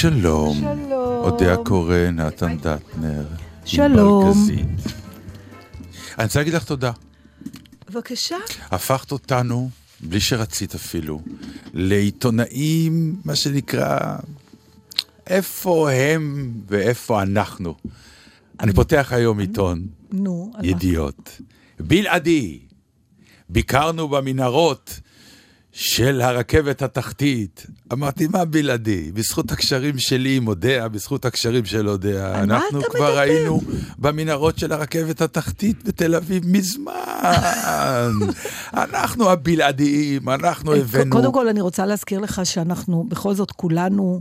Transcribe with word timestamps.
שלום. 0.00 0.56
שלום. 0.60 1.24
אודיה 1.24 1.56
קורא, 1.56 1.96
נתן 2.12 2.56
דטנר. 2.58 3.26
שלום. 3.64 4.32
אני 6.18 6.24
רוצה 6.24 6.38
להגיד 6.38 6.54
לך 6.54 6.64
תודה. 6.64 6.92
בבקשה. 7.90 8.36
הפכת 8.70 9.12
אותנו, 9.12 9.70
בלי 10.00 10.20
שרצית 10.20 10.74
אפילו, 10.74 11.20
לעיתונאים, 11.74 13.16
מה 13.24 13.36
שנקרא, 13.36 14.16
איפה 15.26 15.90
הם 15.90 16.52
ואיפה 16.68 17.22
אנחנו. 17.22 17.74
אני 18.60 18.72
פותח 18.72 19.12
היום 19.12 19.38
עיתון, 19.38 19.86
נו? 20.12 20.52
ידיעות. 20.62 21.40
בלעדי, 21.80 22.58
ביקרנו 23.48 24.08
במנהרות 24.08 25.00
של 25.80 26.20
הרכבת 26.20 26.82
התחתית. 26.82 27.66
אמרתי, 27.92 28.26
מה 28.26 28.44
בלעדי? 28.44 29.12
בזכות 29.14 29.52
הקשרים 29.52 29.98
שלי 29.98 30.36
עם 30.36 30.48
אודיה, 30.48 30.88
בזכות 30.88 31.24
הקשרים 31.24 31.64
של 31.64 31.88
אודיה. 31.88 32.42
אנחנו 32.42 32.80
כבר 32.82 33.00
מדבר? 33.00 33.18
היינו 33.18 33.60
במנהרות 33.98 34.58
של 34.58 34.72
הרכבת 34.72 35.20
התחתית 35.20 35.84
בתל 35.84 36.14
אביב 36.14 36.42
מזמן. 36.46 38.12
אנחנו 38.74 39.30
הבלעדיים, 39.30 40.28
אנחנו 40.28 40.74
הבאנו... 40.74 41.10
קודם 41.10 41.32
כל, 41.32 41.48
אני 41.48 41.60
רוצה 41.60 41.86
להזכיר 41.86 42.20
לך 42.20 42.40
שאנחנו, 42.44 43.04
בכל 43.08 43.34
זאת, 43.34 43.50
כולנו, 43.50 44.20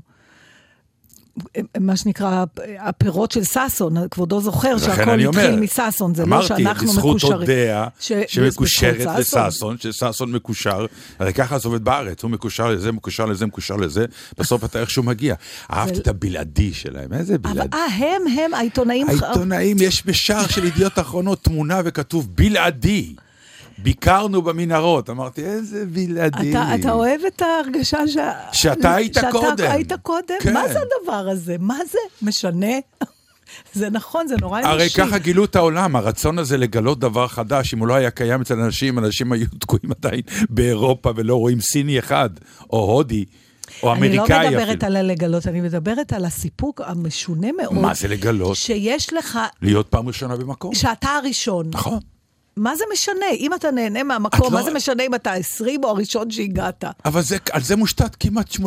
מה 1.79 1.97
שנקרא, 1.97 2.45
הפירות 2.79 3.31
של 3.31 3.43
ששון, 3.43 3.95
כבודו 4.11 4.41
זוכר 4.41 4.77
שהכל 4.77 5.01
התחיל 5.01 5.27
אומר, 5.27 5.55
מששון, 5.55 6.15
זה 6.15 6.25
לא 6.25 6.35
אמרתי, 6.35 6.47
שאנחנו 6.47 6.87
בזכות 6.87 7.15
מקושרים. 7.15 7.41
אודיה, 7.41 7.87
ש- 7.99 8.11
שמקושרת 8.27 8.95
בזכות 8.95 9.25
ששון. 9.25 9.47
לששון, 9.47 9.77
שששון 9.79 10.31
מקושר, 10.31 10.85
הרי 11.19 11.33
ככה 11.33 11.57
זה 11.59 11.67
עובד 11.67 11.83
בארץ, 11.83 12.23
הוא 12.23 12.31
מקושר 12.31 12.69
לזה, 12.69 12.91
מקושר 12.91 13.25
לזה, 13.25 13.45
מקושר 13.45 13.75
לזה, 13.75 14.05
בסוף 14.37 14.65
אתה 14.65 14.79
איכשהו 14.79 15.03
מגיע. 15.03 15.35
אהבתי 15.73 15.99
את 15.99 16.07
הבלעדי 16.07 16.73
שלהם, 16.73 17.13
איזה 17.13 17.37
בלעדי. 17.37 17.77
אה, 17.77 17.85
הם, 17.85 18.21
הם, 18.39 18.53
העיתונאים... 18.53 19.07
העיתונאים, 19.09 19.77
יש 19.79 20.05
בשער 20.05 20.47
של 20.47 20.65
ידיעות 20.65 20.99
אחרונות 20.99 21.43
תמונה 21.43 21.81
וכתוב 21.85 22.27
בלעדי. 22.35 23.15
ביקרנו 23.77 24.41
במנהרות. 24.41 25.09
אמרתי, 25.09 25.45
איזה 25.45 25.85
בלעדי. 25.85 26.51
אתה, 26.51 26.75
אתה 26.75 26.91
אוהב 26.91 27.21
את 27.27 27.41
ההרגשה 27.41 28.07
ש... 28.07 28.17
שאתה 28.51 28.95
היית 28.95 29.13
שאתה 29.13 29.31
קודם. 29.31 29.71
היית 29.71 29.93
קודם? 29.93 30.35
כן. 30.39 30.53
מה 30.53 30.67
זה 30.67 30.79
הדבר 30.79 31.29
הזה? 31.31 31.55
מה 31.59 31.77
זה? 31.91 31.97
משנה? 32.21 32.73
זה 33.73 33.89
נכון, 33.89 34.27
זה 34.27 34.35
נורא 34.41 34.59
אנושי. 34.59 34.71
הרי 34.71 34.89
ככה 34.89 35.17
גילו 35.17 35.45
את 35.45 35.55
העולם, 35.55 35.95
הרצון 35.95 36.39
הזה 36.39 36.57
לגלות 36.57 36.99
דבר 36.99 37.27
חדש, 37.27 37.73
אם 37.73 37.79
הוא 37.79 37.87
לא 37.87 37.93
היה 37.93 38.11
קיים 38.11 38.41
אצל 38.41 38.59
אנשים, 38.59 38.99
אנשים 38.99 39.31
היו 39.31 39.45
תקועים 39.59 39.91
עדיין 39.99 40.21
באירופה 40.49 41.11
ולא 41.15 41.35
רואים 41.35 41.61
סיני 41.61 41.99
אחד, 41.99 42.29
או 42.69 42.79
הודי, 42.79 43.25
או 43.83 43.93
אמריקאי 43.93 44.19
אפילו. 44.23 44.37
אני 44.37 44.55
לא 44.55 44.61
מדברת 44.61 44.83
על 44.83 44.95
הלגלות, 44.95 45.47
אני 45.47 45.61
מדברת 45.61 46.13
על 46.13 46.25
הסיפוק 46.25 46.81
המשונה 46.85 47.47
מאוד. 47.61 47.73
מה 47.73 47.93
זה 47.93 48.07
לגלות? 48.07 48.55
שיש 48.55 49.13
לך, 49.13 49.39
להיות 49.61 49.87
פעם 49.87 50.07
ראשונה 50.07 50.35
במקום. 50.35 50.75
שאתה 50.75 51.09
הראשון. 51.09 51.69
נכון. 51.73 51.99
מה 52.57 52.75
זה 52.75 52.83
משנה? 52.93 53.25
אם 53.39 53.53
אתה 53.53 53.71
נהנה 53.71 54.03
מהמקום, 54.03 54.47
את 54.47 54.51
מה 54.51 54.59
לא- 54.59 54.65
זה 54.65 54.73
משנה 54.73 55.03
אם 55.03 55.15
אתה 55.15 55.31
ה-20 55.31 55.65
או 55.83 55.89
הראשון 55.89 56.31
שהגעת? 56.31 56.83
אבל 57.05 57.21
זה, 57.21 57.37
על 57.51 57.61
זה 57.61 57.75
מושתת 57.75 58.15
כמעט 58.19 58.51
80% 58.51 58.59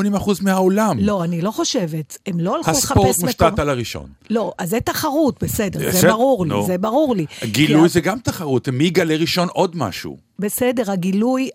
מהעולם. 0.43 0.99
לא, 1.01 1.25
אני 1.25 1.41
לא 1.41 1.51
חושבת. 1.51 2.19
הם 2.27 2.41
לא 2.41 2.57
הלכו 2.57 2.71
לחפש 2.71 2.91
מקום. 2.91 3.07
הספורט 3.09 3.25
מושתת 3.25 3.59
על 3.59 3.69
הראשון. 3.69 4.07
לא, 4.31 4.53
אז 4.59 4.71
זה 4.71 4.81
תחרות, 4.81 5.43
בסדר, 5.43 5.91
זה 5.91 6.09
ברור 6.09 6.47
לי. 6.47 6.55
זה 6.67 6.79
ברור 6.79 7.17
לי. 7.17 7.27
גילוי 7.45 7.89
זה 7.89 8.01
גם 8.01 8.19
תחרות, 8.19 8.69
מי 8.69 8.85
יגלה 8.85 9.17
ראשון 9.17 9.49
עוד 9.49 9.77
משהו. 9.77 10.17
בסדר, 10.39 10.91
הגילוי, 10.93 11.49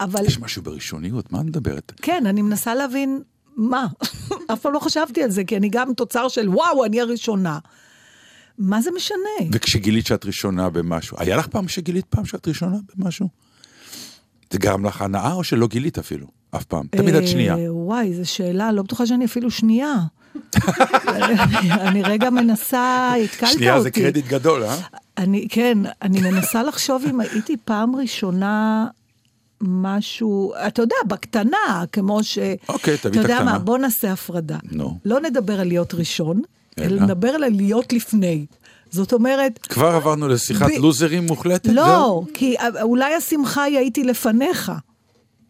אבל... 0.00 0.26
יש 0.26 0.38
משהו 0.38 0.62
בראשוניות, 0.62 1.32
מה 1.32 1.40
את 1.40 1.44
מדברת? 1.44 1.92
כן, 2.02 2.26
אני 2.26 2.42
מנסה 2.42 2.74
להבין 2.74 3.20
מה. 3.56 3.86
אף 4.52 4.60
פעם 4.60 4.72
לא 4.72 4.78
חשבתי 4.78 5.22
על 5.22 5.30
זה, 5.30 5.44
כי 5.44 5.56
אני 5.56 5.68
גם 5.68 5.94
תוצר 5.96 6.28
של 6.28 6.48
וואו, 6.48 6.84
אני 6.84 7.00
הראשונה. 7.00 7.58
מה 8.58 8.82
זה 8.82 8.90
משנה? 8.96 9.48
וכשגילית 9.52 10.06
שאת 10.06 10.24
ראשונה 10.24 10.70
במשהו, 10.70 11.16
היה 11.20 11.36
לך 11.36 11.46
פעם 11.46 11.68
שגילית 11.68 12.04
פעם 12.04 12.24
שאת 12.24 12.48
ראשונה 12.48 12.76
במשהו? 12.96 13.28
זה 14.52 14.58
גרם 14.58 14.84
לך 14.86 15.02
הנאה 15.02 15.32
או 15.32 15.44
שלא 15.44 15.66
גילית 15.68 15.98
אפילו? 15.98 16.26
אף 16.56 16.64
פעם. 16.64 16.86
תמיד 16.90 17.14
את 17.14 17.28
שנייה. 17.28 17.56
אה, 17.58 17.74
וואי, 17.74 18.14
זו 18.14 18.30
שאלה, 18.30 18.72
לא 18.72 18.82
בטוחה 18.82 19.06
שאני 19.06 19.24
אפילו 19.24 19.50
שנייה. 19.50 19.94
אני- 21.70 22.02
רגע 22.02 22.30
מנסה, 22.30 23.12
התקלת 23.24 23.42
אותי. 23.42 23.52
שנייה 23.58 23.80
זה 23.80 23.90
קרדיט 23.90 24.26
גדול, 24.26 24.64
אה? 24.64 24.76
אני, 25.18 25.46
כן, 25.50 25.78
אני 26.02 26.20
מנסה 26.20 26.62
לחשוב 26.62 27.04
אם 27.10 27.20
הייתי 27.20 27.56
פעם 27.64 27.96
ראשונה 27.96 28.86
משהו, 29.60 30.52
אתה 30.66 30.82
יודע, 30.82 30.96
בקטנה, 31.06 31.56
כמו 31.92 32.24
ש... 32.24 32.38
אוקיי, 32.68 32.98
תביא 32.98 33.10
אתה 33.10 33.20
את 33.20 33.30
יודע 33.30 33.34
הקטנה. 33.36 33.52
מה, 33.52 33.58
בוא 33.58 33.78
נעשה 33.78 34.12
הפרדה. 34.12 34.58
נו. 34.70 34.98
לא 35.04 35.20
נדבר 35.20 35.60
על 35.60 35.68
להיות 35.68 35.94
ראשון, 35.94 36.42
אלא? 36.78 36.86
אלא 36.86 37.02
נדבר 37.02 37.28
על 37.28 37.44
להיות 37.48 37.92
לפני. 37.92 38.46
זאת 38.90 39.12
אומרת, 39.12 39.58
כבר 39.58 39.86
עברנו 39.86 40.28
לשיחת 40.28 40.70
ב- 40.70 40.80
לוזרים 40.82 41.26
מוחלטת? 41.26 41.66
זהו? 41.66 41.74
לא, 41.76 42.22
כי 42.34 42.54
אולי 42.82 43.14
השמחה 43.14 43.62
היא 43.62 43.78
הייתי 43.78 44.04
לפניך. 44.04 44.72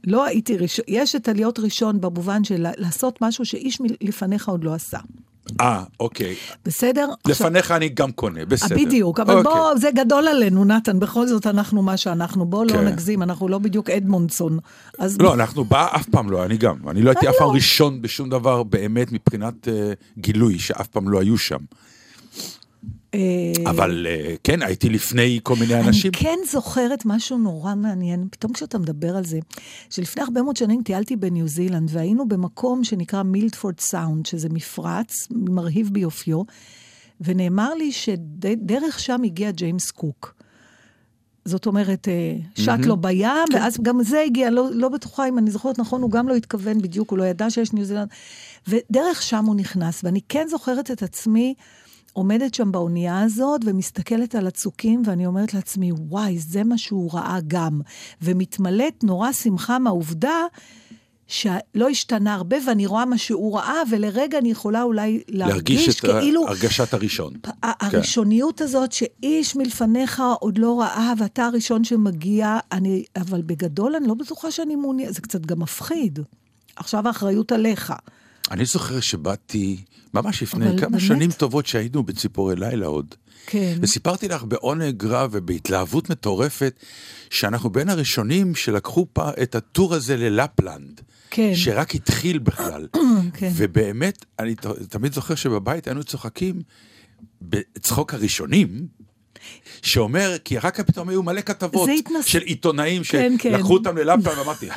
לא 0.06 0.24
הייתי 0.24 0.56
ראשון, 0.56 0.84
יש 0.88 1.16
את 1.16 1.28
הלהיות 1.28 1.58
ראשון 1.58 2.00
במובן 2.00 2.44
של 2.44 2.66
לעשות 2.76 3.18
משהו 3.22 3.44
שאיש 3.44 3.78
לפניך 4.00 4.48
עוד 4.48 4.64
לא 4.64 4.74
עשה. 4.74 4.98
אה, 5.60 5.82
אוקיי. 6.00 6.34
בסדר? 6.64 7.08
עכשיו- 7.24 7.46
לפניך 7.46 7.70
אני 7.70 7.88
גם 7.88 8.12
קונה, 8.12 8.44
בסדר. 8.44 8.76
בדיוק, 8.76 9.20
אבל 9.20 9.38
אוקיי. 9.38 9.52
בוא, 9.52 9.76
זה 9.76 9.90
גדול 9.94 10.28
עלינו, 10.28 10.64
נתן, 10.64 11.00
בכל 11.00 11.26
זאת 11.26 11.46
אנחנו 11.46 11.82
מה 11.82 11.96
שאנחנו, 11.96 12.44
בוא 12.44 12.64
לא 12.64 12.72
כן. 12.72 12.84
נגזים, 12.84 13.22
אנחנו 13.22 13.48
לא 13.48 13.58
בדיוק 13.58 13.90
אדמונדסון. 13.90 14.58
אז 14.98 15.20
לא, 15.20 15.34
אנחנו 15.34 15.64
בא 15.64 15.88
אף 15.96 16.08
פעם 16.08 16.30
לא, 16.30 16.44
אני 16.44 16.56
גם. 16.56 16.76
אני 16.88 17.02
לא 17.02 17.10
הייתי 17.10 17.28
אף 17.28 17.34
פעם 17.38 17.48
לא. 17.48 17.54
ראשון 17.54 18.02
בשום 18.02 18.30
דבר 18.30 18.62
באמת 18.62 19.12
מבחינת 19.12 19.68
אה, 19.68 19.92
גילוי, 20.18 20.58
שאף 20.58 20.86
פעם 20.86 21.08
לא 21.08 21.20
היו 21.20 21.38
שם. 21.38 21.58
אה, 23.14 23.70
אבל 23.70 24.06
אה, 24.10 24.34
כן, 24.44 24.62
הייתי 24.62 24.88
לפני 24.88 25.40
כל 25.42 25.54
מיני 25.60 25.80
אנשים. 25.80 26.12
אני 26.14 26.22
כן 26.22 26.38
זוכרת 26.50 27.06
משהו 27.06 27.38
נורא 27.38 27.74
מעניין, 27.74 28.28
פתאום 28.30 28.52
כשאתה 28.52 28.78
מדבר 28.78 29.16
על 29.16 29.24
זה, 29.24 29.38
שלפני 29.90 30.22
הרבה 30.22 30.42
מאוד 30.42 30.56
שנים 30.56 30.82
טיילתי 30.82 31.16
בניו 31.16 31.48
זילנד, 31.48 31.90
והיינו 31.92 32.28
במקום 32.28 32.84
שנקרא 32.84 33.22
מילדפורד 33.22 33.80
סאונד, 33.80 34.26
שזה 34.26 34.48
מפרץ 34.48 35.28
מרהיב 35.30 35.90
ביופיו, 35.92 36.42
ונאמר 37.20 37.74
לי 37.74 37.92
שדרך 37.92 39.00
שם 39.00 39.22
הגיע 39.24 39.50
ג'יימס 39.50 39.90
קוק. 39.90 40.34
זאת 41.44 41.66
אומרת, 41.66 42.08
אה, 42.08 42.36
שט 42.54 42.86
לו 42.86 42.96
בים, 42.96 43.28
ואז 43.54 43.78
גם 43.82 44.02
זה 44.02 44.22
הגיע, 44.26 44.50
לא, 44.50 44.68
לא 44.72 44.88
בטוחה 44.88 45.28
אם 45.28 45.38
אני 45.38 45.50
זוכרת 45.50 45.78
נכון, 45.78 46.02
הוא 46.02 46.10
גם 46.10 46.28
לא 46.28 46.34
התכוון 46.34 46.82
בדיוק, 46.82 47.10
הוא 47.10 47.18
לא 47.18 47.24
ידע 47.24 47.50
שיש 47.50 47.72
ניו 47.72 47.84
זילנד, 47.84 48.08
ודרך 48.68 49.22
שם 49.22 49.44
הוא 49.44 49.56
נכנס, 49.56 50.04
ואני 50.04 50.20
כן 50.28 50.46
זוכרת 50.48 50.90
את 50.90 51.02
עצמי 51.02 51.54
עומדת 52.12 52.54
שם 52.54 52.72
באונייה 52.72 53.20
הזאת 53.20 53.60
ומסתכלת 53.64 54.34
על 54.34 54.46
הצוקים, 54.46 55.02
ואני 55.06 55.26
אומרת 55.26 55.54
לעצמי, 55.54 55.92
וואי, 55.92 56.38
זה 56.38 56.64
מה 56.64 56.78
שהוא 56.78 57.10
ראה 57.12 57.38
גם. 57.46 57.80
ומתמלאת 58.22 59.04
נורא 59.04 59.32
שמחה 59.32 59.78
מהעובדה 59.78 60.34
שלא 61.26 61.88
השתנה 61.90 62.34
הרבה, 62.34 62.56
ואני 62.66 62.86
רואה 62.86 63.04
מה 63.04 63.18
שהוא 63.18 63.56
ראה, 63.56 63.82
ולרגע 63.90 64.38
אני 64.38 64.50
יכולה 64.50 64.82
אולי 64.82 65.22
להרגיש, 65.28 65.78
להרגיש 65.78 65.88
את 65.88 66.00
כאילו... 66.20 66.48
הרגשת 66.48 66.94
הראשון. 66.94 67.32
ה- 67.62 67.86
הראשוניות 67.86 68.60
הזאת 68.60 68.92
שאיש 68.92 69.56
מלפניך 69.56 70.22
עוד 70.40 70.58
לא 70.58 70.80
ראה, 70.80 71.12
ואתה 71.18 71.44
הראשון 71.44 71.84
שמגיע, 71.84 72.58
אני, 72.72 73.04
אבל 73.16 73.42
בגדול 73.42 73.96
אני 73.96 74.08
לא 74.08 74.14
בטוחה 74.14 74.50
שאני 74.50 74.76
מעוניין, 74.76 75.12
זה 75.12 75.20
קצת 75.20 75.46
גם 75.46 75.60
מפחיד. 75.60 76.18
עכשיו 76.76 77.06
האחריות 77.08 77.52
עליך. 77.52 77.92
אני 78.50 78.64
זוכר 78.64 79.00
שבאתי, 79.00 79.84
ממש 80.14 80.42
לפני 80.42 80.66
כמה 80.78 80.88
באמת- 80.90 81.00
שנים 81.00 81.30
טובות 81.30 81.66
שהיינו 81.66 82.02
בציפורי 82.02 82.56
לילה 82.56 82.86
עוד. 82.86 83.14
כן. 83.46 83.78
וסיפרתי 83.82 84.28
לך 84.28 84.44
בעונג 84.44 85.04
רב 85.04 85.30
ובהתלהבות 85.32 86.10
מטורפת, 86.10 86.74
שאנחנו 87.30 87.70
בין 87.70 87.88
הראשונים 87.88 88.54
שלקחו 88.54 89.06
פה 89.12 89.30
את 89.42 89.54
הטור 89.54 89.94
הזה 89.94 90.16
ללפלנד. 90.16 91.00
כן. 91.30 91.54
שרק 91.54 91.94
התחיל 91.94 92.38
בכלל. 92.38 92.88
כן. 93.38 93.50
ובאמת, 93.54 94.24
אני 94.38 94.54
ת- 94.54 94.66
תמיד 94.66 95.12
זוכר 95.12 95.34
שבבית 95.34 95.86
היינו 95.86 96.04
צוחקים 96.04 96.62
בצחוק 97.42 98.14
הראשונים, 98.14 98.86
שאומר, 99.82 100.36
כי 100.44 100.58
רק 100.58 100.80
פתאום 100.80 101.08
היו 101.08 101.22
מלא 101.22 101.40
כתבות 101.40 101.88
התנס- 101.98 102.24
של 102.24 102.40
עיתונאים 102.42 103.02
כן, 103.02 103.34
כן. 103.38 103.52
שלקחו 103.52 103.74
אותם 103.74 103.96
ללפלנד, 103.96 104.38
ואמרתי, 104.38 104.68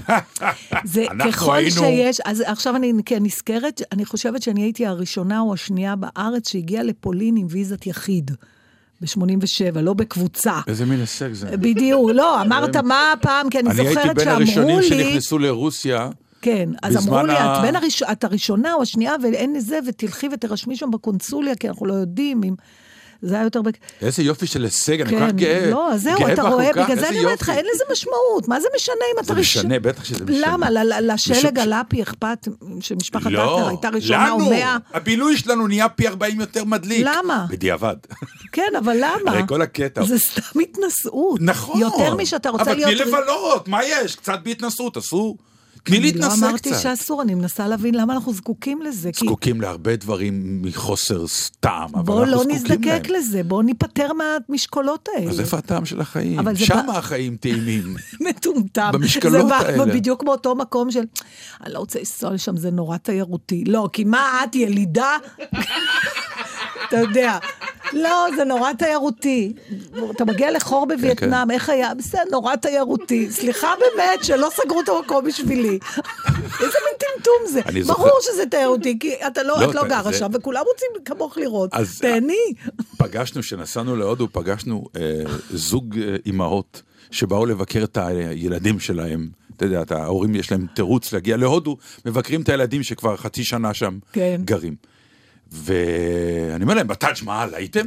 זה 0.84 1.06
אנחנו 1.12 1.32
ככל 1.32 1.56
היינו... 1.56 1.72
שיש, 1.72 2.20
אז 2.26 2.44
עכשיו 2.46 2.76
אני 2.76 2.94
כן 3.06 3.24
נזכרת, 3.24 3.82
אני 3.92 4.06
חושבת 4.06 4.42
שאני 4.42 4.62
הייתי 4.62 4.86
הראשונה 4.86 5.40
או 5.40 5.54
השנייה 5.54 5.96
בארץ 5.96 6.50
שהגיעה 6.50 6.84
לפולין 6.84 7.38
עם 7.38 7.48
ויזת 7.50 7.88
יחיד. 7.88 8.32
ב-87, 9.02 9.80
לא 9.82 9.94
בקבוצה. 9.94 10.60
איזה 10.68 10.86
מין 10.86 11.00
הישג 11.00 11.34
זה. 11.34 11.58
בדיוק, 11.58 12.12
לא, 12.14 12.38
אמרת 12.42 12.76
מה 12.76 13.12
הפעם, 13.12 13.50
כי 13.50 13.60
אני 13.60 13.70
אני 13.70 13.80
הייתי 13.80 13.94
זוכרת 13.94 14.16
בין 14.16 14.26
שאמרו 14.26 14.38
הראשונים 14.38 14.80
לי... 14.80 14.90
שנכנסו 14.90 15.40
לרוסיה. 15.40 16.10
כן, 16.42 16.70
אז 16.84 17.08
אמרו 17.08 17.26
לי, 17.26 17.34
את 17.34 17.62
בין 17.62 17.76
הראש... 17.76 18.04
את 18.04 18.24
הראשונה 18.24 18.74
או 18.74 18.82
השנייה, 18.82 19.16
ואין 19.24 19.54
לזה, 19.56 19.80
ותלכי 19.88 20.28
ותירשמי 20.34 20.76
שם 20.76 20.92
בקונסוליה, 20.92 21.56
כי 21.56 21.70
אנחנו 21.70 21.86
לא 21.86 21.94
יודעים 21.94 22.44
אם... 22.44 22.54
זה 23.22 23.36
היה 23.36 23.44
יותר... 23.44 23.62
איזה 24.02 24.24
יופי 24.24 24.48
של 24.48 24.64
הישג, 24.64 25.02
אני 25.02 25.10
כל 25.10 25.20
כך 25.20 25.30
כן, 25.32 25.36
גאה. 25.36 25.70
לא, 25.72 25.92
זהו, 25.98 26.28
אתה 26.34 26.42
רואה, 26.42 26.70
בגלל 26.72 27.00
זה 27.00 27.10
אני 27.10 27.20
אומרת 27.20 27.42
לך. 27.42 27.50
אין 27.50 27.66
לזה 27.74 27.84
משמעות, 27.92 28.48
מה 28.48 28.60
זה 28.60 28.68
משנה 28.76 28.96
אם 29.14 29.20
אתה 29.20 29.34
זה 29.34 29.40
משנה, 29.40 29.80
בטח 29.80 30.04
שזה 30.04 30.26
משנה. 30.26 30.48
למה? 30.48 30.68
לשלג 31.02 31.60
הלפי 31.60 32.04
אכפת 32.04 32.48
שמשפחת 32.80 33.32
לא, 33.32 33.40
טרטר 33.40 33.68
הייתה 33.68 33.90
ראשונה 33.90 34.32
או 34.32 34.40
מאה? 34.40 34.78
הבילוי 34.94 35.38
שלנו 35.38 35.68
נהיה 35.68 35.90
פי 35.90 36.08
40 36.08 36.40
יותר 36.40 36.64
מדליק. 36.64 37.08
למה? 37.10 37.46
בדיעבד. 37.50 37.96
כן, 38.52 38.72
אבל 38.80 38.98
למה? 38.98 39.32
הרי 39.32 39.42
כל 39.48 39.62
הקטע. 39.62 40.04
זה 40.04 40.20
סתם 40.20 40.60
התנשאות. 40.60 41.40
נכון. 41.42 41.82
יותר 41.82 42.16
משאתה 42.16 42.50
רוצה 42.50 42.74
להיות... 42.74 42.92
אבל 42.92 43.04
תני 43.04 43.12
לבלות, 43.12 43.68
מה 43.68 43.84
יש? 43.84 44.16
קצת 44.16 44.40
בהתנסות, 44.44 44.98
אסור? 44.98 45.38
תני 45.86 45.98
אני 45.98 46.06
לא 46.06 46.12
להתנסה 46.28 46.48
אמרתי 46.50 46.70
קצת. 46.72 46.80
שאסור, 46.82 47.22
אני 47.22 47.36
מנסה 47.36 47.68
להבין 47.68 47.96
למה 47.96 48.14
אנחנו 48.14 48.34
זקוקים 48.34 48.82
לזה. 48.82 49.12
כי 49.12 49.26
זקוקים 49.26 49.62
להרבה 49.62 49.96
דברים 49.96 50.62
מחוסר 50.62 51.28
סתם, 51.28 51.86
אבל 51.94 52.04
בואו 52.04 52.24
אנחנו 52.24 52.32
לא 52.32 52.44
זקוקים 52.44 52.56
להם. 52.70 52.82
נזדקק 52.96 53.10
לזה, 53.10 53.44
בואו 53.44 53.62
ניפטר 53.62 54.08
מהמשקולות 54.14 55.10
האלה. 55.16 55.32
אז 55.32 55.40
איפה 55.40 55.58
הטעם 55.58 55.86
של 55.86 56.02
החיים? 56.02 56.40
שם 56.56 56.84
בא- 56.88 56.98
החיים 56.98 57.36
טעימים. 57.38 57.96
מטומטם. 58.30 58.90
במשקלות 58.94 59.34
זה 59.34 59.44
בא 59.44 59.56
האלה. 59.56 59.86
בדיוק 59.86 60.24
מאותו 60.24 60.56
מקום 60.56 60.92
של, 60.92 61.04
אני 61.64 61.74
לא 61.74 61.80
רוצה 61.80 62.00
לנסוע 62.00 62.32
לשם, 62.34 62.58
זה 62.58 62.72
נורא 62.72 62.98
תיירותי. 62.98 63.64
לא, 63.68 63.90
כי 63.94 64.04
מה 64.04 64.20
את, 64.44 64.56
ילידה? 64.56 65.18
אתה 66.88 66.98
יודע. 66.98 67.38
לא, 67.94 68.28
זה 68.36 68.44
נורא 68.44 68.74
תיירותי. 68.74 69.54
אתה 70.12 70.26
מגיע 70.26 70.52
לחור 70.52 70.88
כן, 70.90 70.96
בווייטנאם, 70.96 71.52
איך 71.52 71.70
היה? 71.70 71.94
בסדר, 71.94 72.22
נורא 72.32 72.56
תיירותי. 72.56 73.32
סליחה 73.32 73.74
באמת 73.80 74.24
שלא 74.24 74.50
סגרו 74.56 74.82
את 74.82 74.90
המקום 74.90 75.26
בשבילי. 75.26 75.80
איזה 76.62 76.78
מין 76.86 76.98
טמטום 77.00 77.48
זה. 77.48 77.62
ברור 77.88 78.20
שזה 78.22 78.46
תיירותי, 78.46 79.00
כי 79.00 79.14
אתה 79.28 79.44
לא, 79.44 79.60
לא, 79.60 79.70
את 79.70 79.76
לא 79.76 79.88
גרה 79.88 80.14
שם, 80.14 80.28
וכולם 80.34 80.64
רוצים 80.68 81.04
כמוך 81.06 81.38
לראות. 81.38 81.70
תהני. 82.02 82.54
פגשנו, 82.98 83.42
כשנסענו 83.42 83.96
להודו, 83.96 84.28
פגשנו 84.32 84.86
אה, 84.96 85.22
זוג 85.50 86.00
אה, 86.00 86.16
אימהות 86.26 86.82
שבאו 87.12 87.46
לבקר 87.46 87.84
את 87.84 87.98
הילדים 87.98 88.80
שלהם. 88.80 89.30
אתה 89.58 89.66
יודע, 89.66 89.84
ההורים 89.90 90.36
יש 90.36 90.52
להם 90.52 90.66
תירוץ 90.74 91.14
להגיע 91.14 91.38
להודו, 91.38 91.78
מבקרים 92.06 92.42
את 92.42 92.50
הילדים 92.50 92.84
שכבר 92.84 93.18
חצי 93.18 93.44
שנה 93.44 93.74
שם 93.74 94.00
כן. 94.14 94.42
גרים. 94.46 94.76
ואני 95.64 96.64
אומר 96.64 96.74
להם, 96.74 96.88
בטאג' 96.88 97.16
מעל 97.24 97.56
הייתם? 97.56 97.86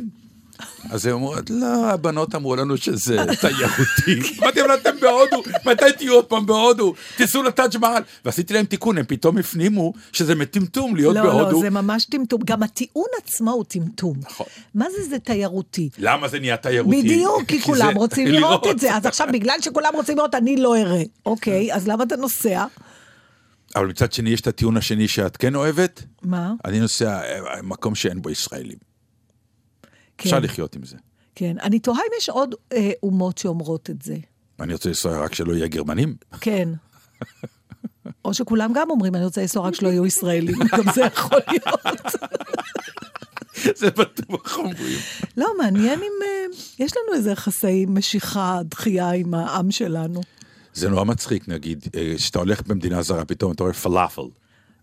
אז 0.91 1.07
הם 1.07 1.13
אומרות, 1.13 1.51
לא, 1.51 1.91
הבנות 1.91 2.35
אמרו 2.35 2.57
לנו 2.57 2.77
שזה 2.77 3.17
תיירותי. 3.41 4.21
אמרתי 4.43 4.61
להם, 4.61 4.71
אתם 4.81 5.01
בהודו, 5.01 5.43
מתי 5.67 5.85
תהיו 5.99 6.15
עוד 6.15 6.25
פעם 6.25 6.47
בהודו? 6.47 6.95
תיסעו 7.17 7.43
לטאג' 7.43 7.77
מעל. 7.81 8.03
ועשיתי 8.25 8.55
להם 8.55 8.65
תיקון, 8.65 8.99
הם 8.99 9.05
פתאום 9.09 9.39
הפנימו 9.39 9.93
שזה 10.13 10.35
מטמטום 10.35 10.97
להיות 10.97 11.17
לא, 11.17 11.23
בהודו. 11.23 11.53
לא, 11.53 11.61
זה 11.61 11.71
ממש 11.71 12.05
טמטום. 12.05 12.41
גם 12.45 12.63
הטיעון 12.63 13.07
עצמו 13.23 13.51
הוא 13.51 13.65
טמטום. 13.65 14.17
נכון. 14.21 14.47
מה 14.75 14.85
זה 14.97 15.05
זה 15.11 15.19
תיירותי? 15.19 15.89
למה 15.99 16.29
זה 16.29 16.39
נהיה 16.41 16.57
תיירותי? 16.57 17.03
בדיוק, 17.03 17.43
כי 17.49 17.61
כולם 17.61 17.97
רוצים 17.97 18.27
לראות 18.35 18.67
את 18.67 18.79
זה. 18.79 18.97
אז 18.97 19.07
עכשיו, 19.07 19.29
בגלל 19.33 19.57
שכולם 19.61 19.91
רוצים 19.95 20.17
לראות, 20.17 20.35
אני 20.35 20.57
לא 20.57 20.77
אראה. 20.77 21.03
אוקיי, 21.27 21.75
אז 21.75 21.89
למה 21.89 22.05
אתה 22.05 22.17
נוסע? 22.17 22.65
אבל 23.77 23.87
מצד 23.87 24.13
שני 24.13 24.31
יש 24.31 24.41
את 24.41 24.47
הטיעון 24.47 24.77
השני 24.77 25.09
שאת 25.09 25.37
כן 25.37 25.55
אוהבת, 25.55 26.03
מה? 26.23 26.53
אני 26.65 26.81
נוסע 26.81 27.21
אה, 27.23 27.63
מקום 27.63 27.95
שאין 27.95 28.23
בו 28.23 28.31
ישראלים. 28.31 28.79
כן, 30.19 30.29
אפשר 30.29 30.39
לחיות 30.39 30.77
עם 30.77 30.85
זה. 30.85 30.97
כן. 31.35 31.57
אני 31.63 31.79
תוהה 31.79 31.99
אם 31.99 32.13
יש 32.19 32.29
עוד 32.29 32.55
אה, 32.73 32.91
אומות 33.03 33.39
שאומרות 33.39 33.91
את 33.91 34.03
זה. 34.03 34.17
אני 34.61 34.73
רוצה 34.73 34.89
לנסוע 34.89 35.25
רק 35.25 35.35
שלא 35.35 35.53
יהיה 35.53 35.69
גרמנים. 35.69 36.17
כן. 36.41 36.69
או 38.25 38.35
שכולם 38.35 38.73
גם 38.75 38.91
אומרים, 38.91 39.15
אני 39.15 39.25
רוצה 39.25 39.41
לנסוע 39.41 39.67
רק 39.67 39.75
שלא 39.75 39.89
יהיו 39.89 40.07
ישראלים. 40.07 40.59
גם 40.73 40.85
זה 40.95 41.01
יכול 41.01 41.41
להיות. 41.49 42.05
זה 43.81 43.91
בטוח 43.91 44.57
אומרים. 44.57 44.99
לא, 45.37 45.47
מעניין 45.59 45.99
אם 45.99 46.13
אה, 46.27 46.57
יש 46.79 46.93
לנו 46.97 47.17
איזה 47.17 47.31
יחסי 47.31 47.87
משיכה, 47.89 48.61
דחייה 48.65 49.11
עם 49.11 49.35
העם 49.35 49.71
שלנו. 49.71 50.21
זה 50.79 50.89
נורא 50.89 51.05
מצחיק, 51.05 51.49
נגיד, 51.49 51.87
אה, 51.97 52.13
כשאתה 52.17 52.39
הולך 52.39 52.67
במדינה 52.67 53.03
זרה, 53.03 53.25
פתאום 53.25 53.53
אתה 53.53 53.63
רואה 53.63 53.75
פלאפל. 53.75 54.23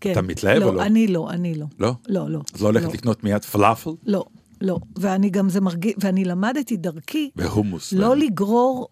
כן. 0.00 0.12
אתה 0.12 0.22
מתלהב 0.22 0.62
או 0.62 0.72
לא? 0.72 0.82
אני 0.82 1.06
לא, 1.06 1.30
אני 1.30 1.54
לא. 1.54 1.66
לא? 1.78 1.92
לא, 2.08 2.30
לא. 2.30 2.40
אז 2.54 2.62
לא 2.62 2.66
הולכת 2.66 2.92
לקנות 2.94 3.24
מיד 3.24 3.44
פלאפל? 3.44 3.90
לא, 4.06 4.24
לא. 4.60 4.78
ואני 4.96 5.30
גם, 5.30 5.48
זה 5.48 5.60
מרגיש, 5.60 5.94
ואני 5.98 6.24
למדתי 6.24 6.76
דרכי 6.76 7.30
והומוס. 7.36 7.92
לא 7.92 8.16
לגרור, 8.16 8.88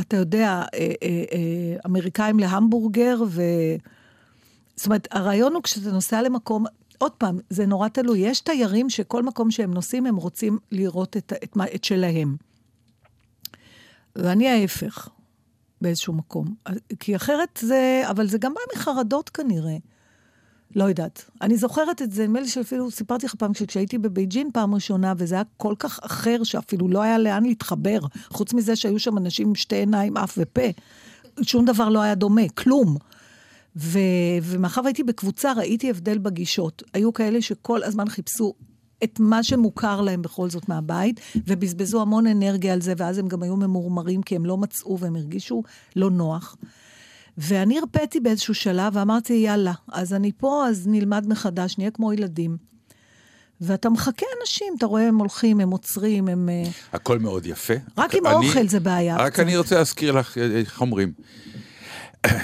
אתה 0.00 0.16
יודע, 0.16 0.48
אה, 0.74 0.78
אה, 0.78 1.24
אה, 1.32 1.76
אמריקאים 1.86 2.38
להמבורגר, 2.38 3.16
ו... 3.28 3.42
זאת 4.76 4.86
אומרת, 4.86 5.08
הרעיון 5.10 5.54
הוא 5.54 5.62
כשאתה 5.62 5.90
נוסע 5.92 6.22
למקום, 6.22 6.64
עוד 6.98 7.12
פעם, 7.12 7.38
זה 7.50 7.66
נורא 7.66 7.88
תלוי. 7.88 8.18
יש 8.18 8.40
תיירים 8.40 8.90
שכל 8.90 9.22
מקום 9.22 9.50
שהם 9.50 9.74
נוסעים, 9.74 10.06
הם 10.06 10.16
רוצים 10.16 10.58
לראות 10.72 11.16
את, 11.16 11.32
את, 11.44 11.56
מה- 11.56 11.64
את 11.74 11.84
שלהם. 11.84 12.36
ואני 14.16 14.48
ההפך, 14.48 15.08
באיזשהו 15.80 16.12
מקום. 16.12 16.54
כי 17.00 17.16
אחרת 17.16 17.58
זה, 17.62 18.02
אבל 18.10 18.26
זה 18.26 18.38
גם 18.38 18.54
בא 18.54 18.60
מחרדות 18.76 19.28
כנראה. 19.28 19.76
לא 20.76 20.84
יודעת. 20.84 21.30
אני 21.42 21.56
זוכרת 21.56 22.02
את 22.02 22.12
זה, 22.12 22.24
נדמה 22.24 22.40
לי 22.40 22.48
שאפילו 22.48 22.90
סיפרתי 22.90 23.26
לך 23.26 23.34
פעם, 23.34 23.52
כשהייתי 23.52 23.98
בבייג'ין 23.98 24.50
פעם 24.52 24.74
ראשונה, 24.74 25.12
וזה 25.16 25.34
היה 25.34 25.44
כל 25.56 25.74
כך 25.78 26.00
אחר, 26.02 26.44
שאפילו 26.44 26.88
לא 26.88 27.02
היה 27.02 27.18
לאן 27.18 27.44
להתחבר, 27.44 27.98
חוץ 28.28 28.52
מזה 28.52 28.76
שהיו 28.76 28.98
שם 28.98 29.18
אנשים 29.18 29.48
עם 29.48 29.54
שתי 29.54 29.76
עיניים, 29.76 30.16
אף 30.16 30.38
ופה. 30.38 30.62
שום 31.42 31.64
דבר 31.64 31.88
לא 31.88 32.02
היה 32.02 32.14
דומה, 32.14 32.48
כלום. 32.54 32.96
ו... 33.76 33.98
ומאחר 34.42 34.80
והייתי 34.84 35.02
בקבוצה, 35.02 35.52
ראיתי 35.52 35.90
הבדל 35.90 36.18
בגישות. 36.18 36.82
היו 36.92 37.12
כאלה 37.12 37.42
שכל 37.42 37.82
הזמן 37.82 38.08
חיפשו 38.08 38.54
את 39.04 39.20
מה 39.20 39.42
שמוכר 39.42 40.00
להם 40.00 40.22
בכל 40.22 40.50
זאת 40.50 40.68
מהבית, 40.68 41.20
ובזבזו 41.46 42.02
המון 42.02 42.26
אנרגיה 42.26 42.72
על 42.72 42.80
זה, 42.80 42.92
ואז 42.96 43.18
הם 43.18 43.28
גם 43.28 43.42
היו 43.42 43.56
ממורמרים 43.56 44.22
כי 44.22 44.36
הם 44.36 44.46
לא 44.46 44.56
מצאו 44.56 44.98
והם 44.98 45.16
הרגישו 45.16 45.62
לא 45.96 46.10
נוח. 46.10 46.56
ואני 47.38 47.78
הרפאתי 47.78 48.20
באיזשהו 48.20 48.54
שלב 48.54 48.96
ואמרתי, 48.96 49.32
יאללה, 49.32 49.72
אז 49.92 50.12
אני 50.14 50.32
פה, 50.36 50.66
אז 50.68 50.86
נלמד 50.86 51.26
מחדש, 51.28 51.78
נהיה 51.78 51.90
כמו 51.90 52.12
ילדים. 52.12 52.56
ואתה 53.60 53.90
מחכה 53.90 54.26
אנשים, 54.42 54.74
אתה 54.78 54.86
רואה, 54.86 55.08
הם 55.08 55.18
הולכים, 55.18 55.60
הם 55.60 55.70
עוצרים, 55.70 56.28
הם... 56.28 56.48
אה, 56.48 56.64
הכל 56.92 57.18
מאוד 57.18 57.46
יפה. 57.46 57.74
רק 57.98 58.14
עם 58.14 58.26
אני- 58.26 58.34
האוכל 58.34 58.68
זה 58.68 58.80
בעיה. 58.80 59.16
רק 59.16 59.40
אני 59.40 59.56
רוצה 59.56 59.74
להזכיר 59.78 60.12
לך, 60.12 60.38
אה, 60.38 60.44
איך 60.58 60.80
אומרים, 60.80 61.12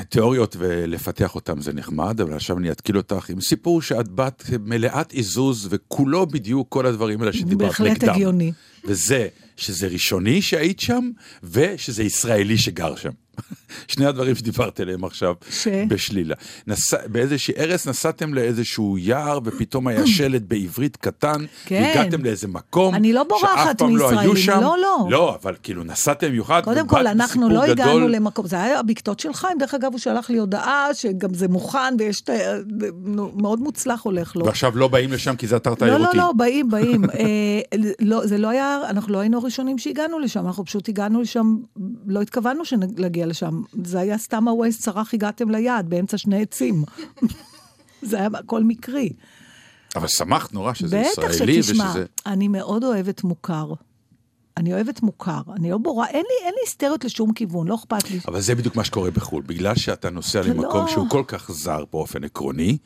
תיאוריות 0.09 0.57
ולפתח 0.59 1.35
אותן 1.35 1.61
זה 1.61 1.73
נחמד, 1.73 2.21
אבל 2.21 2.35
עכשיו 2.35 2.59
אני 2.59 2.71
אתקיל 2.71 2.97
אותך 2.97 3.31
עם 3.31 3.41
סיפור 3.41 3.83
שאת 3.83 4.09
בת 4.09 4.45
מלאת 4.61 5.13
עיזוז 5.13 5.69
וכולו 5.71 6.27
בדיוק 6.27 6.67
כל 6.71 6.87
הדברים 6.87 7.21
האלה 7.21 7.33
שדיברת 7.33 7.69
בהחלט 7.69 7.91
נגדם. 7.91 8.15
הגיוני. 8.15 8.53
וזה 8.85 9.29
שזה 9.57 9.87
ראשוני 9.87 10.43
שהיית 10.43 10.81
שם, 10.81 11.11
ושזה 11.43 12.03
ישראלי 12.03 12.59
שגר 12.59 12.97
שם. 12.97 13.11
שני 13.89 14.07
הדברים 14.07 14.35
שדיברת 14.35 14.81
עליהם 14.81 15.05
עכשיו, 15.05 15.35
ש? 15.51 15.69
בשלילה. 15.89 16.35
נס... 16.67 16.95
באיזושהי 16.95 17.55
ארץ 17.59 17.87
נסעתם 17.87 18.35
לאיזשהו 18.35 18.99
יער, 18.99 19.39
ופתאום 19.45 19.87
היה 19.89 20.07
שלט 20.17 20.43
בעברית 20.49 20.97
קטן, 20.97 21.45
כן. 21.67 21.83
והגעתם 21.97 22.25
לאיזה 22.25 22.49
מקום, 22.49 22.95
אני 22.95 23.13
לא 23.13 23.25
בורחת 23.25 23.81
לא 23.81 23.89
מישראלים, 23.89 24.37
שם. 24.37 24.61
לא, 24.61 24.77
לא. 24.79 25.07
לא, 25.11 25.39
אבל 25.43 25.55
כאילו 25.63 25.85
נסעתם 25.85 26.27
במיוחד, 26.29 26.61
קודם 26.65 26.87
כל, 26.89 27.07
אנחנו 27.07 27.49
לא 27.49 27.61
גדול. 27.67 27.71
הגענו 27.71 28.09
למקום, 28.09 28.47
זה 28.47 28.63
היה 28.63 28.79
הבקתות 28.79 29.21
של 29.21 29.33
חיים, 29.33 29.59
דרך 29.59 29.75
אגב, 29.75 29.93
הוא 29.93 29.99
שלח 29.99 30.31
לי 30.31 30.39
הודעה 30.39 30.95
שגם 30.95 31.35
זה 31.35 31.49
מוכן 31.49 31.95
ויש, 31.99 32.21
ת- 32.21 32.31
נו, 33.05 33.33
מאוד 33.37 33.61
מוצלח 33.61 34.01
הולך 34.03 34.37
לו. 34.37 34.45
ועכשיו 34.47 34.77
לא 34.77 34.89
באים 34.89 35.13
לשם 35.13 35.37
כי 35.37 35.47
זה 35.47 35.57
אתר 35.57 35.71
לא, 35.71 35.75
תיירותי. 35.75 36.17
לא, 36.17 36.25
לא, 36.25 36.33
באים, 36.37 36.71
באים. 36.71 37.05
אה, 37.11 37.61
לא, 38.01 38.27
זה 38.27 38.39
לא 38.39 38.49
היה, 38.49 38.81
אנחנו 38.89 39.13
לא 39.13 39.19
היינו 39.19 39.39
הראשונים 39.39 39.79
שהגענו 39.79 40.19
לשם, 40.19 40.47
אנחנו 40.47 40.65
פשוט 40.65 40.89
הגענו 40.89 41.21
לשם, 41.23 41.57
לא 42.07 42.21
התכוונו 42.21 42.65
שנגיע 42.65 43.22
לשם. 43.27 43.63
זה 43.85 44.01
היה 44.01 44.19
סתם 44.19 44.49
הווייז 44.49 44.81
צרח, 44.81 45.15
הגעתם 45.15 45.51
ליעד, 45.51 45.91
באמצע 45.91 46.19
שני 46.19 46.43
עצים. 46.43 46.85
זה 48.03 48.19
היה 48.19 48.29
הכל 48.39 48.63
מקרי. 48.63 49.13
אבל 49.97 50.09
שמחת 50.09 50.53
נורא 50.53 50.75
שזה 50.75 51.03
בטח 51.19 51.31
ישראלי 51.31 51.63
שתשמע, 51.63 51.91
ושזה... 51.91 52.05
אני 52.27 52.49
מאוד 52.49 52.85
אוהבת 52.85 53.25
מוכר. 53.25 53.73
אני 54.57 54.75
אוהבת 54.75 55.03
מוכר, 55.03 55.41
אני 55.57 55.71
לא 55.71 55.79
בורה, 55.79 56.07
אין 56.07 56.25
לי, 56.29 56.47
אין 56.47 56.55
לי 56.55 56.61
היסטריות 56.67 57.05
לשום 57.05 57.33
כיוון, 57.33 57.69
לא 57.69 57.75
אכפת 57.75 58.11
לי. 58.11 58.21
אבל 58.29 58.41
זה 58.41 58.55
בדיוק 58.55 58.77
מה 58.77 58.85
שקורה 58.85 59.11
בחו"ל. 59.11 59.43
בגלל 59.47 59.75
שאתה 59.77 60.11
נוסע 60.11 60.43
למקום 60.43 60.85
לא- 60.85 60.89
שהוא 60.89 61.09
כל 61.09 61.23
כך 61.27 61.53
זר 61.53 61.85
באופן 61.93 62.25
עקרוני, 62.25 62.79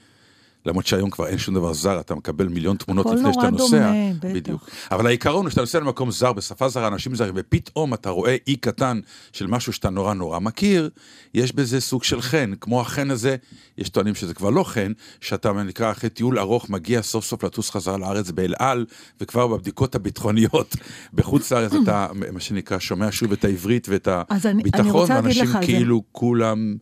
למרות 0.67 0.87
שהיום 0.87 1.11
כבר 1.11 1.27
אין 1.27 1.39
שום 1.39 1.55
דבר 1.55 1.73
זר, 1.73 2.01
אתה 2.01 2.15
מקבל 2.15 2.49
מיליון 2.49 2.77
תמונות 2.77 3.07
הכל 3.07 3.15
לפני 3.15 3.33
שאתה 3.33 3.51
נורא 3.51 3.63
נוסע. 3.63 3.79
דומה, 3.79 4.13
בטח. 4.21 4.29
בדיוק. 4.35 4.71
אבל 4.91 5.07
העיקרון 5.07 5.45
הוא 5.45 5.51
שאתה 5.51 5.61
נוסע 5.61 5.81
למקום 5.81 6.11
זר, 6.11 6.33
בשפה 6.33 6.69
זרה, 6.69 6.87
אנשים 6.89 7.15
זרים, 7.15 7.35
ופתאום 7.37 7.95
אתה 7.95 8.11
רואה 8.11 8.37
אי 8.47 8.57
קטן 8.57 9.01
של 9.33 9.47
משהו 9.47 9.73
שאתה 9.73 9.91
נורא 9.91 10.15
נורא 10.15 10.39
מכיר, 10.39 10.91
יש 11.35 11.53
בזה 11.53 11.81
סוג 11.81 12.05
של 12.05 12.21
חן. 12.23 12.53
כמו 12.61 12.81
החן 12.81 13.11
הזה, 13.11 13.37
יש 13.79 13.89
טוענים 13.89 14.15
שזה 14.15 14.35
כבר 14.35 14.51
לא 14.51 14.65
חן, 14.65 14.93
שאתה 15.21 15.53
נקרא 15.53 15.91
אחרי 15.91 16.11
טיול 16.11 16.39
ארוך, 16.39 16.71
מגיע 16.71 17.03
סוף 17.03 17.25
סוף 17.25 17.45
לטוס 17.45 17.71
חזרה 17.71 17.97
לארץ 17.99 18.31
באל 18.31 18.55
על, 18.59 18.85
וכבר 19.21 19.47
בבדיקות 19.47 19.95
הביטחוניות 19.95 20.77
בחוץ 21.15 21.53
לארץ 21.53 21.73
אתה, 21.83 22.07
מה 22.33 22.41
שנקרא, 22.41 22.79
שומע 22.79 23.09
שוב 23.11 23.33
את 23.33 23.45
העברית 23.45 23.89
ואת 23.91 24.09
אז 24.09 24.47
אני- 24.47 24.53
אני 24.53 24.61
הביטחון, 24.61 25.11
ואנשים 25.11 25.43
על 25.43 25.53
זה. 25.53 25.59
כאילו 25.67 26.03
כולם, 26.13 26.77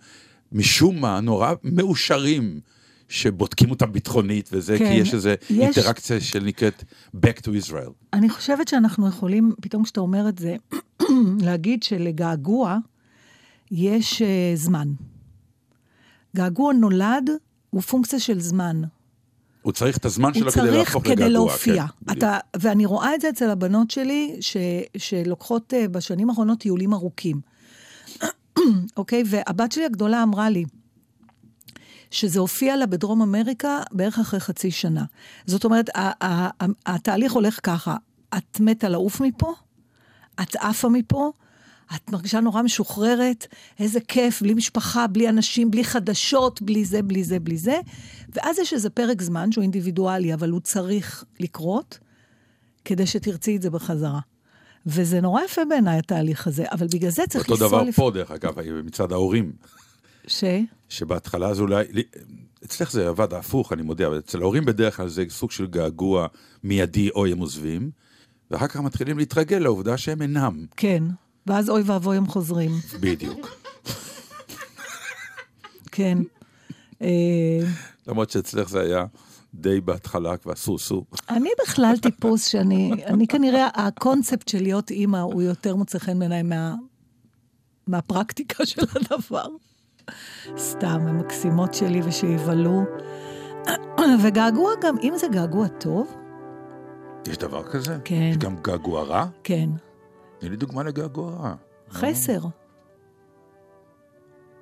משום 0.52 1.00
מה, 1.00 1.20
נורא 1.20 1.52
מאושרים. 1.64 2.60
שבודקים 3.08 3.70
אותם 3.70 3.92
ביטחונית 3.92 4.48
וזה, 4.52 4.78
כן, 4.78 4.84
כי 4.88 4.92
יש 4.92 5.14
איזו 5.14 5.28
יש- 5.28 5.38
אינטראקציה 5.50 6.20
שנקראת 6.20 6.84
Back 7.16 7.38
to 7.40 7.48
Israel. 7.66 7.90
אני 8.12 8.28
חושבת 8.28 8.68
שאנחנו 8.68 9.08
יכולים, 9.08 9.52
פתאום 9.60 9.84
כשאתה 9.84 10.00
אומר 10.00 10.28
את 10.28 10.38
זה, 10.38 10.56
להגיד 11.46 11.82
שלגעגוע 11.82 12.78
יש 13.70 14.22
uh, 14.22 14.24
זמן. 14.56 14.88
געגוע 16.36 16.72
נולד 16.72 17.30
הוא 17.70 17.80
פונקציה 17.82 18.18
של 18.20 18.40
זמן. 18.40 18.82
הוא 19.62 19.72
צריך 19.72 19.96
את 19.96 20.04
הזמן 20.04 20.24
הוא 20.34 20.34
שלו 20.34 20.52
כדי 20.52 20.60
צריך 20.60 20.74
להפוך 20.74 21.02
לגעגוע. 21.06 21.24
כדי 21.24 21.32
להופיע. 21.32 21.86
כן. 22.06 22.12
אתה, 22.12 22.38
ואני 22.60 22.86
רואה 22.86 23.14
את 23.14 23.20
זה 23.20 23.28
אצל 23.28 23.50
הבנות 23.50 23.90
שלי, 23.90 24.36
ש, 24.40 24.56
שלוקחות 24.96 25.72
uh, 25.72 25.88
בשנים 25.88 26.30
האחרונות 26.30 26.58
טיולים 26.58 26.92
ארוכים. 26.92 27.40
אוקיי? 28.96 29.22
והבת 29.26 29.72
שלי 29.72 29.84
הגדולה 29.84 30.22
אמרה 30.22 30.50
לי, 30.50 30.64
שזה 32.14 32.40
הופיע 32.40 32.76
לה 32.76 32.86
בדרום 32.86 33.22
אמריקה 33.22 33.80
בערך 33.92 34.18
אחרי 34.18 34.40
חצי 34.40 34.70
שנה. 34.70 35.04
זאת 35.46 35.64
אומרת, 35.64 35.90
התהליך 36.86 37.32
הולך 37.32 37.60
ככה, 37.62 37.96
את 38.36 38.60
מתה 38.60 38.88
לעוף 38.88 39.20
מפה, 39.20 39.52
את 40.42 40.56
עפה 40.56 40.88
מפה, 40.88 41.32
את 41.96 42.12
מרגישה 42.12 42.40
נורא 42.40 42.62
משוחררת, 42.62 43.46
איזה 43.80 44.00
כיף, 44.00 44.42
בלי 44.42 44.54
משפחה, 44.54 45.06
בלי 45.06 45.28
אנשים, 45.28 45.70
בלי 45.70 45.84
חדשות, 45.84 46.62
בלי 46.62 46.84
זה, 46.84 47.02
בלי 47.02 47.24
זה, 47.24 47.40
בלי 47.40 47.56
זה. 47.56 47.80
ואז 48.28 48.58
יש 48.58 48.72
איזה 48.72 48.90
פרק 48.90 49.22
זמן 49.22 49.52
שהוא 49.52 49.62
אינדיבידואלי, 49.62 50.34
אבל 50.34 50.50
הוא 50.50 50.60
צריך 50.60 51.24
לקרות, 51.40 51.98
כדי 52.84 53.06
שתרצי 53.06 53.56
את 53.56 53.62
זה 53.62 53.70
בחזרה. 53.70 54.20
וזה 54.86 55.20
נורא 55.20 55.42
יפה 55.42 55.64
בעיניי, 55.68 55.98
התהליך 55.98 56.46
הזה, 56.46 56.64
אבל 56.72 56.86
בגלל 56.86 57.10
זה 57.10 57.22
צריך 57.28 57.48
אותו 57.48 57.64
לנסוע... 57.64 57.82
דבר 57.82 57.92
פה, 57.92 58.10
דרך 58.14 58.30
אגב, 58.30 58.54
מצד 58.84 59.12
ההורים, 59.12 59.52
ש... 60.26 60.44
שבהתחלה 60.88 61.54
זה 61.54 61.62
אולי, 61.62 61.84
אצלך 62.64 62.92
זה 62.92 63.08
עבד 63.08 63.34
הפוך, 63.34 63.72
אני 63.72 63.82
מודה, 63.82 64.06
אבל 64.06 64.18
אצל 64.18 64.40
ההורים 64.40 64.64
בדרך 64.64 64.96
כלל 64.96 65.08
זה 65.08 65.24
סוג 65.28 65.50
של 65.50 65.66
געגוע 65.66 66.26
מיידי 66.64 67.10
או 67.10 67.26
הם 67.26 67.38
עוזבים, 67.38 67.90
ואחר 68.50 68.66
כך 68.66 68.76
מתחילים 68.76 69.18
להתרגל 69.18 69.58
לעובדה 69.58 69.96
שהם 69.96 70.22
אינם, 70.22 70.66
כן. 70.76 71.04
ואז 71.46 71.70
אוי 71.70 71.82
ואבוי 71.82 72.16
הם 72.16 72.26
חוזרים. 72.26 72.70
בדיוק. 73.00 73.48
כן. 75.92 76.18
אה, 77.02 77.60
למרות 78.06 78.30
שאצלך 78.30 78.68
זה 78.68 78.80
היה 78.80 79.06
די 79.54 79.80
בהתחלה 79.80 80.36
כבר 80.36 80.54
סו-סו. 80.54 81.04
אני 81.30 81.50
בכלל 81.62 81.94
טיפוס 82.02 82.46
שאני, 82.46 82.92
אני 83.06 83.26
כנראה, 83.26 83.68
הקונספט 83.74 84.48
של 84.48 84.62
להיות 84.62 84.90
אימא 84.90 85.16
הוא 85.16 85.42
יותר 85.42 85.76
מוצא 85.76 85.98
חן 85.98 86.18
בעיניי 86.18 86.42
מה, 86.42 86.74
מהפרקטיקה 87.86 88.66
של 88.66 88.82
הדבר. 88.94 89.46
סתם, 90.58 91.06
הן 91.08 91.16
מקסימות 91.16 91.74
שלי 91.74 92.00
ושיבלו. 92.04 92.82
וגעגוע 94.22 94.70
גם, 94.82 94.96
אם 95.02 95.12
זה 95.16 95.28
געגוע 95.28 95.68
טוב, 95.68 96.16
יש 97.28 97.38
דבר 97.38 97.62
כזה? 97.62 97.96
כן. 98.04 98.14
יש 98.14 98.36
גם 98.36 98.56
געגוע 98.62 99.02
רע? 99.02 99.26
כן. 99.44 99.70
תני 100.38 100.48
לי 100.48 100.56
דוגמה 100.56 100.82
לגעגוע 100.82 101.30
רע. 101.30 101.54
חסר. 101.90 102.38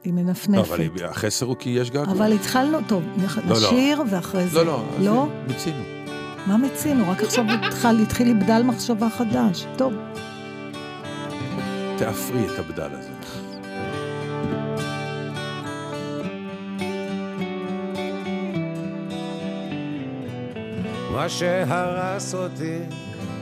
היא 0.05 0.13
לא, 0.15 0.23
מנפנפת. 0.23 0.69
אבל 0.69 1.05
החסר 1.05 1.47
הוא 1.47 1.57
כי 1.59 1.71
יש 1.71 1.91
געגוע. 1.91 2.15
אבל 2.15 2.33
התחלנו, 2.33 2.79
טוב, 2.89 3.03
לא, 3.03 3.41
לא. 3.49 3.57
נשיר 3.57 4.03
ואחרי 4.11 4.47
זה. 4.47 4.59
לא, 4.59 4.65
לא, 4.65 4.85
אז 4.99 5.05
לא? 5.05 5.27
מיצינו. 5.49 5.83
מה 6.47 6.57
מצינו? 6.57 7.11
רק 7.11 7.23
עכשיו 7.23 7.45
התחיל 8.03 8.27
לי 8.27 8.35
בדל 8.35 8.63
מחשבה 8.63 9.11
חדש. 9.11 9.67
טוב. 9.79 9.93
תאפרי 11.99 12.47
את 12.55 12.59
הבדל 12.59 12.91
הזה. 12.93 13.42
מה 21.23 21.29
שהרס 21.29 22.35
אותי 22.35 22.79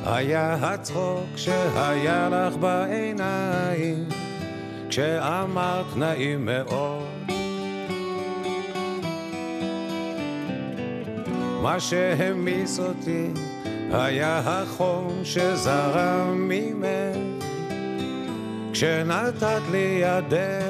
היה 0.04 0.54
הצחוק 0.54 1.36
שהיה 1.36 2.28
לך 2.28 2.56
בעיניים 2.56 4.08
כשאמרת 4.88 5.96
נעים 5.96 6.46
מאוד. 6.46 7.08
מה 11.62 11.80
שהמיס 11.80 12.78
אותי 12.78 13.26
היה 13.92 14.38
החום 14.38 15.20
שזרם 15.24 16.48
ממך 16.48 17.44
כשנתת 18.72 19.62
לי 19.70 20.02
ידך 20.02 20.69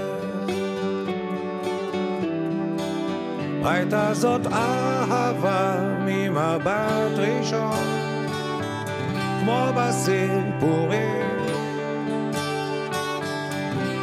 הייתה 3.64 4.14
זאת 4.14 4.46
אהבה 4.46 5.74
ממבט 6.04 7.18
ראשון, 7.18 7.84
כמו 9.40 9.66
בסיפורים. 9.76 11.30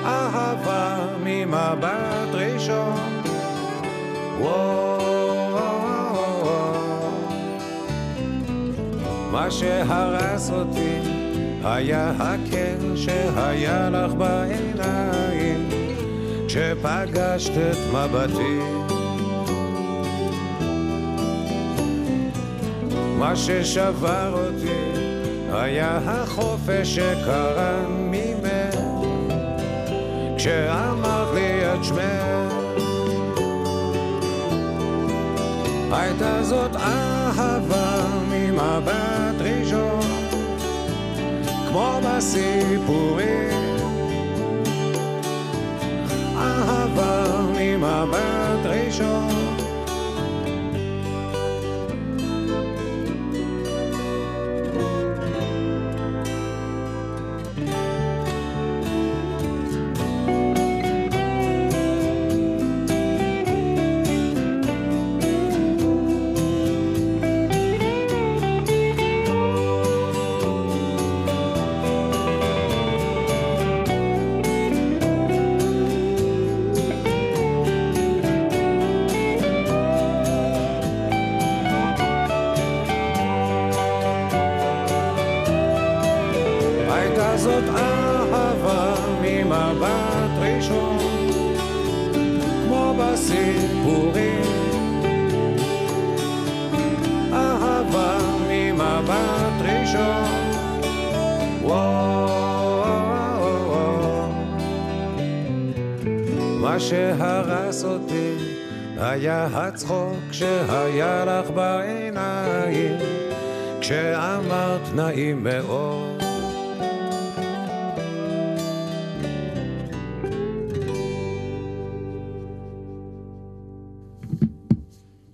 אהבה 0.06 0.98
ממבט 1.24 2.34
ראשון. 2.34 3.18
מה 9.48 9.52
שהרס 9.52 10.52
אותי 10.52 11.00
היה 11.64 12.12
הקן 12.20 12.96
שהיה 12.96 13.90
לך 13.90 14.14
בעיניים 14.14 15.70
כשפגשת 16.48 17.52
את 17.58 17.78
מבטי. 17.94 18.97
מה 23.18 23.36
ששבר 23.36 24.34
אותי 24.34 25.00
היה 25.52 26.00
החופש 26.06 26.96
שקרן 26.96 27.86
ממך. 27.88 28.80
כשאמרת 30.38 31.34
לי 31.34 31.74
את 31.74 31.84
שמך 31.84 32.54
הייתה 35.92 36.44
זאת 36.44 36.76
אהבה 36.76 38.06
ממבט 38.30 39.36
ראשון 39.40 40.00
כמו 41.70 42.00
בסיפורים. 42.04 43.48
אהבה 46.38 47.42
ממבט 47.58 48.66
ראשון 48.66 49.47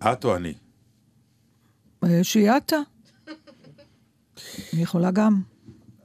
את 0.05 0.25
או 0.25 0.35
אני? 0.35 0.53
אה, 2.03 2.23
שיהיה 2.23 2.57
אתה. 2.57 2.77
אני 4.73 4.81
יכולה 4.81 5.11
גם. 5.11 5.41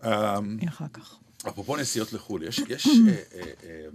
אמ, 0.04 0.58
אחר 0.68 0.84
כך. 0.92 1.18
אפרופו 1.48 1.76
נסיעות 1.76 2.12
לחו"ל, 2.12 2.42
יש, 2.42 2.58
יש. 2.68 2.86
אה, 2.86 3.14
אה, 3.64 3.86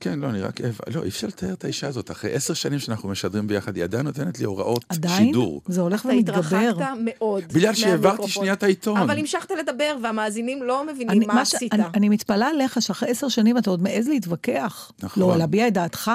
כן, 0.00 0.18
לא, 0.18 0.30
אני 0.30 0.40
רק... 0.40 0.60
לא, 0.94 1.02
אי 1.02 1.08
אפשר 1.08 1.26
לתאר 1.26 1.52
את 1.52 1.64
האישה 1.64 1.88
הזאת. 1.88 2.10
אחרי 2.10 2.34
עשר 2.34 2.54
שנים 2.54 2.78
שאנחנו 2.78 3.08
משדרים 3.08 3.46
ביחד, 3.46 3.76
היא 3.76 3.84
עדיין 3.84 4.06
נותנת 4.06 4.38
לי 4.38 4.44
הוראות 4.44 4.84
עדיין? 4.88 5.26
שידור. 5.26 5.62
זה 5.68 5.80
הולך 5.80 6.00
אתה 6.00 6.08
ומתגבר. 6.08 6.38
התרחקת 6.38 6.86
מאוד 7.04 7.44
בגלל 7.52 7.74
שהעברתי. 7.74 8.28
שנייה 8.28 8.52
את 8.52 8.62
העיתון. 8.62 8.96
אבל 8.96 9.18
המשכת 9.18 9.50
לדבר, 9.50 9.96
והמאזינים 10.02 10.62
לא 10.62 10.86
מבינים 10.86 11.10
אני, 11.10 11.26
מה 11.26 11.40
עשית. 11.40 11.74
אני, 11.74 11.82
אני 11.94 12.08
מתפלאה 12.08 12.48
עליך 12.48 12.82
שאחרי 12.82 13.10
עשר 13.10 13.28
שנים 13.28 13.58
אתה 13.58 13.70
עוד 13.70 13.82
מעז 13.82 14.08
להתווכח. 14.08 14.92
נכון. 15.02 15.22
לא, 15.22 15.36
להביע 15.36 15.68
את 15.68 15.72
דעתך. 15.72 16.10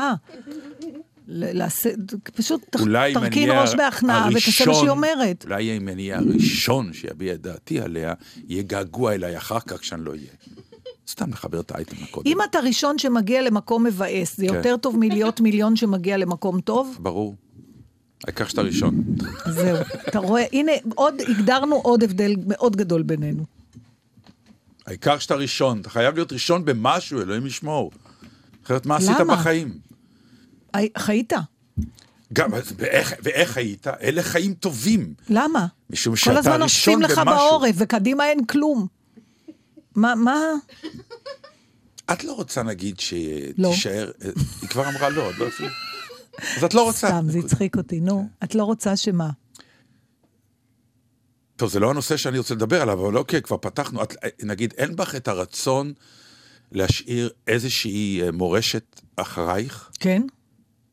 ל- 1.28 1.58
לעשה, 1.58 1.90
פשוט 2.36 2.62
תרכין 2.70 3.52
ראש 3.52 3.76
בהכנעה 3.76 4.28
ותעשה 4.30 4.66
מה 4.66 4.74
שהיא 4.74 4.90
אומרת. 4.90 5.46
אולי 5.46 5.78
אם 5.78 5.90
אני 5.90 6.12
אהיה 6.12 6.20
הראשון 6.22 6.94
שיביע 6.94 7.34
את 7.34 7.42
דעתי 7.42 7.80
עליה, 7.82 8.14
יהיה 8.48 8.64
געגוע 8.64 9.14
אליי 9.14 9.38
אחר 9.38 9.60
כך 9.60 9.80
כשאני 9.80 10.06
לא 10.06 10.12
אהיה. 10.12 10.22
סתם 11.08 11.30
לחבר 11.30 11.60
את 11.60 11.72
האייטם 11.72 11.96
הקודם. 12.04 12.28
אם 12.32 12.38
אתה 12.50 12.60
ראשון 12.60 12.98
שמגיע 12.98 13.42
למקום 13.42 13.84
מבאס, 13.84 14.38
זה 14.38 14.48
כן. 14.48 14.54
יותר 14.56 14.78
טוב 14.78 14.98
מלהיות 15.00 15.42
מיליון 15.42 15.76
שמגיע 15.76 16.18
למקום 16.18 16.62
טוב? 16.62 16.98
ברור. 17.00 17.36
העיקר 18.24 18.48
שאתה 18.48 18.62
ראשון. 18.62 19.04
זהו. 19.50 19.78
אתה 20.08 20.20
רואה, 20.20 20.44
הנה, 20.54 20.72
עוד, 20.96 21.14
הגדרנו 21.28 21.76
עוד 21.76 22.04
הבדל 22.04 22.36
מאוד 22.48 22.76
גדול 22.76 23.02
בינינו. 23.02 23.44
העיקר 24.88 25.18
שאתה 25.20 25.36
ראשון. 25.36 25.82
אתה 25.82 25.90
חייב 25.90 26.16
להיות 26.16 26.34
ראשון 26.34 26.66
במשהו, 26.66 27.22
אלוהים 27.22 27.46
ישמור. 27.46 27.92
אחרת 28.66 28.86
מה 28.86 28.96
עשית? 28.96 29.18
בחיים? 29.28 29.74
חיית. 30.98 31.34
גם, 32.34 32.50
ואיך, 32.78 33.14
ואיך 33.24 33.58
היית? 33.58 33.88
אלה 33.88 34.24
חיים 34.24 34.54
טובים. 34.54 35.14
למה? 35.30 35.68
משום 35.90 36.14
כל 36.14 36.20
שאתה 36.20 36.40
הזמן 36.40 36.62
ראשון 36.62 36.62
אוספים 36.62 37.02
לך 37.02 37.18
במשהו. 37.18 37.50
בעורף, 37.50 37.76
וקדימה 37.78 38.26
אין 38.26 38.46
כלום. 38.46 38.88
מה, 39.96 40.16
מה? 40.16 40.40
את 42.12 42.24
לא 42.24 42.34
רוצה, 42.34 42.64
נגיד, 42.64 42.96
לא. 43.58 43.72
שתישאר... 43.72 44.12
היא 44.62 44.70
כבר 44.70 44.90
אמרה 44.90 45.10
לא, 45.10 45.30
את 45.30 45.38
לא 45.38 45.46
רוצה... 45.46 45.64
אז 46.58 46.64
את 46.64 46.74
לא 46.74 46.84
רוצה. 46.84 47.08
סתם, 47.08 47.26
זה 47.30 47.40
הצחיק 47.40 47.76
אותי, 47.78 48.00
נו. 48.00 48.28
את 48.44 48.56
לא 48.56 48.64
רוצה 48.64 48.96
שמה? 48.96 49.30
טוב, 51.56 51.70
זה 51.70 51.80
לא 51.80 51.90
הנושא 51.90 52.18
שאני 52.18 52.38
רוצה 52.38 52.56
לדבר 52.56 52.82
עליו, 52.82 53.08
אבל 53.08 53.18
אוקיי, 53.18 53.42
כבר 53.42 53.58
פתחנו. 53.58 54.04
את, 54.04 54.16
נגיד, 54.44 54.74
אין 54.78 54.96
בך 54.96 55.16
את 55.16 55.28
הרצון 55.28 55.94
להשאיר 56.72 57.30
איזושהי 57.48 58.22
אה, 58.24 58.32
מורשת 58.32 59.02
אחרייך? 59.16 59.90
כן? 60.00 60.22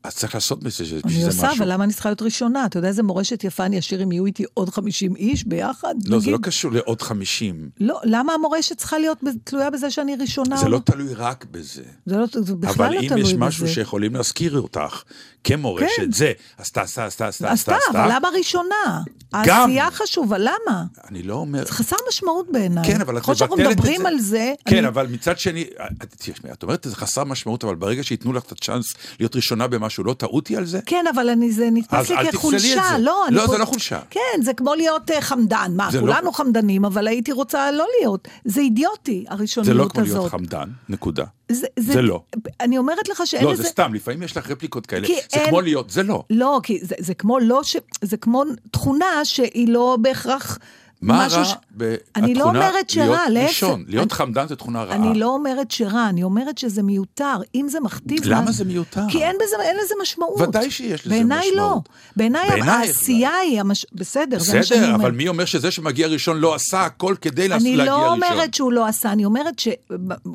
אז 0.04 0.14
צריך 0.14 0.34
לעשות 0.34 0.62
מזה, 0.64 0.84
שזה 0.84 1.00
אני 1.04 1.12
שזה 1.12 1.26
עושה, 1.26 1.46
משהו. 1.48 1.58
אבל 1.64 1.72
למה 1.72 1.84
אני 1.84 1.92
צריכה 1.92 2.08
להיות 2.08 2.22
ראשונה? 2.22 2.66
אתה 2.66 2.78
יודע 2.78 2.88
איזה 2.88 3.02
מורשת 3.02 3.44
יפה 3.44 3.66
אני 3.66 3.78
אשאיר 3.78 4.02
אם 4.02 4.12
יהיו 4.12 4.26
איתי 4.26 4.44
עוד 4.54 4.70
50 4.70 5.16
איש 5.16 5.44
ביחד? 5.44 5.94
לא, 6.04 6.18
זה 6.18 6.26
נגיד? 6.26 6.32
לא 6.32 6.38
קשור 6.42 6.72
לעוד 6.72 7.02
50. 7.02 7.70
לא, 7.80 8.00
למה 8.04 8.32
המורשת 8.32 8.76
צריכה 8.78 8.98
להיות 8.98 9.18
תלויה 9.44 9.70
בזה 9.70 9.90
שאני 9.90 10.16
ראשונה? 10.16 10.56
זה 10.56 10.68
לא 10.68 10.78
תלוי 10.84 11.14
רק 11.14 11.44
בזה. 11.50 11.82
זה, 12.06 12.16
לא, 12.16 12.26
זה 12.32 12.54
בכלל 12.54 12.74
אבל 12.86 12.94
לא 12.94 13.00
אם 13.00 13.08
תלוי 13.08 13.20
יש 13.20 13.26
בזה. 13.28 13.38
משהו 13.38 13.68
שיכולים 13.68 14.14
להזכיר 14.14 14.58
אותך 14.60 15.02
כמורשת, 15.44 15.86
כן. 15.96 16.12
זה, 16.12 16.32
תעשה, 16.72 17.04
אז 17.04 17.16
תעשה, 17.16 17.48
אז 17.48 17.58
עשתה, 17.58 17.72
תעשה. 17.72 17.90
אבל 18.04 18.12
למה 18.16 18.28
ראשונה? 18.38 19.02
גם. 19.46 19.60
העשייה 19.60 19.90
חשובה, 19.90 20.38
למה? 20.38 20.84
אני 21.10 21.22
לא 21.22 21.34
אומר... 21.34 21.64
זה 21.66 21.72
חסר 21.72 21.96
משמעות 22.08 22.46
בעיניי. 22.52 22.84
כן, 22.86 23.00
אבל 23.00 23.18
את 23.18 23.28
מבטלת 23.28 23.52
את 23.52 23.58
מדברים 23.58 24.00
זה. 24.02 24.08
על 24.08 24.18
זה, 24.18 24.52
כן, 24.68 24.76
אני- 24.78 24.88
אבל 24.88 25.06
מצד 25.06 25.38
שני, 25.38 25.64
את- 26.02 26.14
תשמעי, 26.18 26.52
את 26.52 26.62
אומרת, 26.62 26.86
זה 26.90 26.96
חסר 26.96 27.24
משמעות, 27.24 27.64
אבל 27.64 27.74
ברגע 27.74 28.02
שייתנו 28.02 28.32
לך 28.32 28.42
את 28.42 28.52
הצ'אנס 28.52 28.94
להיות 29.20 29.36
ראשונה 29.36 29.66
במשהו, 29.90 30.04
לא 30.04 30.14
טעותי 30.14 30.56
על 30.56 30.64
זה? 30.64 30.80
כן, 30.86 31.04
אבל 31.14 31.28
אני, 31.28 31.52
זה 31.52 31.68
נתפס 31.72 32.10
לי 32.10 32.32
כחולשה. 32.32 32.82
זה. 32.92 32.98
לא, 32.98 33.26
אני 33.26 33.34
לא, 33.36 33.46
פה- 33.46 33.52
זה 33.52 33.58
לא 33.58 33.64
חולשה. 33.64 34.00
כן, 34.10 34.42
זה 34.42 34.54
כמו 34.54 34.74
להיות 34.74 35.10
אה, 35.10 35.20
חמדן. 35.20 35.72
מה, 35.76 35.88
זה 35.90 36.00
לא- 36.00 36.06
כולנו 36.06 36.32
חמדנים, 36.32 36.84
אבל 36.84 37.08
הייתי 37.08 37.32
רוצה 37.32 37.70
לא 37.70 37.86
להיות. 38.00 38.28
זה 38.44 38.60
אידיוטי, 38.60 39.24
זה 39.28 39.34
הראשוניות 39.34 39.76
לא 39.76 39.82
הזאת. 39.82 39.92
כמו 39.92 40.02
להיות 40.04 40.30
חמדן, 40.30 40.68
נקודה. 40.88 41.24
זה, 41.48 41.66
זה 41.76 42.02
לא. 42.02 42.22
אני 42.60 42.78
אומרת 42.78 43.08
לך 43.08 43.22
שאין 43.24 43.44
לא, 43.44 43.52
לזה... 43.52 43.62
זה 43.62 43.68
סתם, 43.68 43.94
לפעמים 43.94 44.22
יש 44.22 44.36
לך 44.36 44.50
רפליקות 44.50 44.86
כאלה. 44.86 45.06
זה 45.06 45.14
אין- 45.32 45.48
כמו 45.48 45.60
להיות, 45.60 45.90
זה 45.90 46.02
לא. 46.02 46.22
לא, 46.30 46.60
כי 46.62 46.78
זה, 46.82 46.94
זה 46.98 47.14
כמו 47.14 47.38
לא 47.38 47.62
ש... 47.62 47.76
זה 48.02 48.16
כמו 48.16 48.42
תכונה 48.70 49.24
שהיא 49.24 49.68
לא 49.68 49.96
בהכרח 50.00 50.58
מה 51.02 51.26
רע 51.30 51.44
ש... 51.44 51.54
בתכונה 51.76 51.96
אני 52.16 52.34
לא 52.34 52.44
אומרת 52.44 52.90
שרע, 52.90 53.28
להיות. 53.28 53.48
ראשון? 53.48 53.84
להיות 53.88 54.02
אני- 54.02 54.14
חמדן 54.18 54.48
זה 54.48 54.56
תכונה 54.56 54.82
רעה. 54.82 54.96
אני 54.96 55.18
לא 55.18 55.26
אומרת 55.26 55.70
שרע, 55.70 56.08
אני 56.08 56.22
אומרת 56.22 56.58
שזה 56.58 56.82
מיותר. 56.82 57.36
אם 57.54 57.66
זה 57.68 57.80
מכתיב... 57.80 58.20
למה 58.24 58.40
מה- 58.40 58.52
זה 58.52 58.64
מיותר? 58.64 59.00
כי 59.08 59.24
אין, 59.24 59.36
בזה, 59.42 59.56
אין 59.62 59.76
לזה 59.84 59.94
משמעות. 60.02 60.40
ודאי 60.40 60.70
שיש 60.70 61.00
לזה 61.06 61.14
בעיניי 61.14 61.48
לא. 61.54 61.62
משמעות. 61.66 61.88
בעיניי 62.16 62.48
בעינייך 62.48 62.68
העשייה 62.68 63.36
היא... 63.36 63.60
המש... 63.60 63.86
בסדר, 63.92 64.38
זה 64.38 64.56
מה 64.56 64.62
שאני 64.62 64.80
בסדר, 64.80 64.88
אומרת. 64.94 65.00
אבל 65.00 65.10
מי 65.16 65.28
אומר 65.28 65.44
שזה 65.44 65.70
שמגיע 65.70 66.06
ראשון 66.08 66.38
לא 66.38 66.54
עשה 66.54 66.84
הכל 66.84 67.14
כדי 67.20 67.42
אני 67.46 67.48
להגיע 67.76 67.84
לא 67.84 67.92
ראשון? 68.02 68.08
אומרת 68.22 68.54
שהוא 68.54 68.72
לא 68.72 68.86
עשה, 68.86 69.12
אני 69.12 69.24
אומרת 69.24 69.58
ש... 69.58 69.68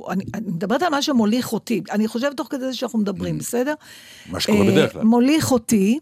אני, 0.09 0.23
אני 0.33 0.47
מדברת 0.47 0.81
על 0.83 0.89
מה 0.89 1.01
שמוליך 1.01 1.53
אותי. 1.53 1.81
אני 1.91 2.07
חושבת 2.07 2.37
תוך 2.37 2.47
כדי 2.51 2.65
זה 2.65 2.73
שאנחנו 2.73 2.99
מדברים, 2.99 3.37
בסדר? 3.37 3.73
Mm. 3.73 4.31
מה 4.31 4.39
שקורה 4.39 4.59
אה, 4.59 4.71
בדרך 4.71 4.91
כלל. 4.93 5.01
מוליך 5.03 5.51
אותי, 5.51 5.99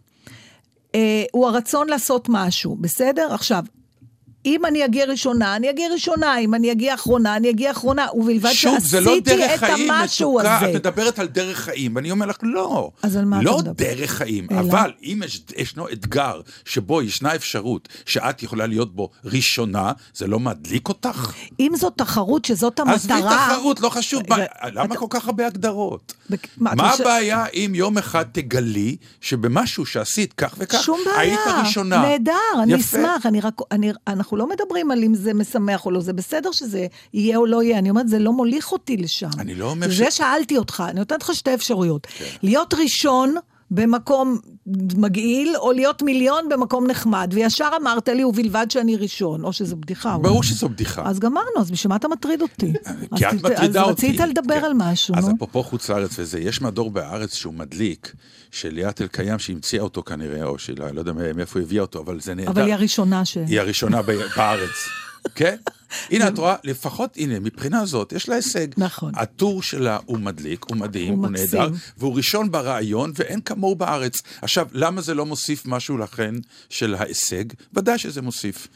אה, 0.95 1.23
הוא 1.31 1.47
הרצון 1.47 1.87
לעשות 1.89 2.25
משהו, 2.29 2.75
בסדר? 2.81 3.33
עכשיו, 3.33 3.63
אם 4.45 4.65
אני 4.65 4.85
אגיע 4.85 5.05
ראשונה, 5.05 5.55
אני 5.55 5.69
אגיע 5.69 5.87
ראשונה, 5.93 6.37
אם 6.39 6.53
אני 6.55 6.71
אגיע 6.71 6.93
אחרונה, 6.93 7.35
אני 7.35 7.49
אגיע 7.49 7.71
אחרונה, 7.71 8.05
ובלבד 8.15 8.51
שוב, 8.51 8.73
לא 8.73 8.79
שעשיתי 8.79 9.19
דרך 9.21 9.51
את 9.63 9.69
חיים 9.69 9.91
המשהו 9.91 10.35
מתוקה, 10.39 10.57
הזה. 10.57 10.69
את 10.69 10.75
מדברת 10.75 11.19
על 11.19 11.27
דרך 11.27 11.57
חיים, 11.57 11.95
ואני 11.95 12.11
אומר 12.11 12.25
לך, 12.25 12.35
לא. 12.43 12.91
אז 13.03 13.15
על 13.15 13.25
מה 13.25 13.37
אתה 13.37 13.45
לא 13.45 13.57
מדבר? 13.57 13.71
דרך 13.73 14.11
חיים, 14.11 14.47
אלא? 14.51 14.59
אבל 14.59 14.91
אם 15.03 15.21
יש, 15.25 15.41
ישנו 15.57 15.89
אתגר 15.89 16.41
שבו 16.65 17.01
ישנה 17.01 17.35
אפשרות 17.35 17.89
שאת 18.05 18.43
יכולה 18.43 18.67
להיות 18.67 18.95
בו 18.95 19.09
ראשונה, 19.25 19.91
זה 20.15 20.27
לא 20.27 20.39
מדליק 20.39 20.89
אותך? 20.89 21.31
אם 21.59 21.71
זאת 21.75 21.93
תחרות 21.97 22.45
שזאת 22.45 22.79
המטרה... 22.79 22.95
עזבי 22.95 23.13
תחרות, 23.53 23.79
לא 23.81 23.89
חשוב, 23.89 24.21
רגע, 24.33 24.35
מה- 24.63 24.69
למה 24.69 24.85
אתה- 24.85 24.95
כל 24.95 25.07
כך 25.09 25.25
הרבה 25.27 25.47
הגדרות? 25.47 26.13
בק- 26.29 26.47
מה, 26.57 26.71
מה 26.75 26.83
אתה 26.83 26.91
חושב- 26.91 27.03
הבעיה 27.03 27.45
אם 27.53 27.71
יום 27.75 27.97
אחד 27.97 28.23
תגלי 28.31 28.95
שבמשהו 29.21 29.85
שעשית 29.85 30.33
כך 30.33 30.55
וכך, 30.57 30.83
שום 30.83 30.99
בעיה. 31.05 31.19
היית 31.19 31.39
ראשונה? 31.65 32.01
נהדר, 32.01 32.31
אני. 32.63 32.75
אשמח. 32.75 33.25
אני 33.25 33.41
רק, 33.41 33.53
אני, 33.71 33.91
אנחנו 34.07 34.32
לא 34.37 34.47
מדברים 34.49 34.91
על 34.91 35.03
אם 35.03 35.15
זה 35.15 35.33
משמח 35.33 35.85
או 35.85 35.91
לא, 35.91 35.99
זה 35.99 36.13
בסדר 36.13 36.51
שזה 36.51 36.85
יהיה 37.13 37.37
או 37.37 37.45
לא 37.45 37.63
יהיה. 37.63 37.77
אני 37.79 37.89
אומרת, 37.89 38.07
זה 38.07 38.19
לא 38.19 38.33
מוליך 38.33 38.71
אותי 38.71 38.97
לשם. 38.97 39.29
אני 39.39 39.55
לא 39.55 39.69
אומר 39.71 39.87
זה 39.87 39.93
ש- 39.95 39.99
כן. 39.99 40.11
שאלתי 40.11 40.57
אותך, 40.57 40.83
אני 40.89 40.99
נותנת 40.99 41.23
לך 41.23 41.35
שתי 41.35 41.53
אפשרויות. 41.53 42.07
להיות 42.43 42.73
ראשון 42.73 43.35
במקום 43.73 44.37
מגעיל, 44.97 45.55
או 45.57 45.71
להיות 45.71 46.01
מיליון 46.01 46.49
במקום 46.49 46.87
נחמד. 46.87 47.31
וישר 47.33 47.69
אמרת 47.81 48.09
לי, 48.09 48.23
ובלבד 48.23 48.65
שאני 48.69 48.95
ראשון. 48.95 49.43
או 49.43 49.53
שזו 49.53 49.75
בדיחה. 49.75 50.17
ברור 50.17 50.37
אולי. 50.37 50.47
שזו 50.47 50.69
בדיחה. 50.69 51.03
אז 51.05 51.19
גמרנו, 51.19 51.59
אז 51.59 51.71
בשביל 51.71 51.89
מה 51.89 51.95
אתה 51.95 52.07
מטריד 52.07 52.41
אותי? 52.41 52.73
כי 53.17 53.27
אז 53.27 53.35
את 53.35 53.45
מטרידה 53.45 53.83
אז 53.83 53.89
אותי. 53.89 54.07
רצית 54.07 54.19
לדבר 54.19 54.59
כן. 54.59 54.65
על 54.65 54.71
משהו, 54.75 55.15
אז 55.17 55.27
נו. 55.27 55.35
אפרופו 55.35 55.63
חוץ 55.63 55.89
לארץ 55.89 56.11
וזה, 56.19 56.39
יש 56.39 56.61
מדור 56.61 56.91
בארץ 56.91 57.33
שהוא 57.33 57.53
מדליק, 57.53 58.13
של 58.51 58.73
ליאת 58.73 59.01
אלקיים 59.01 59.39
שהמציאה 59.39 59.83
אותו 59.83 60.03
כנראה, 60.03 60.43
או 60.43 60.59
שלה, 60.59 60.91
לא 60.91 60.99
יודע 60.99 61.13
מאיפה 61.13 61.59
הביאה 61.59 61.81
אותו, 61.81 61.99
אבל 61.99 62.19
זה 62.19 62.35
נהדר. 62.35 62.51
אבל 62.51 62.61
היא 62.61 62.73
הראשונה 62.73 63.25
ש... 63.25 63.37
היא 63.37 63.59
הראשונה 63.59 64.01
בארץ. 64.01 64.69
כן? 65.35 65.55
הנה, 66.09 66.27
את 66.27 66.37
רואה, 66.37 66.55
לפחות, 66.63 67.17
הנה, 67.17 67.39
מבחינה 67.39 67.85
זאת, 67.85 68.13
יש 68.13 68.29
לה 68.29 68.35
הישג. 68.35 68.67
נכון. 68.77 69.11
הטור 69.15 69.61
שלה 69.63 69.97
הוא 70.05 70.17
מדליק, 70.19 70.65
הוא 70.69 70.77
מדהים, 70.77 71.13
הוא 71.13 71.23
הוא. 71.25 71.31
נהדר, 71.31 71.67
והוא 71.97 72.15
ראשון 72.15 72.51
ברעיון, 72.51 73.11
ואין 73.15 73.41
כמוהו 73.41 73.75
בארץ. 73.75 74.21
עכשיו, 74.41 74.67
למה 74.71 75.01
זה 75.01 75.13
לא 75.13 75.25
מוסיף 75.25 75.65
משהו 75.65 75.97
לכן 75.97 76.35
של 76.69 76.95
ההישג? 76.95 77.43
ודאי 77.73 77.97
שזה 77.97 78.21
מוסיף. 78.21 78.67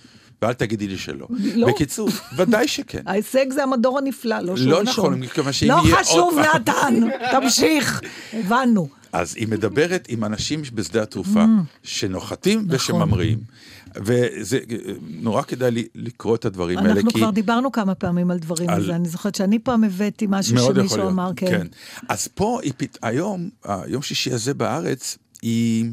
ואל 0.42 0.54
תגידי 0.54 0.88
לי 0.88 0.98
שלא. 0.98 1.28
לא. 1.56 1.68
בקיצור, 1.68 2.10
ודאי 2.38 2.68
שכן. 2.68 3.02
ההישג 3.08 3.46
זה 3.54 3.64
המדור 3.64 3.98
הנפלא, 3.98 4.40
לא 4.40 4.58
שהוא 4.58 4.70
לא 4.72 4.78
ראשון. 4.80 4.92
נכון, 5.06 5.20
מכיוון 5.20 5.54
שאם 5.54 5.68
לא 5.68 5.82
יהיה 5.86 5.96
חשוב, 6.04 6.34
עוד- 6.38 6.46
נתן, 6.56 6.94
תמשיך, 7.32 8.02
הבנו. 8.34 8.88
אז 9.14 9.36
היא 9.36 9.48
מדברת 9.48 10.06
עם 10.10 10.24
אנשים 10.24 10.62
בשדה 10.74 11.04
התעופה, 11.04 11.46
שנוחתים 11.84 12.60
Mm. 12.60 12.64
נכון. 12.64 12.76
ושממריאים. 12.76 13.40
וזה 13.96 14.60
נורא 15.10 15.42
כדאי 15.42 15.72
לי 15.72 15.88
לקרוא 15.96 16.36
את 16.36 16.46
הדברים 16.46 16.78
האלה, 16.78 16.92
אנחנו 16.92 17.12
כי... 17.12 17.20
כבר 17.20 17.30
דיברנו 17.30 17.72
כמה 17.72 17.96
פעמים 17.96 18.32
על 18.32 18.40
דברים 18.40 18.70
על- 18.70 18.76
על 18.76 18.86
זה, 18.86 18.96
אני 18.96 19.10
זוכרת 19.10 19.36
שאני 19.36 19.60
פעם 19.60 19.84
הבאתי 19.84 20.26
משהו 20.30 20.58
שמישהו 20.58 21.08
אמר, 21.10 21.32
כן. 21.36 21.68
אז 22.10 22.28
פה, 22.28 22.60
היא, 22.64 22.74
פת- 22.78 22.98
היום, 23.02 23.50
היום 23.64 24.02
שישי 24.02 24.34
הזה 24.34 24.54
בארץ, 24.54 25.18
היא, 25.42 25.86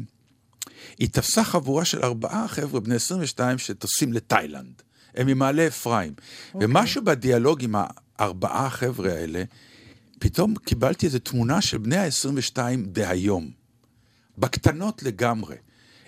היא 0.99 1.09
תפסה 1.11 1.43
חבורה 1.43 1.85
של 1.85 2.03
ארבעה 2.03 2.47
חבר'ה 2.47 2.79
בני 2.79 2.95
22 2.95 3.57
שטוסים 3.57 4.13
לתאילנד. 4.13 4.81
הם 5.15 5.27
ממעלה 5.27 5.67
אפרים. 5.67 6.13
אוקיי. 6.53 6.67
ומשהו 6.67 7.01
בדיאלוג 7.05 7.63
עם 7.63 7.75
הארבעה 8.19 8.65
החבר'ה 8.65 9.11
האלה, 9.13 9.43
פתאום 10.19 10.55
קיבלתי 10.55 11.05
איזו 11.05 11.19
תמונה 11.19 11.61
של 11.61 11.77
בני 11.77 11.97
ה-22 11.97 12.57
דהיום. 12.85 13.49
בקטנות 14.37 15.03
לגמרי. 15.03 15.55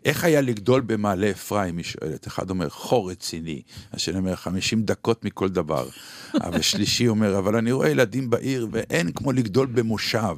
איך 0.08 0.24
היה 0.24 0.42
לגדול 0.42 0.82
במעלה 0.82 1.32
אפרים, 1.32 1.78
היא 1.78 1.86
שואלת. 1.86 2.28
אחד 2.28 2.50
אומר, 2.50 2.70
חור 2.70 3.12
רציני. 3.12 3.62
השני 3.94 4.18
אומר, 4.18 4.36
50 4.36 4.84
דקות 4.84 5.26
מכל 5.26 5.50
דבר. 5.50 5.90
אבל 6.46 6.62
שלישי 6.62 7.08
אומר, 7.08 7.38
אבל 7.38 7.56
אני 7.56 7.72
רואה 7.72 7.90
ילדים 7.90 8.30
בעיר 8.30 8.68
ואין 8.72 9.12
כמו 9.12 9.32
לגדול 9.32 9.68
במושב. 9.68 10.38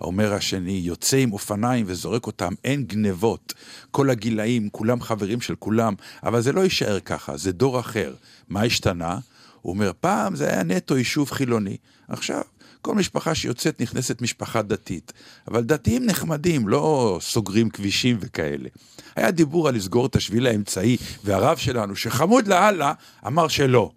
אומר 0.00 0.34
השני, 0.34 0.80
יוצא 0.84 1.16
עם 1.16 1.32
אופניים 1.32 1.84
וזורק 1.88 2.26
אותם, 2.26 2.52
אין 2.64 2.84
גנבות. 2.84 3.54
כל 3.90 4.10
הגילאים, 4.10 4.68
כולם 4.70 5.00
חברים 5.00 5.40
של 5.40 5.54
כולם, 5.54 5.94
אבל 6.22 6.40
זה 6.40 6.52
לא 6.52 6.60
יישאר 6.60 7.00
ככה, 7.00 7.36
זה 7.36 7.52
דור 7.52 7.80
אחר. 7.80 8.14
מה 8.48 8.62
השתנה? 8.62 9.18
הוא 9.62 9.72
אומר, 9.72 9.92
פעם 10.00 10.36
זה 10.36 10.48
היה 10.48 10.62
נטו 10.62 10.98
יישוב 10.98 11.30
חילוני. 11.30 11.76
עכשיו, 12.08 12.40
כל 12.86 12.94
משפחה 12.94 13.34
שיוצאת 13.34 13.80
נכנסת 13.80 14.22
משפחה 14.22 14.62
דתית. 14.62 15.12
אבל 15.48 15.64
דתיים 15.64 16.06
נחמדים, 16.06 16.68
לא 16.68 17.18
סוגרים 17.22 17.70
כבישים 17.70 18.16
וכאלה. 18.20 18.68
היה 19.16 19.30
דיבור 19.30 19.68
על 19.68 19.74
לסגור 19.74 20.06
את 20.06 20.16
השביל 20.16 20.46
האמצעי, 20.46 20.96
והרב 21.24 21.56
שלנו, 21.56 21.96
שחמוד 21.96 22.46
לאללה, 22.46 22.92
אמר 23.26 23.48
שלא. 23.48 23.90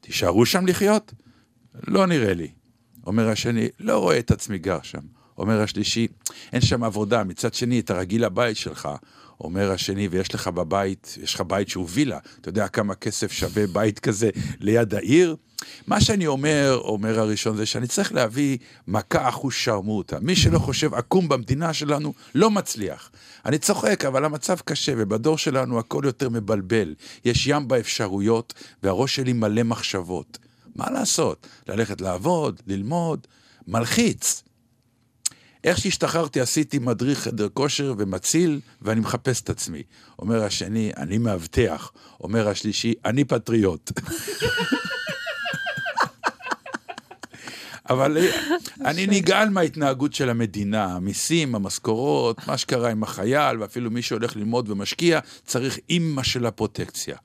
תישארו 0.00 0.46
שם 0.46 0.66
לחיות? 0.66 1.12
לא 1.86 2.06
נראה 2.06 2.34
לי. 2.34 2.50
אומר 3.06 3.28
השני, 3.28 3.68
לא 3.80 3.98
רואה 3.98 4.18
את 4.18 4.30
עצמי 4.30 4.58
גר 4.58 4.78
שם. 4.82 5.02
אומר 5.38 5.60
השלישי, 5.60 6.08
אין 6.52 6.60
שם 6.60 6.84
עבודה. 6.84 7.24
מצד 7.24 7.54
שני, 7.54 7.80
אתה 7.80 7.94
רגיל 7.94 8.24
לבית 8.24 8.56
שלך. 8.56 8.88
אומר 9.40 9.70
השני, 9.70 10.08
ויש 10.08 10.34
לך 10.34 10.48
בבית, 10.48 11.18
יש 11.22 11.34
לך 11.34 11.40
בית 11.40 11.68
שהוא 11.68 11.86
וילה. 11.90 12.18
אתה 12.40 12.48
יודע 12.48 12.68
כמה 12.68 12.94
כסף 12.94 13.32
שווה 13.32 13.66
בית 13.66 13.98
כזה 13.98 14.30
ליד 14.60 14.94
העיר? 14.94 15.36
מה 15.86 16.00
שאני 16.00 16.26
אומר, 16.26 16.78
אומר 16.84 17.20
הראשון, 17.20 17.56
זה 17.56 17.66
שאני 17.66 17.86
צריך 17.86 18.12
להביא 18.12 18.58
מכה 18.88 19.28
אחוז 19.28 19.54
שרמוטה. 19.54 20.18
מי 20.20 20.36
שלא 20.36 20.58
חושב 20.58 20.94
עקום 20.94 21.28
במדינה 21.28 21.72
שלנו, 21.72 22.14
לא 22.34 22.50
מצליח. 22.50 23.10
אני 23.46 23.58
צוחק, 23.58 24.04
אבל 24.04 24.24
המצב 24.24 24.56
קשה, 24.64 24.92
ובדור 24.96 25.38
שלנו 25.38 25.78
הכל 25.78 26.02
יותר 26.04 26.28
מבלבל. 26.28 26.94
יש 27.24 27.46
ים 27.46 27.68
באפשרויות, 27.68 28.54
והראש 28.82 29.16
שלי 29.16 29.32
מלא 29.32 29.62
מחשבות. 29.62 30.38
מה 30.74 30.90
לעשות? 30.90 31.46
ללכת 31.68 32.00
לעבוד, 32.00 32.60
ללמוד, 32.66 33.26
מלחיץ. 33.66 34.42
איך 35.64 35.78
שהשתחררתי 35.78 36.40
עשיתי 36.40 36.78
מדריך 36.78 37.18
חדר 37.18 37.48
כושר 37.48 37.94
ומציל, 37.98 38.60
ואני 38.82 39.00
מחפש 39.00 39.40
את 39.40 39.50
עצמי. 39.50 39.82
אומר 40.18 40.44
השני, 40.44 40.92
אני 40.96 41.18
מאבטח. 41.18 41.92
אומר 42.20 42.48
השלישי, 42.48 42.94
אני 43.04 43.24
פטריוט. 43.24 43.90
אבל 47.90 48.16
אני 48.88 49.06
נגעל 49.06 49.50
מההתנהגות 49.50 50.14
של 50.14 50.30
המדינה, 50.30 50.84
המיסים, 50.84 51.54
המשכורות, 51.54 52.46
מה 52.46 52.58
שקרה 52.58 52.90
עם 52.90 53.02
החייל, 53.02 53.60
ואפילו 53.60 53.90
מי 53.90 54.02
שהולך 54.02 54.36
ללמוד 54.36 54.70
ומשקיע, 54.70 55.20
צריך 55.46 55.78
אימא 55.90 56.22
של 56.22 56.46
הפרוטקציה. 56.46 57.16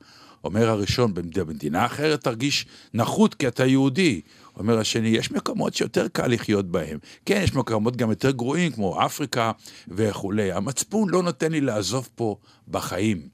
אומר 0.44 0.68
הראשון, 0.68 1.14
במדינה 1.14 1.86
אחרת 1.86 2.24
תרגיש 2.24 2.66
נחות 2.94 3.34
כי 3.34 3.48
אתה 3.48 3.66
יהודי. 3.66 4.20
אומר 4.56 4.78
השני, 4.78 5.08
יש 5.08 5.32
מקומות 5.32 5.74
שיותר 5.74 6.08
קל 6.08 6.26
לחיות 6.26 6.70
בהם. 6.70 6.98
כן, 7.26 7.40
יש 7.44 7.54
מקומות 7.54 7.96
גם 7.96 8.10
יותר 8.10 8.30
גרועים, 8.30 8.72
כמו 8.72 9.06
אפריקה 9.06 9.52
וכולי. 9.88 10.52
המצפון 10.52 11.08
לא 11.08 11.22
נותן 11.22 11.52
לי 11.52 11.60
לעזוב 11.60 12.08
פה 12.14 12.36
בחיים. 12.68 13.28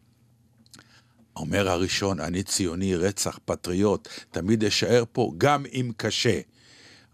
אומר 1.37 1.69
הראשון, 1.69 2.21
אני 2.21 2.43
ציוני, 2.43 2.97
רצח, 2.97 3.39
פטריוט, 3.45 4.09
תמיד 4.31 4.65
אשאר 4.65 5.05
פה, 5.13 5.33
גם 5.39 5.65
אם 5.73 5.91
קשה. 5.97 6.41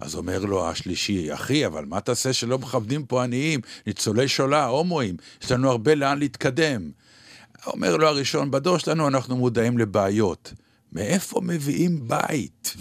אז 0.01 0.15
אומר 0.15 0.39
לו 0.39 0.69
השלישי, 0.69 1.35
אחי, 1.35 1.67
אבל 1.67 1.85
מה 1.85 2.01
תעשה 2.01 2.33
שלא 2.33 2.59
מכבדים 2.59 3.07
פה 3.07 3.25
עניים, 3.25 3.61
ניצולי 3.87 4.29
שואה, 4.29 4.65
הומואים, 4.65 5.17
יש 5.43 5.53
לנו 5.53 5.71
הרבה 5.71 5.95
לאן 5.95 6.19
להתקדם. 6.19 6.91
אומר 7.67 7.97
לו 7.97 8.09
הראשון, 8.09 8.51
בדור 8.51 8.79
שלנו 8.79 9.09
אנחנו 9.09 9.37
מודעים 9.37 9.79
לבעיות. 9.79 10.53
מאיפה 10.93 11.41
מביאים 11.41 12.09
בית? 12.09 12.77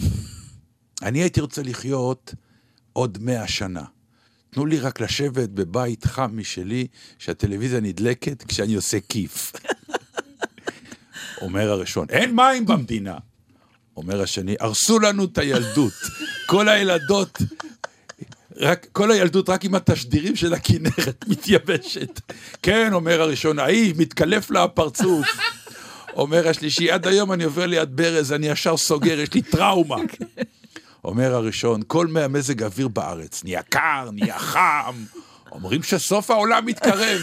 אני 1.02 1.18
הייתי 1.18 1.40
רוצה 1.40 1.62
לחיות 1.62 2.34
עוד 2.92 3.18
מאה 3.20 3.48
שנה. 3.48 3.84
תנו 4.50 4.66
לי 4.66 4.78
רק 4.78 5.00
לשבת 5.00 5.48
בבית 5.48 6.04
חם 6.04 6.30
משלי, 6.34 6.86
שהטלוויזיה 7.18 7.80
נדלקת 7.80 8.42
כשאני 8.42 8.74
עושה 8.74 8.98
כיף. 9.08 9.52
אומר 11.42 11.70
הראשון, 11.70 12.06
אין 12.10 12.34
מים 12.34 12.66
במדינה. 12.66 13.18
אומר 13.96 14.22
השני, 14.22 14.56
הרסו 14.60 14.98
לנו 14.98 15.24
את 15.24 15.38
הילדות. 15.38 15.92
כל 16.46 16.68
הילדות, 16.68 17.38
רק, 18.56 18.86
כל 18.92 19.10
הילדות 19.10 19.48
רק 19.48 19.64
עם 19.64 19.74
התשדירים 19.74 20.36
של 20.36 20.54
הכנרת 20.54 21.24
מתייבשת. 21.28 22.20
כן, 22.62 22.92
אומר 22.92 23.20
הראשון, 23.20 23.58
ההיא, 23.58 23.94
מתקלף 23.96 24.50
לה 24.50 24.64
הפרצוף. 24.64 25.26
אומר 26.16 26.48
השלישי, 26.48 26.90
עד 26.90 27.06
היום 27.06 27.32
אני 27.32 27.44
עובר 27.44 27.66
ליד 27.66 27.96
ברז, 27.96 28.32
אני 28.32 28.48
ישר 28.48 28.76
סוגר, 28.76 29.20
יש 29.20 29.34
לי 29.34 29.42
טראומה. 29.42 29.96
אומר 31.04 31.34
הראשון, 31.34 31.80
כל 31.86 32.06
מהמזג 32.06 32.62
האוויר 32.62 32.88
בארץ 32.88 33.44
נהיה 33.44 33.62
קר, 33.62 34.08
נהיה 34.12 34.38
חם, 34.38 34.94
אומרים 35.52 35.82
שסוף 35.82 36.30
העולם 36.30 36.66
מתקרב. 36.66 37.20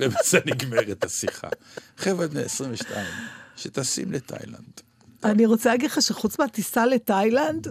ובזה 0.00 0.38
נגמרת 0.46 1.04
השיחה. 1.04 1.48
חבר'ה 1.98 2.26
בני 2.26 2.42
22, 2.42 3.06
שטסים 3.56 4.12
לתאילנד. 4.12 4.89
אני 5.24 5.46
רוצה 5.46 5.70
להגיד 5.70 5.90
לך 5.90 6.02
שחוץ 6.02 6.38
מהטיסה 6.38 6.86
לתאילנד, 6.86 7.66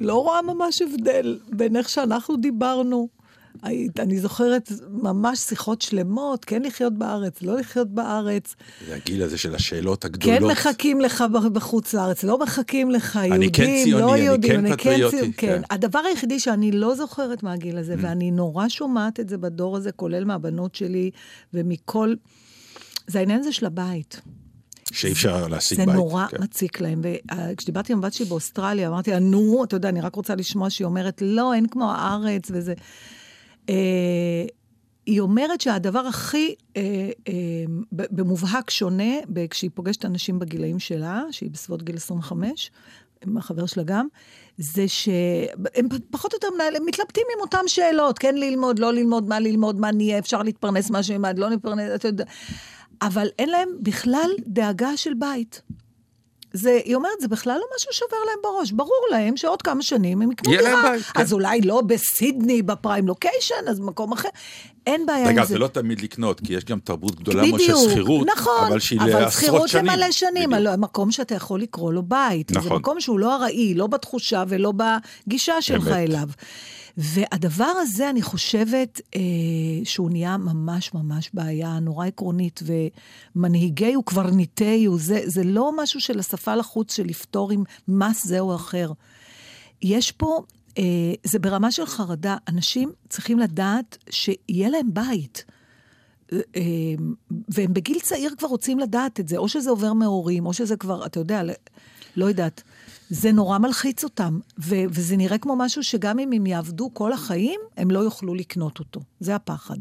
לא 0.00 0.22
רואה 0.22 0.42
ממש 0.42 0.82
הבדל 0.82 1.38
בין 1.48 1.76
איך 1.76 1.88
שאנחנו 1.88 2.36
דיברנו. 2.36 3.08
אני 3.98 4.20
זוכרת 4.20 4.72
ממש 4.90 5.38
שיחות 5.38 5.82
שלמות, 5.82 6.44
כן 6.44 6.62
לחיות 6.62 6.92
בארץ, 6.92 7.42
לא 7.42 7.58
לחיות 7.58 7.88
בארץ. 7.88 8.54
זה 8.88 8.94
הגיל 8.94 9.22
הזה 9.22 9.38
של 9.38 9.54
השאלות 9.54 10.04
הגדולות. 10.04 10.38
כן 10.38 10.46
מחכים 10.46 11.00
לך 11.00 11.24
בחוץ 11.52 11.94
לארץ, 11.94 12.24
לא 12.24 12.38
מחכים 12.38 12.90
לך, 12.90 13.16
אני 13.16 13.28
יהודים, 13.28 13.50
כן 13.52 13.82
ציוני, 13.84 14.02
לא 14.02 14.14
אני 14.14 14.20
יהודים, 14.22 14.50
כן 14.50 14.66
אני 14.66 14.76
פטריוטי, 14.76 15.16
ציוני, 15.16 15.32
כן. 15.32 15.46
כן. 15.46 15.62
הדבר 15.70 15.98
היחידי 15.98 16.40
שאני 16.40 16.72
לא 16.72 16.94
זוכרת 16.94 17.42
מהגיל 17.42 17.78
הזה, 17.78 17.94
ואני 17.98 18.30
נורא 18.30 18.68
שומעת 18.68 19.20
את 19.20 19.28
זה 19.28 19.38
בדור 19.38 19.76
הזה, 19.76 19.92
כולל 19.92 20.24
מהבנות 20.24 20.74
שלי 20.74 21.10
ומכל... 21.54 22.14
זה 23.06 23.18
העניין 23.18 23.40
הזה 23.40 23.52
של 23.52 23.66
הבית. 23.66 24.20
שאי 24.94 25.12
אפשר 25.12 25.48
להשיג 25.48 25.78
זה 25.78 25.86
בית. 25.86 25.94
נורא 25.94 26.26
כן. 26.26 26.36
מציק 26.40 26.80
להם. 26.80 27.00
וכשדיברתי 27.52 27.92
עם 27.92 27.98
הבת 27.98 28.12
שלי 28.12 28.26
באוסטרליה, 28.26 28.88
אמרתי 28.88 29.10
לה, 29.10 29.18
נו, 29.18 29.64
אתה 29.64 29.76
יודע, 29.76 29.88
אני 29.88 30.00
רק 30.00 30.14
רוצה 30.14 30.34
לשמוע 30.34 30.70
שהיא 30.70 30.84
אומרת, 30.84 31.22
לא, 31.24 31.54
אין 31.54 31.66
כמו 31.66 31.92
הארץ 31.92 32.50
וזה. 32.52 32.74
אה, 33.68 33.74
היא 35.06 35.20
אומרת 35.20 35.60
שהדבר 35.60 35.98
הכי 36.00 36.54
אה, 36.76 36.82
אה, 37.28 37.32
במובהק 37.92 38.70
שונה, 38.70 39.12
כשהיא 39.50 39.70
פוגשת 39.74 40.04
אנשים 40.04 40.38
בגילאים 40.38 40.78
שלה, 40.78 41.22
שהיא 41.30 41.50
בסביבות 41.50 41.82
גיל 41.82 41.96
25, 41.96 42.70
עם 43.26 43.36
החבר 43.36 43.66
שלה 43.66 43.82
גם, 43.82 44.06
זה 44.58 44.88
שהם 44.88 45.88
פחות 46.10 46.32
או 46.32 46.36
יותר 46.36 46.48
מנהל- 46.54 46.76
הם 46.76 46.86
מתלבטים 46.86 47.26
עם 47.36 47.40
אותן 47.40 47.58
שאלות, 47.66 48.18
כן 48.18 48.34
ללמוד, 48.34 48.78
לא 48.78 48.92
ללמוד, 48.92 49.28
מה 49.28 49.40
ללמוד, 49.40 49.80
מה 49.80 49.92
נהיה, 49.92 50.18
אפשר 50.18 50.42
להתפרנס 50.42 50.90
מה 50.90 51.02
שילמד, 51.02 51.38
לא 51.38 51.50
נתפרנס, 51.50 51.90
אתה 51.94 52.08
יודע. 52.08 52.24
אבל 53.02 53.28
אין 53.38 53.48
להם 53.48 53.68
בכלל 53.80 54.30
דאגה 54.46 54.96
של 54.96 55.14
בית. 55.14 55.62
זה, 56.52 56.80
היא 56.84 56.94
אומרת, 56.94 57.20
זה 57.20 57.28
בכלל 57.28 57.58
לא 57.58 57.66
משהו 57.76 57.92
שעובר 57.92 58.16
להם 58.26 58.38
בראש. 58.42 58.72
ברור 58.72 59.06
להם 59.10 59.36
שעוד 59.36 59.62
כמה 59.62 59.82
שנים 59.82 60.22
הם 60.22 60.32
יקנו 60.32 60.52
דירה. 60.52 60.82
בית, 60.82 61.02
כן. 61.02 61.20
אז 61.20 61.32
אולי 61.32 61.60
לא 61.60 61.82
בסידני, 61.86 62.62
בפריים 62.62 63.06
לוקיישן, 63.06 63.68
אז 63.68 63.80
במקום 63.80 64.12
אחר. 64.12 64.28
אין 64.86 65.06
בעיה 65.06 65.30
עם 65.30 65.38
אגב, 65.38 65.46
זה. 65.46 65.52
זה 65.52 65.58
לא 65.58 65.66
תמיד 65.68 66.00
לקנות, 66.00 66.40
כי 66.40 66.54
יש 66.54 66.64
גם 66.64 66.78
תרבות 66.78 67.14
גדולה 67.14 67.46
מאוד 67.46 67.60
של 67.60 67.74
שכירות, 67.90 68.26
נכון, 68.36 68.66
אבל 68.66 68.80
שהיא 68.80 69.00
אבל 69.00 69.08
לעשרות 69.10 69.32
שכירות 69.32 69.68
שנים. 69.68 69.86
למלא 69.86 70.10
שנים, 70.10 70.50
בדיוק. 70.50 70.68
על 70.68 70.76
מקום 70.76 71.12
שאתה 71.12 71.34
יכול 71.34 71.60
לקרוא 71.60 71.92
לו 71.92 72.02
בית. 72.02 72.48
זה 72.48 72.58
נכון. 72.58 72.76
מקום 72.76 73.00
שהוא 73.00 73.18
לא 73.18 73.34
ארעי, 73.34 73.74
לא 73.74 73.86
בתחושה 73.86 74.44
ולא 74.48 74.72
בגישה 75.26 75.62
שלך. 75.62 75.88
אליו. 75.88 76.28
והדבר 76.96 77.72
הזה, 77.80 78.10
אני 78.10 78.22
חושבת 78.22 79.00
אה, 79.14 79.20
שהוא 79.84 80.10
נהיה 80.10 80.36
ממש 80.36 80.94
ממש 80.94 81.30
בעיה 81.34 81.78
נורא 81.78 82.06
עקרונית, 82.06 82.60
ומנהיגי 83.36 83.96
וקברניטי, 83.96 84.86
זה, 84.96 85.20
זה 85.24 85.44
לא 85.44 85.72
משהו 85.76 86.00
של 86.00 86.18
השפה 86.18 86.54
לחוץ 86.54 86.96
של 86.96 87.04
לפתור 87.04 87.50
עם 87.50 87.64
מס 87.88 88.26
זה 88.26 88.40
או 88.40 88.54
אחר. 88.54 88.92
יש 89.82 90.12
פה, 90.12 90.42
אה, 90.78 90.82
זה 91.24 91.38
ברמה 91.38 91.72
של 91.72 91.86
חרדה, 91.86 92.36
אנשים 92.48 92.92
צריכים 93.08 93.38
לדעת 93.38 93.98
שיהיה 94.10 94.68
להם 94.68 94.94
בית. 94.94 95.44
אה, 96.32 96.40
והם 97.48 97.74
בגיל 97.74 98.00
צעיר 98.00 98.34
כבר 98.38 98.48
רוצים 98.48 98.78
לדעת 98.78 99.20
את 99.20 99.28
זה, 99.28 99.36
או 99.36 99.48
שזה 99.48 99.70
עובר 99.70 99.92
מהורים, 99.92 100.46
או 100.46 100.52
שזה 100.52 100.76
כבר, 100.76 101.06
אתה 101.06 101.20
יודע, 101.20 101.42
לא 102.16 102.24
יודעת. 102.24 102.62
זה 103.14 103.32
נורא 103.32 103.58
מלחיץ 103.58 104.04
אותם, 104.04 104.38
ו- 104.58 104.84
וזה 104.90 105.16
נראה 105.16 105.38
כמו 105.38 105.56
משהו 105.56 105.82
שגם 105.82 106.18
אם 106.18 106.32
הם 106.32 106.46
יעבדו 106.46 106.90
כל 106.92 107.12
החיים, 107.12 107.60
הם 107.76 107.90
לא 107.90 107.98
יוכלו 107.98 108.34
לקנות 108.34 108.78
אותו. 108.78 109.00
זה 109.20 109.34
הפחד. 109.34 109.76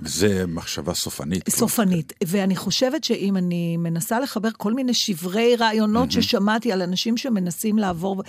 זה 0.00 0.44
מחשבה 0.46 0.94
סופנית. 0.94 1.50
סופנית. 1.50 2.12
ואני 2.26 2.56
חושבת 2.56 3.04
שאם 3.04 3.36
אני 3.36 3.76
מנסה 3.76 4.20
לחבר 4.20 4.48
כל 4.56 4.74
מיני 4.74 4.94
שברי 4.94 5.56
רעיונות 5.56 6.10
ששמעתי 6.10 6.72
על 6.72 6.82
אנשים 6.82 7.16
שמנסים 7.16 7.78
לעבור, 7.78 8.22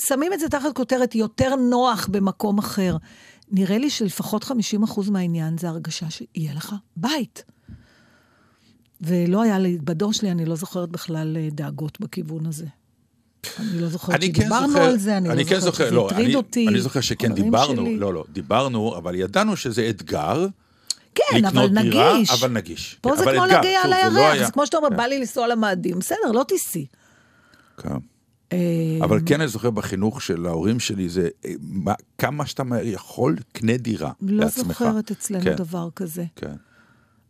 שמים 0.00 0.32
את 0.32 0.40
זה 0.40 0.48
תחת 0.48 0.72
כותרת 0.76 1.14
יותר 1.14 1.56
נוח 1.56 2.08
במקום 2.10 2.58
אחר. 2.58 2.96
נראה 3.50 3.78
לי 3.78 3.90
שלפחות 3.90 4.44
50% 4.44 5.10
מהעניין 5.10 5.58
זה 5.58 5.68
הרגשה 5.68 6.06
שיהיה 6.10 6.54
לך 6.54 6.74
בית. 6.96 7.44
ולא 9.00 9.42
היה 9.42 9.58
לי, 9.58 9.78
בדור 9.78 10.12
שלי 10.12 10.30
אני 10.30 10.44
לא 10.44 10.56
זוכרת 10.56 10.88
בכלל 10.88 11.36
אה, 11.36 11.48
דאגות 11.52 12.00
בכיוון 12.00 12.46
הזה. 12.46 12.66
אני 13.60 13.80
לא 13.80 13.88
זוכרת 13.88 14.20
כן 14.20 14.26
שדיברנו 14.26 14.68
זוכר, 14.68 14.82
על 14.82 14.98
זה, 14.98 15.16
אני, 15.16 15.30
אני 15.30 15.44
לא 15.44 15.48
כן 15.48 15.60
זוכרת 15.60 15.72
זוכר, 15.72 15.86
שזה 15.86 15.94
לא, 15.94 16.06
הטריד 16.06 16.26
אני, 16.26 16.34
אותי. 16.34 16.68
אני 16.68 16.80
זוכר 16.80 17.00
שכן 17.00 17.34
דיברנו, 17.34 17.82
שלי. 17.82 17.96
לא, 17.96 18.14
לא, 18.14 18.24
דיברנו, 18.32 18.96
אבל 18.96 19.14
ידענו 19.14 19.56
שזה 19.56 19.88
אתגר. 19.90 20.46
כן, 21.14 21.44
אבל 21.44 21.48
לקנות 21.48 21.70
דירה, 21.70 22.14
נגיש. 22.14 22.30
אבל 22.30 22.50
נגיש. 22.50 22.98
פה 23.00 23.10
כן, 23.10 23.16
זה 23.16 23.24
כמו 23.24 23.46
להגיע 23.46 23.80
שוב, 23.82 23.92
זה 23.92 24.10
לא 24.10 24.46
זה 24.46 24.52
כמו 24.52 24.66
שאתה 24.66 24.76
אומר, 24.76 24.90
כן. 24.90 24.96
בא 24.96 25.06
לי 25.06 25.18
לנסוע 25.18 25.48
למאדים, 25.48 25.98
בסדר, 25.98 26.32
לא 26.34 26.44
תיסעי. 26.48 26.86
כן. 27.82 27.88
אה, 28.52 28.58
אבל 29.02 29.20
כן, 29.26 29.40
אני 29.40 29.48
זוכר 29.48 29.70
בחינוך 29.70 30.22
של 30.22 30.46
ההורים 30.46 30.80
שלי, 30.80 31.08
זה 31.08 31.28
אה, 31.44 31.52
מה, 31.60 31.94
כמה 32.18 32.46
שאתה 32.46 32.62
יכול, 32.82 33.36
קנה 33.52 33.76
דירה 33.76 34.12
לא 34.22 34.44
לעצמך. 34.44 34.66
זוכרת 34.66 35.10
אצלנו 35.10 35.44
כן, 35.44 35.56
דבר 35.56 35.88
כזה. 35.96 36.24
כן. 36.36 36.54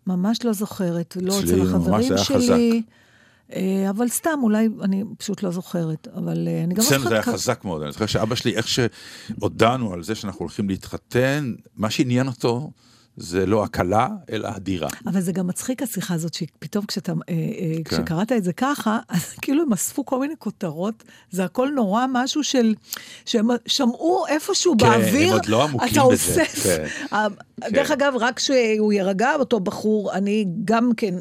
ממש 0.06 0.44
לא 0.44 0.52
זוכרת. 0.52 1.16
לא 1.20 1.40
אצל 1.40 1.62
החברים 1.62 2.12
שלי. 2.18 2.82
אה, 3.52 3.90
אבל 3.90 4.08
סתם, 4.08 4.38
אולי, 4.42 4.68
אני 4.82 5.04
פשוט 5.18 5.42
לא 5.42 5.50
זוכרת. 5.50 6.08
אבל 6.16 6.48
אה, 6.48 6.64
אני 6.64 6.74
גם 6.74 6.82
לא 6.82 6.88
אצלנו 6.88 7.08
זה 7.08 7.14
היה 7.14 7.22
חזק 7.22 7.64
מאוד, 7.64 7.82
אני 7.82 7.92
זוכר 7.92 8.06
שאבא 8.06 8.34
שלי, 8.34 8.56
איך 8.56 8.66
שהודענו 8.68 9.92
על 9.92 10.02
זה 10.02 10.14
שאנחנו 10.14 10.40
הולכים 10.40 10.68
להתחתן, 10.68 11.54
מה 11.76 11.90
שעניין 11.90 12.26
אותו 12.26 12.70
זה 13.18 13.46
לא 13.46 13.64
הכלה, 13.64 14.08
אלא 14.32 14.48
הדירה. 14.48 14.88
אבל 15.06 15.20
זה 15.20 15.32
גם 15.32 15.46
מצחיק 15.46 15.82
השיחה 15.82 16.14
הזאת, 16.14 16.34
שפתאום 16.34 16.86
כשאתה, 16.86 17.12
אה, 17.12 17.34
אה, 17.34 17.76
כן. 17.84 17.96
כשקראת 17.96 18.32
את 18.32 18.44
זה 18.44 18.52
ככה, 18.52 18.98
אז 19.08 19.32
כאילו 19.42 19.62
הם 19.62 19.72
אספו 19.72 20.04
כל 20.06 20.20
מיני 20.20 20.34
כותרות, 20.38 21.04
זה 21.30 21.44
הכל 21.44 21.68
נורא 21.74 22.06
משהו 22.12 22.44
של, 22.44 22.74
שהם 23.24 23.48
שמעו 23.66 24.26
איפשהו 24.28 24.74
כן, 24.78 24.86
הם 24.86 25.00
באוויר, 25.00 25.32
עוד 25.32 25.46
לא 25.46 25.64
עמוקים 25.64 25.88
אתה 25.88 26.00
בזה, 26.12 26.40
אוסף. 26.40 26.62
כן. 26.62 26.86
דרך 27.70 27.90
אגב, 27.90 28.12
רק 28.20 28.36
כשהוא 28.36 28.92
יירגע, 28.92 29.34
אותו 29.34 29.60
בחור, 29.60 30.12
אני 30.12 30.46
גם 30.64 30.90
כן... 30.96 31.14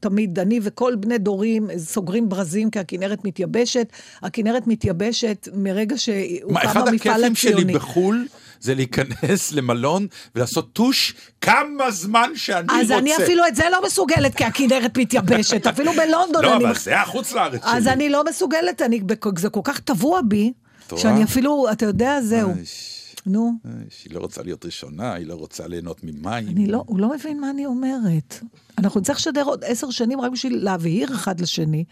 תמיד, 0.00 0.38
אני 0.38 0.60
וכל 0.62 0.94
בני 0.96 1.18
דורים 1.18 1.68
סוגרים 1.78 2.28
ברזים 2.28 2.70
כי 2.70 2.78
הכנרת 2.78 3.24
מתייבשת. 3.24 3.92
הכנרת 4.22 4.66
מתייבשת 4.66 5.48
מרגע 5.54 5.98
שהוקם 5.98 6.54
מה, 6.54 6.64
אחד 6.64 6.88
המפעל 6.88 7.24
הכיפים 7.24 7.34
שלי 7.34 7.52
הציוני. 7.52 7.72
בחו"ל 7.72 8.26
זה 8.60 8.74
להיכנס 8.74 9.52
למלון 9.52 10.06
ולעשות 10.34 10.72
טוש 10.72 11.14
כמה 11.40 11.90
זמן 11.90 12.30
שאני 12.34 12.62
רוצה. 12.62 12.80
אז 12.80 12.90
אני 12.90 13.16
אפילו 13.16 13.46
את 13.46 13.56
זה 13.56 13.64
לא 13.72 13.80
מסוגלת, 13.86 14.34
כי 14.34 14.44
הכנרת 14.44 14.98
מתייבשת. 14.98 15.66
אפילו 15.74 15.92
בלונדון 15.92 16.44
לא, 16.44 16.56
אני... 16.56 16.64
אבל 16.64 16.74
זה 16.74 17.00
החוץ 17.00 17.32
לארץ 17.32 17.62
שלי. 17.62 17.76
אז 17.76 17.86
אני 17.86 18.08
לא 18.08 18.24
מסוגלת, 18.24 18.82
אני, 18.82 19.00
זה 19.36 19.48
כל 19.48 19.60
כך 19.64 19.80
טבוע 19.80 20.20
בי? 20.28 20.52
שאני 20.96 21.24
אפילו, 21.24 21.66
אתה 21.72 21.86
יודע, 21.86 22.20
זהו. 22.20 22.50
איש, 22.60 22.99
נו, 23.26 23.52
איש, 23.86 24.04
היא 24.04 24.14
לא 24.14 24.20
רוצה 24.20 24.42
להיות 24.42 24.64
ראשונה, 24.64 25.12
היא 25.14 25.26
לא 25.26 25.34
רוצה 25.34 25.66
ליהנות 25.66 26.00
ממים. 26.04 26.48
אני 26.48 26.66
לא, 26.66 26.82
הוא 26.86 27.00
לא 27.00 27.10
מבין 27.14 27.40
מה 27.40 27.50
אני 27.50 27.66
אומרת. 27.66 28.40
אנחנו 28.78 29.00
נצטרך 29.00 29.16
לשדר 29.16 29.42
עוד 29.44 29.64
עשר 29.64 29.90
שנים 29.90 30.20
רק 30.20 30.32
בשביל 30.32 30.64
להבהיר 30.64 31.14
אחד 31.14 31.40
לשני 31.40 31.84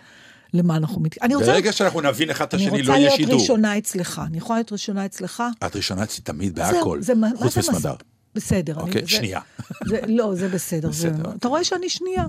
למה 0.54 0.76
אנחנו 0.76 1.00
מת... 1.00 1.22
אני 1.22 1.34
רוצה, 1.34 1.46
ברגע 1.52 1.72
שאנחנו 1.72 2.00
נבין 2.00 2.30
אחד 2.30 2.44
את 2.44 2.54
אני 2.54 2.62
השני, 2.66 2.78
רוצה 2.80 2.92
לא 2.92 2.96
יהיה 2.96 3.06
להיות 3.06 3.16
שידור. 3.20 3.40
ראשונה 3.40 3.78
אצלך. 3.78 4.22
אני 4.26 4.38
יכולה 4.38 4.58
להיות 4.58 4.72
ראשונה 4.72 5.04
אצלך? 5.06 5.42
את 5.66 5.76
ראשונה 5.76 6.02
אצלי 6.02 6.24
תמיד 6.24 6.54
בהכל, 6.54 7.02
זה 7.02 7.14
מה- 7.14 7.28
מה 7.32 7.38
חוץ 7.38 7.58
מסמדר. 7.58 7.94
בסדר. 8.34 8.72
אני- 8.74 8.82
אוקיי, 8.82 9.06
שנייה. 9.08 9.40
זה- 9.86 10.00
לא, 10.06 10.34
זה 10.34 10.48
בסדר. 10.48 10.90
זה- 10.92 11.10
בסדר. 11.10 11.30
אתה 11.38 11.48
רואה 11.48 11.64
שאני 11.64 11.88
שנייה. 11.88 12.24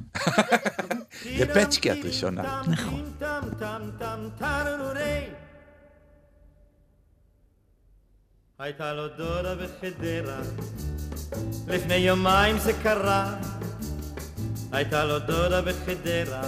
זה 1.37 1.45
פצ'קי 1.53 1.91
את 1.91 1.97
ראשונה. 2.03 2.61
נכון. 2.67 3.03
הייתה 8.59 8.93
לו 8.93 9.07
דודה 9.07 9.55
בחדרה, 9.55 10.39
לפני 11.67 11.95
יומיים 11.95 12.57
זה 12.57 12.73
קרה. 12.83 13.35
הייתה 14.71 15.05
לו 15.05 15.19
דודה 15.19 15.61
בחדרה, 15.61 16.41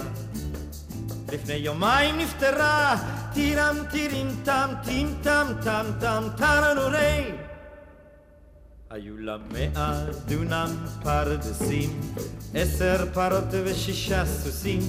לפני 1.32 1.54
יומיים 1.54 2.18
נפטרה. 2.18 2.96
טירם 3.34 3.76
טירים 3.90 4.26
טם 4.44 4.68
טים 4.84 5.14
טם 5.22 5.46
טם 5.64 5.84
טם 6.00 6.24
טרנורי. 6.36 7.32
היו 8.90 9.18
לה 9.18 9.36
מאה 9.52 10.04
דונם 10.26 10.76
פרדסים, 11.02 12.00
עשר 12.54 13.06
פרות 13.14 13.48
ושישה 13.64 14.26
סוסים, 14.26 14.80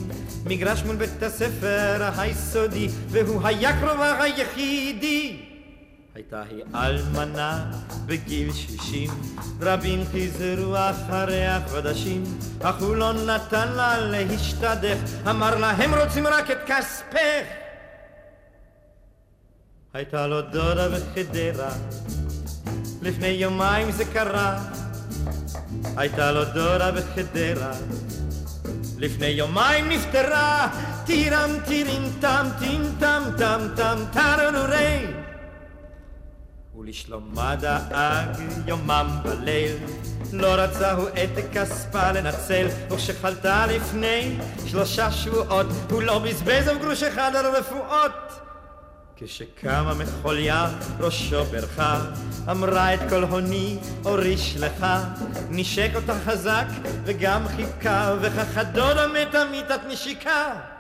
מגרש 0.45 0.83
מול 0.83 0.95
בית 0.95 1.23
הספר 1.23 2.09
היסודי, 2.17 2.87
והוא 3.09 3.41
היה 3.47 3.79
קרובה 3.79 4.23
היחידי. 4.23 5.52
הייתה 6.15 6.43
היא 6.49 6.63
אלמנה 6.75 7.71
בגיל 8.05 8.53
שישים, 8.53 9.09
רבים 9.61 10.03
חזרו 10.05 10.75
אחריה 10.75 11.59
חודשים, 11.69 12.23
אך 12.61 12.81
הוא 12.81 12.95
לא 12.95 13.13
נתן 13.13 13.67
לה 13.71 13.99
להשתדך, 13.99 14.97
אמר 15.29 15.55
לה 15.59 15.69
הם 15.69 15.93
רוצים 15.93 16.27
רק 16.27 16.51
את 16.51 16.57
כספך. 16.65 17.45
הייתה 19.93 20.27
לו 20.27 20.41
דודה 20.41 20.89
בחדרה, 20.89 21.71
לפני 23.01 23.27
יומיים 23.27 23.91
זה 23.91 24.05
קרה, 24.05 24.59
הייתה 25.97 26.31
לו 26.31 26.45
דודה 26.45 26.91
בחדרה, 26.91 27.73
לפני 28.97 29.27
יומיים 29.27 29.89
נפטרה, 29.89 30.67
טירם 31.05 31.51
טירים 31.65 32.11
טם 32.21 32.47
טים 32.59 32.81
טם 32.99 33.23
טם 33.37 33.67
טם 33.75 33.97
טרנורי. 34.13 35.22
ולשלומה 36.83 37.55
דאג 37.55 38.27
יומם 38.67 39.07
בליל, 39.23 39.75
לא 40.33 40.47
רצה 40.47 40.91
הוא 40.91 41.07
את 41.09 41.29
כספה 41.53 42.11
לנצל, 42.11 42.67
וכשחלתה 42.91 43.65
לפני 43.65 44.37
שלושה 44.65 45.11
שבועות, 45.11 45.65
הוא 45.89 46.03
לא 46.03 46.19
בזבז 46.19 46.69
אף 46.69 46.77
גרוש 46.81 47.03
אחד 47.03 47.35
על 47.35 47.45
רפואות. 47.45 48.39
כשקמה 49.15 49.93
מחוליה 49.93 50.69
ראשו 50.99 51.43
ברכה, 51.43 52.01
אמרה 52.51 52.93
את 52.93 52.99
כל 53.09 53.23
הוני 53.23 53.77
אוריש 54.05 54.57
לך, 54.57 54.85
נשק 55.49 55.89
אותה 55.95 56.13
חזק 56.25 56.65
וגם 57.03 57.47
חיבקה, 57.47 58.15
וכך 58.21 58.57
הדודה 58.57 59.07
מתה 59.07 59.45
מיתת 59.51 59.79
נשיקה. 59.87 60.72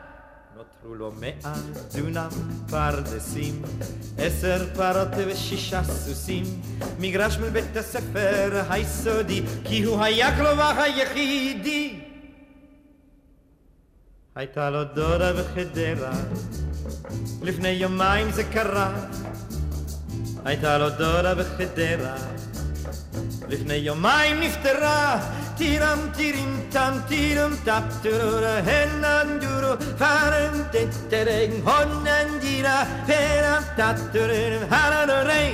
נותרו 0.83 0.95
לו 0.95 1.11
מאה 1.19 1.53
דונם 1.95 2.29
פרדסים, 2.69 3.61
עשר 4.17 4.67
פרות 4.75 5.07
ושישה 5.27 5.83
סוסים, 5.83 6.43
מגרש 6.99 7.37
מול 7.37 7.49
בית 7.49 7.77
הספר 7.77 8.61
היסודי, 8.69 9.43
כי 9.63 9.83
הוא 9.83 10.03
היה 10.03 10.37
קרובה 10.37 10.83
היחידי. 10.83 11.99
הייתה 14.35 14.69
לו 14.69 14.83
דודה 14.83 15.33
בחדרה, 15.33 16.13
לפני 17.41 17.69
יומיים 17.69 18.31
זה 18.31 18.43
קרה. 18.43 18.93
הייתה 20.45 20.77
לו 20.77 20.89
דודה 20.89 21.35
בחדרה, 21.35 22.15
לפני 23.49 23.73
יומיים 23.73 24.39
נפטרה. 24.39 25.29
tiram 25.63 26.01
tirim 26.17 26.51
tam 26.75 26.93
tiram 27.09 27.53
tap 27.67 27.85
turura 28.03 28.55
henan 28.67 29.29
duru 29.43 29.73
faran 30.01 30.55
tettereng 30.73 31.53
honan 31.67 32.27
dira 32.43 32.77
peram 33.07 33.63
tap 33.79 33.97
turum 34.13 34.63
haranurai. 34.73 35.49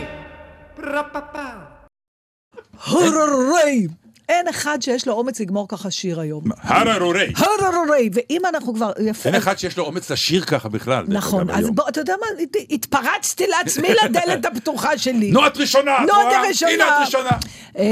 Hooray! 2.90 3.99
אין 4.30 4.48
אחד 4.48 4.82
שיש 4.82 5.08
לו 5.08 5.14
אומץ 5.14 5.40
לגמור 5.40 5.68
ככה 5.68 5.92
שיר 5.92 6.20
היום. 6.20 6.44
הררורי. 6.64 7.34
הררי! 7.38 8.10
ואם 8.14 8.42
אנחנו 8.50 8.74
כבר... 8.74 8.92
יפה. 9.04 9.30
אין 9.30 9.36
אחד 9.36 9.60
שיש 9.60 9.78
לו 9.78 9.84
אומץ 9.86 10.12
לשיר 10.12 10.44
ככה 10.46 10.70
בכלל. 10.70 11.06
נכון, 11.08 11.50
אז. 11.50 11.70
בוא, 11.70 11.90
אתה 11.90 12.00
יודע 12.02 12.14
מה, 12.22 12.44
הת- 12.44 12.56
התפרצתי 12.72 13.48
לעצמי 13.48 13.88
לדלת 14.04 14.46
הפתוחה 14.46 14.98
שלי. 14.98 15.32
נו, 15.32 15.48
את 15.48 15.58
ראשונה, 15.58 15.92
נו, 16.00 16.06
את 16.08 16.26
רואה? 16.26 16.40
הראשונה. 16.46 16.72
הנה 16.72 16.84
את 17.02 17.06
ראשונה. 17.06 17.30
אה, 17.78 17.84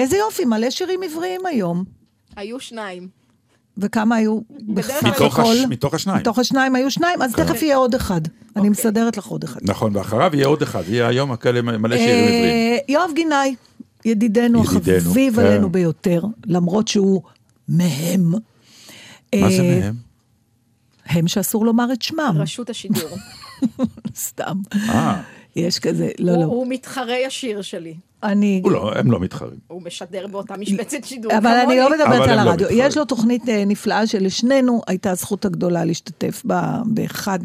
איזה 0.00 0.16
יופי, 0.16 0.44
מלא 0.44 0.70
שירים 0.70 1.00
עבריים 1.02 1.46
היום. 1.46 1.84
היו 2.36 2.60
שניים. 2.60 3.08
וכמה 3.78 4.16
היו 4.16 4.40
בסך 4.68 5.02
מתוך 5.02 5.38
הכל? 5.38 5.52
הש- 5.52 5.64
מתוך 5.68 5.94
השניים. 5.94 6.18
מתוך 6.18 6.38
השניים 6.38 6.74
היו 6.74 6.90
שניים, 6.90 7.22
אז 7.22 7.32
תכף 7.34 7.62
יהיה 7.62 7.76
עוד 7.76 7.94
אחד. 7.94 8.20
אני 8.56 8.68
מסדרת 8.68 9.16
לך 9.16 9.26
עוד 9.26 9.44
אחד. 9.44 9.60
נכון, 9.62 9.96
ואחריו 9.96 10.30
יהיה 10.34 10.46
עוד 10.46 10.62
אחד, 10.62 10.82
יהיה 10.88 11.08
היום 11.08 11.36
כאלה 11.36 11.62
מלא 11.62 11.96
שירים 11.96 12.24
עבריים. 12.24 12.44
אה, 12.44 12.76
יואב 12.88 13.10
גינאי, 13.14 13.54
ידידנו 14.04 14.58
ידידנו, 14.58 14.62
החביב 14.62 15.36
כן. 15.36 15.46
עלינו 15.46 15.70
ביותר, 15.70 16.24
למרות 16.46 16.88
שהוא 16.88 17.22
מהם. 17.68 18.30
מה 18.30 18.38
זה 19.50 19.62
אה, 19.62 19.80
מהם? 19.80 19.94
הם 21.06 21.28
שאסור 21.28 21.66
לומר 21.66 21.92
את 21.92 22.02
שמם, 22.02 22.34
רשות 22.38 22.70
השידור. 22.70 23.08
סתם. 24.16 24.60
אה, 24.74 25.22
יש 25.56 25.78
כזה, 25.78 26.10
לא, 26.18 26.32
הוא- 26.32 26.40
לא. 26.40 26.44
הוא 26.46 26.66
מתחרה 26.68 27.14
ישיר 27.26 27.62
שלי. 27.62 27.94
אני... 28.24 28.60
הוא 28.64 28.72
לא, 28.72 28.92
הם 28.94 29.10
לא 29.10 29.20
מתחרים. 29.20 29.58
הוא 29.66 29.82
משדר 29.82 30.26
באותה 30.26 30.56
משבצת 30.56 31.04
שידור 31.04 31.32
אבל 31.38 31.50
אני 31.50 31.76
לא 31.76 31.84
כמוני. 31.84 32.02
מדברת 32.02 32.28
על 32.28 32.44
לא 32.44 32.50
הרדיו. 32.50 32.66
מתחרים. 32.66 32.86
יש 32.86 32.96
לו 32.96 33.04
תוכנית 33.04 33.48
אה, 33.48 33.64
נפלאה 33.66 34.06
שלשנינו 34.06 34.82
הייתה 34.86 35.10
הזכות 35.10 35.44
הגדולה 35.44 35.84
להשתתף 35.84 36.42
בה 36.44 36.82
באחד 36.86 37.38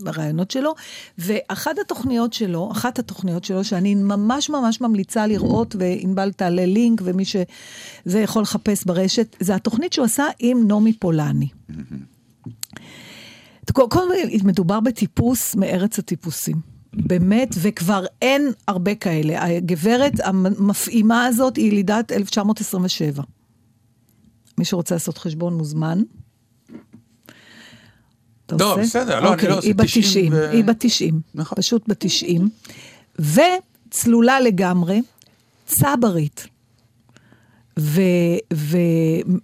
מהרעיונות 0.00 0.50
שלו, 0.50 0.74
ואחת 1.18 1.78
התוכניות 1.78 2.32
שלו, 2.32 2.68
אחת 2.72 2.98
התוכניות 2.98 3.44
שלו, 3.44 3.64
שאני 3.64 3.94
ממש 3.94 4.50
ממש 4.50 4.80
ממליצה 4.80 5.26
לראות, 5.26 5.76
וענבל 5.78 6.32
תעלה 6.32 6.66
לינק, 6.66 7.00
ומי 7.04 7.24
שזה 7.24 8.20
יכול 8.20 8.42
לחפש 8.42 8.84
ברשת, 8.84 9.36
זה 9.40 9.54
התוכנית 9.54 9.92
שהוא 9.92 10.04
עשה 10.04 10.24
עם 10.38 10.68
נעמי 10.68 10.92
פולני. 10.92 11.48
קודם 13.72 13.90
כל, 13.90 14.08
מדובר 14.44 14.80
בטיפוס 14.80 15.54
מארץ 15.54 15.98
הטיפוסים. 15.98 16.71
באמת, 16.94 17.54
וכבר 17.62 18.04
אין 18.22 18.52
הרבה 18.68 18.94
כאלה. 18.94 19.44
הגברת 19.44 20.12
המפעימה 20.24 21.26
הזאת 21.26 21.56
היא 21.56 21.66
ילידת 21.66 22.12
1927. 22.12 23.22
מי 24.58 24.64
שרוצה 24.64 24.94
לעשות 24.94 25.18
חשבון 25.18 25.54
מוזמן. 25.54 26.02
לא, 28.52 28.72
עושה? 28.72 28.82
בסדר, 28.82 29.20
לא, 29.20 29.26
אני 29.26 29.34
אוקיי, 29.34 29.48
לא 29.48 29.58
עושה 29.58 29.66
היא 29.66 29.74
בת 29.74 29.84
90 29.84 30.02
90, 30.04 30.32
ו- 30.32 30.50
היא 30.50 30.64
בת 30.64 30.76
90. 30.78 31.20
נכון. 31.34 31.56
פשוט 31.56 31.88
בת 31.88 31.96
90. 31.98 32.48
וצלולה 33.18 34.40
לגמרי, 34.40 35.02
צברית. 35.66 36.46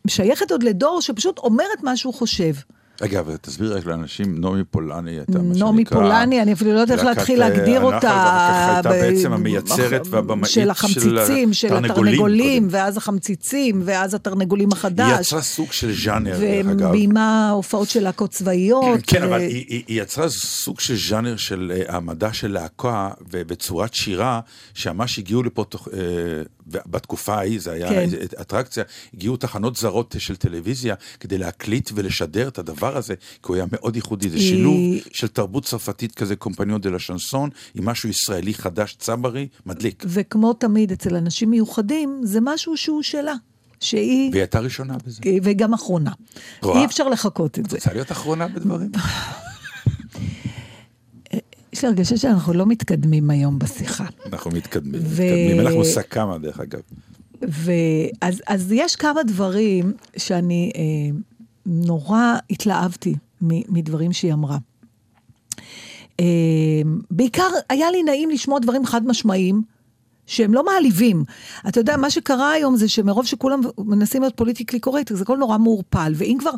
ושייכת 0.07 0.51
עוד 0.51 0.63
לדור 0.63 1.01
שפשוט 1.03 1.39
אומרת 1.39 1.83
מה 1.83 1.97
שהוא 1.97 2.15
חושב. 2.15 2.53
אגב, 3.01 3.37
תסביר 3.37 3.77
רק 3.77 3.87
לאנשים, 3.87 4.41
נעמי 4.41 4.65
פולני 4.65 5.11
הייתה 5.11 5.39
מה 5.39 5.55
שנקרא... 5.55 5.67
נעמי 5.67 5.85
פולני, 5.85 6.43
אני 6.43 6.53
אפילו 6.53 6.75
לא 6.75 6.81
יודעת 6.81 6.99
איך 6.99 7.07
להתחיל 7.07 7.43
אה, 7.43 7.49
להגדיר 7.49 7.81
הנחל, 7.81 7.95
אותה. 7.95 8.75
הייתה 8.75 8.89
בעצם 8.89 9.33
המייצרת 9.33 10.07
והבמאית 10.11 10.53
של 10.53 10.71
החמציצים, 10.71 11.53
של 11.53 11.77
התרנגולים. 11.77 12.69
ואז 12.71 12.97
החמציצים, 12.97 13.83
ואז 13.85 14.15
התרנגולים 14.15 14.69
היא 14.69 14.77
החדש. 14.77 15.21
יצרה 15.21 15.43
סוג 15.43 15.73
של 15.73 15.93
ז'אנר, 16.05 16.39
דרך 16.39 16.67
אגב. 16.67 16.89
וביימה 16.89 17.51
הופעות 17.51 17.89
של 17.89 18.03
להקות 18.03 18.31
צבאיות. 18.31 19.01
כן, 19.07 19.23
אבל 19.23 19.41
היא, 19.41 19.65
היא, 19.69 19.83
היא 19.87 20.03
יצרה 20.03 20.29
סוג 20.29 20.81
של 20.81 20.97
ז'אנר 21.09 21.37
של 21.37 21.73
אה, 21.75 21.95
העמדה 21.95 22.33
של 22.33 22.53
להקה 22.53 23.11
ובצורת 23.31 23.95
שירה, 23.95 24.41
שממש 24.75 25.19
הגיעו 25.19 25.43
לפה 25.43 25.65
אה, 25.93 25.99
בתקופה 26.67 27.35
ההיא, 27.35 27.61
זה 27.61 27.73
היה. 27.73 27.89
כן. 27.89 28.09
אטרקציה, 28.41 28.85
הגיעו 29.15 29.37
תחנות 29.37 29.77
זרות 29.77 30.15
של 30.19 30.37
טלוויזיה 30.37 30.95
כדי 31.21 31.39
להקליט 31.39 31.91
ולשדר 31.95 32.49
את 32.49 32.59
הדבר 32.59 32.88
הזה, 32.97 33.15
כי 33.17 33.23
הוא 33.47 33.57
היה 33.57 33.65
מאוד 33.73 33.97
ייחודי. 33.97 34.29
זה 34.31 34.37
היא- 34.37 34.49
שילוב 34.49 34.77
של 35.13 35.29
תרבות 35.29 35.65
צרפתית 35.65 36.15
כזה, 36.15 36.37
קומפניון 36.37 36.81
דה 36.81 36.91
לה 36.91 36.99
שנסון, 36.99 37.51
עם 37.75 37.85
משהו 37.85 38.09
ישראלי 38.09 38.55
חדש, 38.55 38.97
צברי, 38.99 39.49
מדליק. 39.67 40.05
וכמו 40.07 40.53
תמיד 40.53 40.93
אצל 40.93 41.17
אנשים 41.17 41.51
מיוחדים, 41.51 42.21
זה 42.23 42.39
משהו 42.43 42.77
שהוא 42.77 43.03
שלה. 43.03 43.35
שהיא, 43.81 44.31
והיא 44.31 44.41
הייתה 44.43 44.61
ראשונה 44.61 44.97
בזה. 45.07 45.21
וגם 45.43 45.75
אחרונה. 45.75 46.13
רואה? 46.63 46.81
אי 46.81 46.85
אפשר 46.85 47.09
לחכות 47.09 47.59
את 47.59 47.71
זה. 47.71 47.77
רוצה 47.77 47.93
להיות 47.93 48.13
אחרונה 48.13 48.49
בדברים? 48.49 48.91
יש 51.73 51.83
לי 51.85 51.89
הרגשה 51.89 52.17
שאנחנו 52.17 52.53
לא 52.53 52.67
מתקדמים 52.67 53.31
היום 53.31 53.59
בשיחה. 53.59 54.05
אנחנו 54.27 54.51
מתקדמים, 54.51 55.01
ו- 55.05 55.09
מתקדמים. 55.23 55.59
אין 55.59 55.65
לך 55.67 55.75
מושג 55.75 56.03
כמה, 56.11 56.39
דרך 56.39 56.61
אגב. 56.61 56.81
ואז 57.43 58.43
אז 58.47 58.73
יש 58.73 58.97
כמה 58.97 59.23
דברים 59.23 59.93
שאני 60.17 60.71
אה, 60.77 60.81
נורא 61.69 62.37
התלהבתי 62.51 63.15
מדברים 63.41 64.13
שהיא 64.13 64.33
אמרה. 64.33 64.59
אה, 66.21 66.83
בעיקר 67.11 67.49
היה 67.69 67.91
לי 67.91 68.03
נעים 68.03 68.31
לשמוע 68.31 68.59
דברים 68.59 68.87
חד 68.87 69.07
משמעיים. 69.07 69.63
שהם 70.29 70.55
לא 70.55 70.65
מעליבים. 70.65 71.25
אתה 71.69 71.81
יודע, 71.81 71.97
מה 71.97 72.11
שקרה 72.11 72.51
היום 72.51 72.77
זה 72.77 72.89
שמרוב 72.89 73.27
שכולם 73.27 73.61
מנסים 73.79 74.23
להיות 74.23 74.35
פוליטיקלי 74.37 74.81
קורקט, 74.81 75.17
זה 75.17 75.23
הכל 75.23 75.37
נורא 75.37 75.59
מעורפל. 75.59 76.13
ואם 76.17 76.37
כבר, 76.41 76.51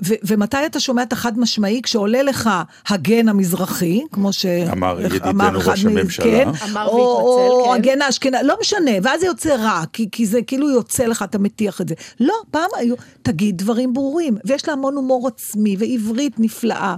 ו, 0.00 0.14
ומתי 0.24 0.66
אתה 0.66 0.80
שומע 0.80 1.02
את 1.02 1.12
החד 1.12 1.38
משמעי? 1.38 1.80
כשעולה 1.82 2.22
לך 2.22 2.50
הגן 2.88 3.28
המזרחי, 3.28 4.02
כמו 4.12 4.32
ש... 4.32 4.46
אמר 4.46 5.00
ידידנו 5.00 5.58
ראש 5.66 5.84
מ- 5.84 5.88
הממשלה. 5.88 6.24
כן, 6.26 6.48
אמר 6.70 6.86
או- 6.86 6.96
והתנצל, 6.96 7.52
או 7.52 7.64
כן. 7.68 7.74
הגן 7.74 8.02
האשכנזי, 8.02 8.36
לא 8.44 8.56
משנה, 8.60 8.90
ואז 9.02 9.20
זה 9.20 9.26
יוצא 9.26 9.56
רע, 9.56 9.82
כי, 9.92 10.08
כי 10.12 10.26
זה 10.26 10.42
כאילו 10.42 10.70
יוצא 10.70 11.04
לך, 11.06 11.22
אתה 11.22 11.38
מטיח 11.38 11.80
את 11.80 11.88
זה. 11.88 11.94
לא, 12.20 12.34
פעם 12.50 12.70
היו, 12.76 12.94
תגיד 13.22 13.58
דברים 13.58 13.92
ברורים, 13.92 14.36
ויש 14.44 14.68
לה 14.68 14.72
המון 14.74 14.94
הומור 14.96 15.28
עצמי, 15.28 15.76
ועברית 15.78 16.40
נפלאה. 16.40 16.94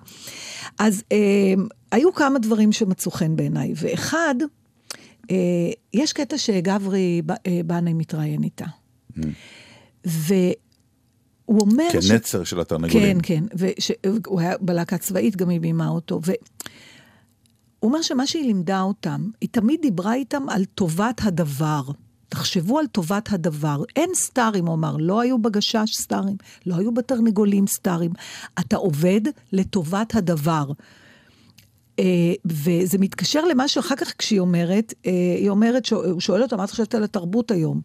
אז 0.78 1.02
אה, 1.12 1.16
היו 1.92 2.14
כמה 2.14 2.38
דברים 2.38 2.72
שמצאו 2.72 3.10
חן 3.10 3.36
בעיניי, 3.36 3.72
ואחד, 3.76 4.34
יש 5.94 6.12
קטע 6.12 6.38
שגברי 6.38 7.22
אה, 7.30 7.60
בנאי 7.66 7.92
מתראיין 7.92 8.42
איתה. 8.42 8.64
והוא 10.04 10.54
אומר... 11.48 11.84
ש- 12.00 12.10
כנצר 12.10 12.44
של 12.44 12.60
התרנגולים. 12.60 13.20
כן, 13.20 13.44
כן, 13.50 13.68
והוא 14.26 14.40
היה 14.40 14.58
בלהקה 14.60 14.98
צבאית, 14.98 15.36
גם 15.36 15.48
היא 15.48 15.60
בימה 15.60 15.88
אותו. 15.88 16.20
והוא 16.24 16.36
אומר 17.82 18.02
שמה 18.02 18.26
שהיא 18.26 18.46
לימדה 18.46 18.80
אותם, 18.80 19.28
היא 19.40 19.48
תמיד 19.52 19.80
דיברה 19.82 20.14
איתם 20.14 20.48
על 20.48 20.64
טובת 20.64 21.20
הדבר. 21.24 21.82
תחשבו 22.28 22.78
על 22.78 22.86
טובת 22.86 23.32
הדבר. 23.32 23.82
אין 23.96 24.10
סטארים, 24.14 24.66
הוא 24.66 24.74
אמר, 24.74 24.96
לא 24.96 25.20
היו 25.20 25.38
בגשש 25.38 25.90
סטארים, 25.94 26.36
לא 26.66 26.74
היו 26.76 26.94
בתרנגולים 26.94 27.66
סטארים. 27.66 28.12
אתה 28.60 28.76
עובד 28.76 29.20
לטובת 29.52 30.14
הדבר. 30.14 30.66
אה, 31.98 32.04
וזה 32.44 32.98
מתקשר 32.98 33.44
למה 33.44 33.68
שאחר 33.68 33.96
כך 33.96 34.14
כשהיא 34.18 34.40
אומרת, 34.40 34.94
אה, 35.06 35.10
היא 35.38 35.50
אומרת, 35.50 35.88
הוא 35.88 36.20
שואל 36.20 36.42
אותה, 36.42 36.56
מה 36.56 36.64
את 36.64 36.70
חושבת 36.70 36.94
על 36.94 37.04
התרבות 37.04 37.50
היום? 37.50 37.80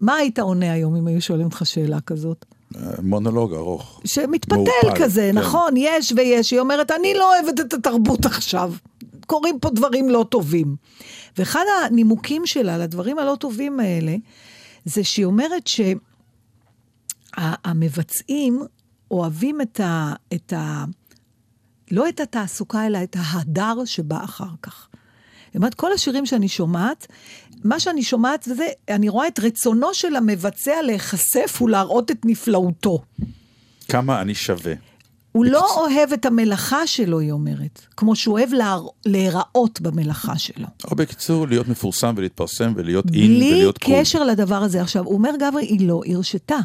מה 0.00 0.14
היית 0.14 0.38
עונה 0.38 0.72
היום 0.72 0.96
אם 0.96 1.06
היו 1.06 1.20
שואלים 1.20 1.46
אותך 1.46 1.62
שאלה 1.64 2.00
כזאת? 2.00 2.44
אה, 2.76 2.80
מונולוג 3.02 3.54
ארוך. 3.54 4.00
שמתפתל 4.04 4.54
מעורפל, 4.56 5.04
כזה, 5.04 5.30
כן. 5.32 5.38
נכון, 5.38 5.74
יש 5.76 6.12
ויש. 6.16 6.50
היא 6.50 6.60
אומרת, 6.60 6.90
אני 6.90 7.14
לא 7.14 7.34
אוהבת 7.34 7.60
את 7.60 7.74
התרבות 7.74 8.26
עכשיו. 8.26 8.72
קורים 9.26 9.58
פה 9.60 9.70
דברים 9.70 10.08
לא 10.08 10.26
טובים. 10.28 10.76
ואחד 11.38 11.64
הנימוקים 11.86 12.46
שלה 12.46 12.78
לדברים 12.78 13.18
הלא 13.18 13.36
טובים 13.40 13.80
האלה, 13.80 14.16
זה 14.84 15.04
שהיא 15.04 15.24
אומרת 15.26 15.70
שהמבצעים 17.36 18.62
אוהבים 19.10 19.60
את 19.60 19.80
ה, 19.80 20.12
את 20.34 20.52
ה... 20.52 20.84
לא 21.90 22.08
את 22.08 22.20
התעסוקה, 22.20 22.86
אלא 22.86 22.98
את 23.02 23.16
ההדר 23.20 23.84
שבא 23.84 24.24
אחר 24.24 24.44
כך. 24.62 24.88
זאת 25.46 25.56
אומרת, 25.56 25.74
כל 25.74 25.92
השירים 25.92 26.26
שאני 26.26 26.48
שומעת, 26.48 27.06
מה 27.64 27.80
שאני 27.80 28.02
שומעת 28.02 28.42
זה, 28.42 28.68
אני 28.88 29.08
רואה 29.08 29.28
את 29.28 29.38
רצונו 29.38 29.94
של 29.94 30.16
המבצע 30.16 30.82
להיחשף 30.82 31.58
ולהראות 31.62 32.10
את 32.10 32.18
נפלאותו. 32.24 33.02
כמה 33.88 34.20
אני 34.20 34.34
שווה. 34.34 34.74
הוא 35.32 35.44
לא 35.44 35.76
אוהב 35.76 36.12
את 36.12 36.26
המלאכה 36.26 36.86
שלו, 36.86 37.20
היא 37.20 37.32
אומרת, 37.32 37.80
כמו 37.96 38.16
שהוא 38.16 38.38
אוהב 38.38 38.52
להר... 38.52 38.86
להיראות 39.06 39.80
במלאכה 39.80 40.38
שלו. 40.38 40.66
או 40.90 40.96
בקיצור, 40.96 41.48
להיות 41.48 41.68
מפורסם 41.68 42.14
ולהתפרסם 42.16 42.72
ולהיות 42.76 43.04
אין 43.04 43.14
בלי 43.14 43.52
ולהיות 43.52 43.78
קול. 43.78 43.94
קשר 44.00 44.24
לדבר 44.24 44.62
הזה. 44.62 44.82
עכשיו, 44.82 45.04
הוא 45.04 45.14
אומר, 45.14 45.30
גברי, 45.40 45.64
היא 45.64 45.88
לא 45.88 46.02
הרשתה. 46.06 46.58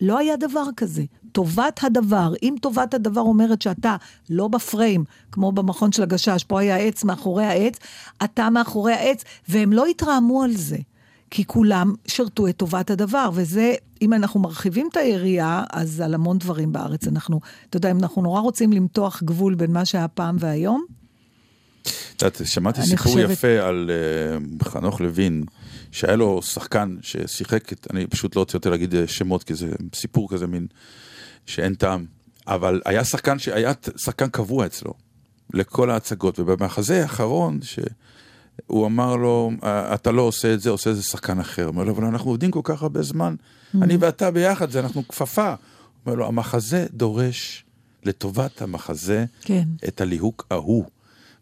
לא 0.00 0.18
היה 0.18 0.36
דבר 0.36 0.64
כזה. 0.76 1.02
טובת 1.36 1.80
הדבר, 1.84 2.32
אם 2.42 2.54
טובת 2.62 2.94
הדבר 2.94 3.20
אומרת 3.20 3.62
שאתה 3.62 3.96
לא 4.30 4.48
בפריים, 4.48 5.04
כמו 5.32 5.52
במכון 5.52 5.92
של 5.92 6.02
הגשש, 6.02 6.44
פה 6.44 6.60
היה 6.60 6.76
עץ 6.76 7.04
מאחורי 7.04 7.44
העץ, 7.44 7.78
אתה 8.24 8.50
מאחורי 8.50 8.92
העץ, 8.92 9.24
והם 9.48 9.72
לא 9.72 9.86
התרעמו 9.86 10.42
על 10.42 10.56
זה. 10.56 10.76
כי 11.30 11.44
כולם 11.44 11.94
שירתו 12.06 12.48
את 12.48 12.56
טובת 12.56 12.90
הדבר, 12.90 13.30
וזה, 13.34 13.74
אם 14.02 14.12
אנחנו 14.12 14.40
מרחיבים 14.40 14.88
את 14.92 14.96
היריעה, 14.96 15.64
אז 15.72 16.00
על 16.00 16.14
המון 16.14 16.38
דברים 16.38 16.72
בארץ 16.72 17.08
אנחנו, 17.08 17.40
אתה 17.70 17.76
יודע, 17.76 17.90
אם 17.90 17.98
אנחנו 17.98 18.22
נורא 18.22 18.40
רוצים 18.40 18.72
למתוח 18.72 19.22
גבול 19.22 19.54
בין 19.54 19.72
מה 19.72 19.84
שהיה 19.84 20.08
פעם 20.08 20.36
והיום, 20.40 20.84
את 22.16 22.22
יודעת, 22.22 22.40
שמעתי 22.44 22.82
סיפור 22.82 23.12
חושבת- 23.12 23.30
יפה 23.30 23.48
על 23.68 23.90
אה, 23.90 24.68
חנוך 24.68 25.00
לוין, 25.00 25.44
שהיה 25.92 26.16
לו 26.16 26.42
שחקן 26.42 26.96
ששיחק, 27.02 27.90
אני 27.90 28.06
פשוט 28.06 28.36
לא 28.36 28.40
רוצה 28.40 28.70
להגיד 28.70 28.94
אה, 28.94 29.06
שמות, 29.06 29.42
כי 29.42 29.54
זה 29.54 29.72
סיפור 29.94 30.28
כזה 30.30 30.46
מין, 30.46 30.66
שאין 31.46 31.74
טעם. 31.74 32.04
אבל 32.46 32.80
היה 32.84 33.04
שחקן 33.04 33.38
שהיה 33.38 33.72
שחקן 33.96 34.28
קבוע 34.28 34.66
אצלו, 34.66 34.94
לכל 35.54 35.90
ההצגות, 35.90 36.38
ובמחזה 36.38 37.02
האחרון, 37.02 37.58
שהוא 37.62 38.86
אמר 38.86 39.16
לו, 39.16 39.50
"אה, 39.64 39.94
אתה 39.94 40.12
לא 40.12 40.22
עושה 40.22 40.54
את 40.54 40.60
זה, 40.60 40.70
עושה 40.70 40.90
את 40.90 40.96
זה 40.96 41.02
שחקן 41.02 41.40
אחר. 41.40 41.62
הוא 41.62 41.68
אומר 41.68 41.84
לו, 41.84 41.92
אבל 41.92 42.04
אנחנו 42.04 42.30
עובדים 42.30 42.50
כל 42.50 42.60
כך 42.64 42.82
הרבה 42.82 43.02
זמן, 43.02 43.34
אני 43.82 43.96
ואתה 43.96 44.30
ביחד, 44.30 44.70
זה 44.70 44.80
אנחנו 44.80 45.08
כפפה. 45.08 45.48
הוא 45.48 45.56
אומר 46.06 46.14
לו, 46.18 46.26
המחזה 46.26 46.86
דורש 46.92 47.64
לטובת 48.04 48.62
המחזה 48.62 49.24
כן. 49.40 49.64
את 49.88 50.00
הליהוק 50.00 50.46
ההוא. 50.50 50.84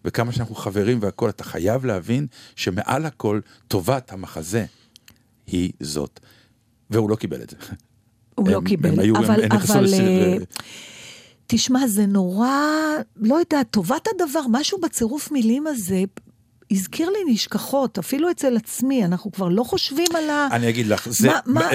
וכמה 0.04 0.32
שאנחנו 0.32 0.54
חברים 0.54 0.98
והכול, 1.02 1.30
אתה 1.30 1.44
חייב 1.44 1.84
להבין 1.84 2.26
שמעל 2.56 3.06
הכל 3.06 3.40
טובת 3.68 4.12
המחזה 4.12 4.64
היא 5.46 5.72
זאת. 5.80 6.20
והוא 6.90 7.10
לא 7.10 7.16
קיבל 7.16 7.42
את 7.42 7.50
זה. 7.50 7.56
הוא 8.34 8.48
לא 8.48 8.60
קיבל. 8.66 8.90
אבל, 9.16 9.44
אבל, 9.50 9.94
אה, 9.94 10.36
תשמע, 11.46 11.86
זה 11.86 12.06
נורא, 12.06 12.48
לא 13.16 13.34
יודעת, 13.34 13.70
טובת 13.70 14.08
הדבר, 14.14 14.40
משהו 14.50 14.80
בצירוף 14.80 15.32
מילים 15.32 15.66
הזה, 15.66 16.02
הזכיר 16.70 17.10
לי 17.10 17.32
נשכחות, 17.32 17.98
אפילו 17.98 18.30
אצל 18.30 18.56
עצמי, 18.56 19.04
אנחנו 19.04 19.32
כבר 19.32 19.48
לא 19.48 19.62
חושבים 19.64 20.06
על 20.14 20.30
ה... 20.30 20.48
אני 20.52 20.68
אגיד 20.68 20.86
לך, 20.86 21.08
זה, 21.10 21.28
מה- 21.28 21.40
מה- 21.46 21.68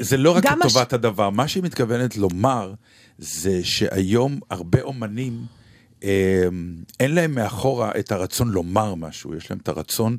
זה 0.00 0.16
לא 0.16 0.30
רק 0.36 0.44
גם 0.44 0.62
הש- 0.62 0.76
הדבר, 0.92 1.30
מה 1.30 1.48
שהיא 1.48 1.62
מתכוונת 1.62 2.16
לומר 2.16 2.74
זה 3.18 3.60
שהיום 3.64 4.40
הרבה 4.50 4.82
אומנים, 4.82 5.32
אה, 5.32 5.61
אין 7.00 7.14
להם 7.14 7.34
מאחורה 7.34 7.90
את 7.98 8.12
הרצון 8.12 8.50
לומר 8.50 8.94
משהו, 8.94 9.34
יש 9.34 9.50
להם 9.50 9.58
את 9.62 9.68
הרצון 9.68 10.16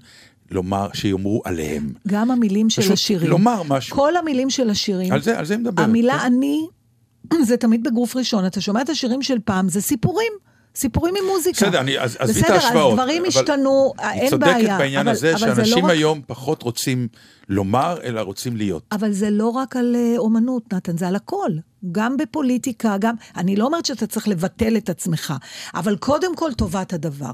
לומר, 0.51 0.89
שיאמרו 0.93 1.41
עליהם. 1.45 1.93
גם 2.07 2.31
המילים 2.31 2.69
של 2.69 2.91
השירים. 2.93 3.29
לומר 3.29 3.63
משהו. 3.63 3.95
כל 3.95 4.15
המילים 4.15 4.49
של 4.49 4.69
השירים. 4.69 5.13
על 5.13 5.21
זה, 5.21 5.39
על 5.39 5.45
זה 5.45 5.57
מדברת. 5.57 5.87
המילה 5.87 6.19
כן. 6.19 6.25
אני, 6.25 6.67
זה 7.47 7.57
תמיד 7.57 7.83
בגוף 7.83 8.15
ראשון. 8.15 8.45
אתה 8.45 8.61
שומע 8.61 8.81
את 8.81 8.89
השירים 8.89 9.21
של 9.21 9.39
פעם, 9.45 9.69
זה 9.69 9.81
סיפורים. 9.81 10.33
סיפורים 10.75 11.13
עם 11.15 11.29
מוזיקה. 11.31 11.65
בסדר, 11.65 11.79
אני- 11.79 11.99
אז 11.99 12.17
עזבי 12.19 12.39
את 12.39 12.45
בסדר, 12.45 12.53
ההשוואות. 12.55 12.91
אז 12.93 13.05
דברים 13.05 13.23
השתנו, 13.27 13.93
היא 13.99 14.21
אין 14.21 14.29
צודקת 14.29 14.47
בעיה. 14.53 14.77
בעניין 14.77 14.99
אבל- 15.07 15.11
הזה, 15.11 15.35
אבל 15.35 15.47
לא 15.49 15.55
שאנשים 15.55 15.85
רק- 15.85 15.91
היום 15.91 16.21
פחות 16.27 16.63
רוצים 16.63 17.07
לומר, 17.49 17.97
אלא 18.03 18.21
רוצים 18.21 18.57
להיות. 18.57 18.83
אבל 18.91 19.11
זה 19.11 19.29
לא 19.29 19.47
רק 19.49 19.75
על 19.75 19.95
אה, 19.95 20.13
אומנות, 20.17 20.73
נתן, 20.73 20.97
זה 20.97 21.07
על 21.07 21.15
הכל. 21.15 21.49
גם 21.91 22.17
בפוליטיקה, 22.17 22.97
גם... 22.99 23.15
אני 23.37 23.55
לא 23.55 23.65
אומרת 23.65 23.85
שאתה 23.85 24.07
צריך 24.07 24.27
לבטל 24.27 24.77
את 24.77 24.89
עצמך, 24.89 25.33
אבל 25.75 25.95
קודם 25.95 26.35
כל 26.35 26.53
טובת 26.53 26.93
הדבר. 26.93 27.31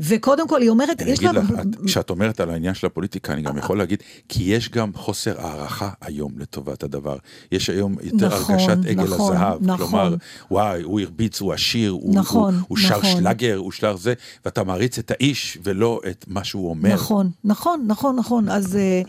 וקודם 0.00 0.48
כל, 0.48 0.60
היא 0.62 0.70
אומרת, 0.70 1.00
יש 1.06 1.22
לה... 1.22 1.32
לך, 1.32 1.50
את- 1.60 1.84
כשאת 1.86 2.10
אומרת 2.10 2.40
על 2.40 2.50
העניין 2.50 2.74
של 2.74 2.86
הפוליטיקה, 2.86 3.32
אני 3.32 3.42
גם 3.42 3.58
יכול 3.58 3.78
להגיד, 3.78 3.98
כי 4.28 4.42
יש 4.42 4.68
גם 4.68 4.90
חוסר 4.94 5.40
הערכה 5.40 5.90
היום 6.00 6.32
לטובת 6.38 6.82
הדבר. 6.82 7.16
יש 7.52 7.70
היום 7.70 7.96
יותר 8.02 8.26
נכון, 8.26 8.54
הרגשת 8.54 8.78
עגל 8.88 9.02
נכון, 9.14 9.36
הזהב. 9.36 9.58
נכון. 9.62 9.76
כלומר, 9.88 10.14
וואי, 10.50 10.82
הוא 10.82 11.00
הרביץ, 11.00 11.40
הוא 11.40 11.52
עשיר, 11.52 11.90
הוא- 11.90 12.14
נכון, 12.14 12.54
הוא- 12.54 12.62
הוא 12.68 12.78
שר 12.78 12.98
נכון. 12.98 13.10
שלאגר, 13.20 13.56
הוא 13.56 13.72
שר 13.72 13.96
זה, 13.96 14.14
ואתה 14.44 14.64
מעריץ 14.64 14.98
את 14.98 15.10
האיש 15.10 15.58
ולא 15.62 16.00
את 16.10 16.24
מה 16.28 16.44
שהוא 16.44 16.70
אומר. 16.70 16.94
נכון, 16.94 17.30
נכון, 17.44 17.84
נכון, 17.86 18.16
נכון. 18.16 18.48
אז, 18.48 18.76
אה, 18.76 19.02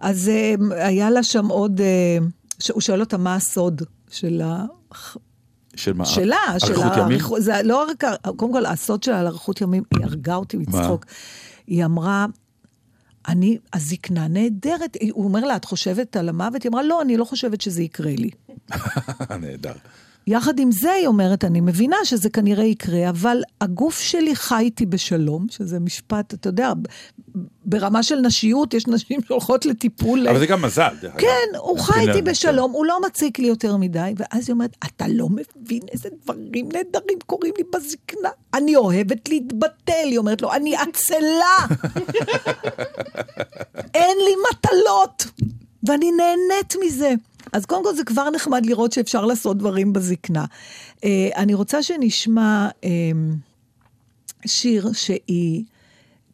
אז 0.00 0.28
אה, 0.28 0.54
היה 0.86 1.10
לה 1.10 1.22
שם 1.22 1.46
עוד... 1.48 1.80
אה, 1.80 2.18
הוא 2.72 2.80
שואל 2.80 3.00
אותה 3.00 3.16
מה 3.16 3.34
הסוד 3.34 3.82
של 4.10 4.40
ה... 4.44 4.64
של 5.76 5.92
מה? 5.92 6.04
שלה, 6.04 6.36
של 6.58 6.66
אריכות 6.66 6.92
ימים? 6.92 7.02
האריכות- 7.02 7.42
זה 7.42 7.52
לא 7.64 7.84
רק, 7.90 8.04
קודם 8.36 8.52
כל, 8.52 8.66
הסוד 8.66 9.02
שלה 9.02 9.20
על 9.20 9.26
אריכות 9.26 9.60
ימים, 9.60 9.82
היא 9.96 10.04
הרגה 10.04 10.34
אותי 10.34 10.56
מצחוק. 10.56 11.04
היא 11.66 11.84
אמרה, 11.84 12.26
אני, 13.28 13.58
הזקנה 13.72 14.28
נהדרת. 14.28 14.96
הוא 15.10 15.24
אומר 15.24 15.40
לה, 15.40 15.56
את 15.56 15.64
חושבת 15.64 16.16
על 16.16 16.28
המוות? 16.28 16.62
היא 16.62 16.70
אמרה, 16.70 16.82
לא, 16.82 17.02
אני 17.02 17.16
לא 17.16 17.24
חושבת 17.24 17.60
שזה 17.60 17.82
יקרה 17.82 18.12
לי. 18.18 18.30
נהדר. 19.40 19.72
יחד 20.26 20.58
עם 20.58 20.72
זה, 20.72 20.92
היא 20.92 21.06
אומרת, 21.06 21.44
אני 21.44 21.60
מבינה 21.60 21.96
שזה 22.04 22.30
כנראה 22.30 22.64
יקרה, 22.64 23.08
אבל 23.08 23.42
הגוף 23.60 24.00
שלי 24.00 24.36
חי 24.36 24.62
איתי 24.62 24.86
בשלום, 24.86 25.46
שזה 25.50 25.80
משפט, 25.80 26.34
אתה 26.34 26.48
יודע, 26.48 26.72
ברמה 27.64 28.02
של 28.02 28.20
נשיות, 28.20 28.74
יש 28.74 28.86
נשים 28.86 29.20
שהולכות 29.26 29.66
לטיפול. 29.66 30.28
אבל 30.28 30.38
זה 30.38 30.46
גם 30.46 30.62
מזל. 30.62 30.94
כן, 31.18 31.58
הוא 31.58 31.78
חי 31.78 32.00
איתי 32.00 32.22
בשלום, 32.22 32.72
הוא 32.72 32.86
לא 32.86 33.00
מציק 33.06 33.38
לי 33.38 33.46
יותר 33.46 33.76
מדי, 33.76 34.14
ואז 34.16 34.48
היא 34.48 34.54
אומרת, 34.54 34.76
אתה 34.86 35.04
לא 35.08 35.28
מבין 35.28 35.80
איזה 35.92 36.08
דברים 36.24 36.68
נהדרים 36.72 37.18
קורים 37.26 37.52
לי 37.58 37.64
בזקנה. 37.74 38.28
אני 38.54 38.76
אוהבת 38.76 39.28
להתבטל, 39.28 39.92
היא 40.04 40.18
אומרת 40.18 40.42
לו, 40.42 40.52
אני 40.52 40.76
עצלה. 40.76 41.56
אין 43.94 44.16
לי 44.24 44.34
מטלות, 44.50 45.26
ואני 45.84 46.10
נהנית 46.10 46.74
מזה. 46.84 47.14
אז 47.52 47.66
קודם 47.66 47.84
כל 47.84 47.94
זה 47.94 48.04
כבר 48.04 48.30
נחמד 48.30 48.66
לראות 48.66 48.92
שאפשר 48.92 49.24
לעשות 49.24 49.58
דברים 49.58 49.92
בזקנה. 49.92 50.44
אה, 51.04 51.28
אני 51.36 51.54
רוצה 51.54 51.82
שנשמע 51.82 52.68
אה, 52.84 52.90
שיר 54.46 54.92
שהיא... 54.92 55.64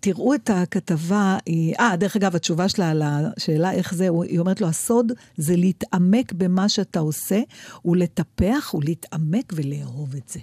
תראו 0.00 0.34
את 0.34 0.50
הכתבה, 0.50 1.38
היא... 1.46 1.74
אה, 1.80 1.96
דרך 1.96 2.16
אגב, 2.16 2.36
התשובה 2.36 2.68
שלה 2.68 2.90
על 2.90 3.02
השאלה 3.02 3.72
איך 3.72 3.94
זה, 3.94 4.08
היא 4.22 4.38
אומרת 4.38 4.60
לו, 4.60 4.66
הסוד 4.66 5.12
זה 5.36 5.56
להתעמק 5.56 6.32
במה 6.32 6.68
שאתה 6.68 7.00
עושה, 7.00 7.40
ולטפח 7.84 8.74
ולהתעמק 8.74 9.52
ולאהוב 9.56 10.14
את 10.16 10.28
זה. 10.28 10.40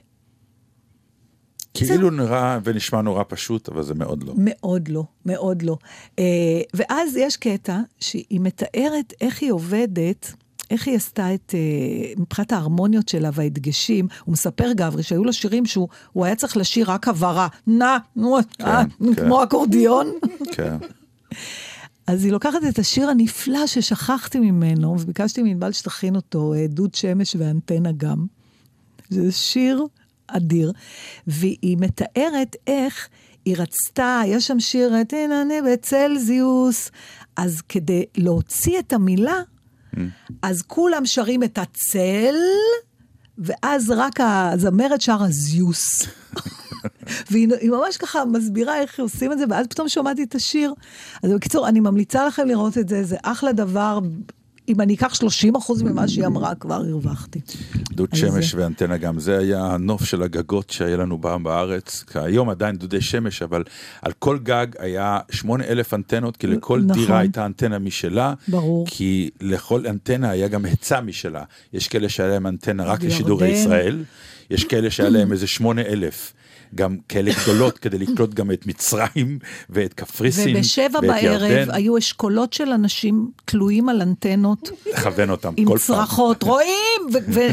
כאילו 1.75 2.09
נראה 2.09 2.59
ונשמע 2.63 3.01
נורא 3.01 3.23
פשוט, 3.27 3.69
אבל 3.69 3.83
זה 3.83 3.93
מאוד 3.93 4.23
לא. 4.23 4.33
מאוד 4.37 4.87
לא, 4.87 5.03
מאוד 5.25 5.61
לא. 5.61 5.77
אה, 6.19 6.61
ואז 6.73 7.17
יש 7.17 7.37
קטע 7.37 7.79
שהיא 7.99 8.39
מתארת 8.39 9.13
איך 9.21 9.41
היא 9.41 9.51
עובדת, 9.51 10.33
איך 10.71 10.87
היא 10.87 10.95
עשתה 10.95 11.33
את, 11.33 11.55
אה, 11.55 12.13
מבחינת 12.17 12.51
ההרמוניות 12.51 13.09
שלה 13.09 13.29
וההדגשים. 13.33 14.07
הוא 14.25 14.33
מספר, 14.33 14.71
גברי, 14.75 15.03
שהיו 15.03 15.23
לו 15.23 15.33
שירים 15.33 15.65
שהוא 15.65 15.87
הוא 16.13 16.25
היה 16.25 16.35
צריך 16.35 16.57
לשיר 16.57 16.91
רק 16.91 17.07
הבהרה. 17.07 17.47
נא, 17.67 17.97
נו, 18.15 18.37
אה, 18.61 18.83
כן. 18.99 19.15
כמו 19.15 19.43
אקורדיון. 19.43 20.07
כן. 20.51 20.77
אז 22.07 22.23
היא 22.23 22.31
לוקחת 22.31 22.59
את 22.69 22.79
השיר 22.79 23.09
הנפלא 23.09 23.67
ששכחתי 23.67 24.39
ממנו, 24.39 24.95
וביקשתי 24.99 25.43
מענבל 25.43 25.71
שתכין 25.71 26.15
אותו, 26.15 26.53
דוד 26.69 26.95
שמש 26.95 27.35
ואנטנה 27.39 27.91
גם. 27.91 28.25
זה 29.09 29.31
שיר 29.31 29.85
אדיר, 30.27 30.71
והיא 31.27 31.77
מתארת 31.79 32.55
איך 32.67 33.09
היא 33.45 33.55
רצתה, 33.57 34.21
יש 34.25 34.47
שם 34.47 34.59
שיר, 34.59 35.03
תנענה 35.03 35.53
בצלזיוס, 35.73 36.91
אז 37.35 37.61
כדי 37.69 38.03
להוציא 38.17 38.79
את 38.79 38.93
המילה, 38.93 39.41
אז 40.41 40.61
כולם 40.61 41.05
שרים 41.05 41.43
את 41.43 41.57
הצל, 41.57 42.35
ואז 43.37 43.89
רק 43.89 44.19
הזמרת 44.19 45.01
שרה 45.01 45.27
זיוס. 45.29 46.01
והיא 47.31 47.47
היא 47.61 47.69
ממש 47.69 47.97
ככה 47.97 48.25
מסבירה 48.25 48.79
איך 48.81 48.99
עושים 48.99 49.31
את 49.31 49.37
זה, 49.37 49.45
ואז 49.49 49.67
פתאום 49.67 49.89
שמעתי 49.89 50.23
את 50.23 50.35
השיר. 50.35 50.73
אז 51.23 51.31
בקיצור, 51.31 51.67
אני 51.67 51.79
ממליצה 51.79 52.27
לכם 52.27 52.47
לראות 52.47 52.77
את 52.77 52.89
זה, 52.89 53.03
זה 53.03 53.17
אחלה 53.23 53.51
דבר. 53.51 53.99
אם 54.67 54.81
אני 54.81 54.93
אקח 54.95 55.13
30 55.13 55.55
אחוז 55.55 55.81
ממה 55.81 56.07
שהיא 56.07 56.25
אמרה, 56.25 56.55
כבר 56.55 56.75
הרווחתי. 56.75 57.39
דוד 57.91 58.15
שמש 58.15 58.51
זה. 58.51 58.57
ואנטנה 58.61 58.97
גם, 58.97 59.19
זה 59.19 59.37
היה 59.37 59.65
הנוף 59.65 60.03
של 60.03 60.23
הגגות 60.23 60.69
שהיה 60.69 60.97
לנו 60.97 61.21
פעם 61.21 61.43
בארץ, 61.43 62.05
היום 62.15 62.49
עדיין 62.49 62.75
דודי 62.75 63.01
שמש, 63.01 63.41
אבל 63.41 63.63
על 64.01 64.11
כל 64.19 64.37
גג 64.37 64.67
היה 64.79 65.19
שמונה 65.31 65.63
אלף 65.63 65.93
אנטנות, 65.93 66.37
כי 66.37 66.47
לכל 66.47 66.79
נכון. 66.79 67.01
דירה 67.01 67.19
הייתה 67.19 67.45
אנטנה 67.45 67.79
משלה, 67.79 68.33
ברור. 68.47 68.85
כי 68.87 69.29
לכל 69.41 69.87
אנטנה 69.87 70.29
היה 70.29 70.47
גם 70.47 70.65
היצע 70.65 71.01
משלה. 71.01 71.43
יש 71.73 71.87
כאלה 71.87 72.09
שהיה 72.09 72.29
להם 72.29 72.47
אנטנה 72.47 72.83
רק 72.83 72.99
בירדן. 72.99 73.15
לשידורי 73.15 73.47
ישראל, 73.47 74.03
יש 74.49 74.63
כאלה 74.63 74.91
שהיה 74.91 75.09
להם 75.09 75.31
איזה 75.31 75.47
שמונה 75.47 75.81
אלף. 75.81 76.33
גם 76.77 76.97
כאלה 77.09 77.31
גדולות 77.43 77.77
כדי 77.77 77.97
לקלוט 77.97 78.33
גם 78.33 78.51
את 78.51 78.67
מצרים 78.67 79.39
ואת 79.69 79.93
קפריסין 79.93 80.55
ובשבע 80.57 80.99
ואת 81.01 81.01
בערב 81.01 81.23
ירדן, 81.51 81.71
היו 81.71 81.97
אשכולות 81.97 82.53
של 82.53 82.69
אנשים 82.71 83.31
תלויים 83.45 83.89
על 83.89 84.01
אנטנות 84.01 84.69
לכוון 84.93 85.29
אותם 85.29 85.53
עם 85.57 85.67
כל 85.67 85.77
פעם. 85.77 85.87
צרחות, 85.97 86.43
רואים? 86.43 87.01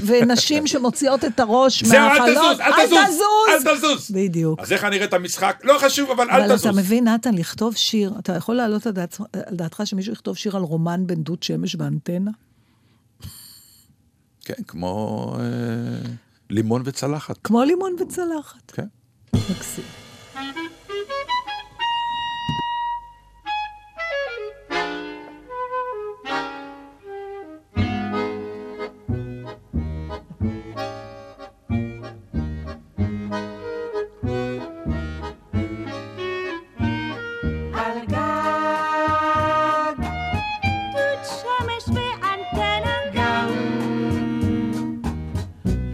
ונשים 0.06 0.66
שמוציאות 0.66 1.24
את 1.24 1.40
הראש 1.40 1.84
זהו, 1.84 1.98
אל 2.00 2.08
מהחלון. 2.08 2.28
תזוז, 2.54 2.60
אל 2.60 2.86
תזוז, 3.06 3.66
אל 3.66 3.76
תזוז. 3.76 4.10
בדיוק. 4.10 4.60
אז 4.60 4.72
איך 4.72 4.84
את 5.04 5.14
המשחק? 5.14 5.60
לא 5.64 5.78
חשוב, 5.80 6.10
אבל 6.10 6.24
אל 6.30 6.40
אבל 6.40 6.46
תזוז. 6.56 6.66
אתה 6.66 6.76
מבין, 6.76 7.08
נתן, 7.08 7.34
לכתוב 7.34 7.76
שיר, 7.76 8.12
אתה 8.18 8.32
יכול 8.36 8.54
להעלות 8.54 8.86
על 8.86 8.92
דעת- 8.92 9.20
על 9.46 9.56
דעתך 9.56 9.82
שמישהו 9.84 10.12
יכתוב 10.12 10.36
שיר 10.36 10.56
על 10.56 10.62
רומן 10.62 11.06
בין 11.06 11.22
דוד 11.22 11.42
שמש 11.42 11.76
ואנטנה? 11.78 12.30
כן, 14.44 14.62
כמו 14.68 15.26
אה, 15.40 15.44
לימון 16.50 16.82
וצלחת. 16.84 17.38
כמו 17.44 17.64
לימון 17.64 17.92
וצלחת. 18.00 18.70
כן. 18.70 18.86
מקסים. 19.36 19.84
על 20.34 20.46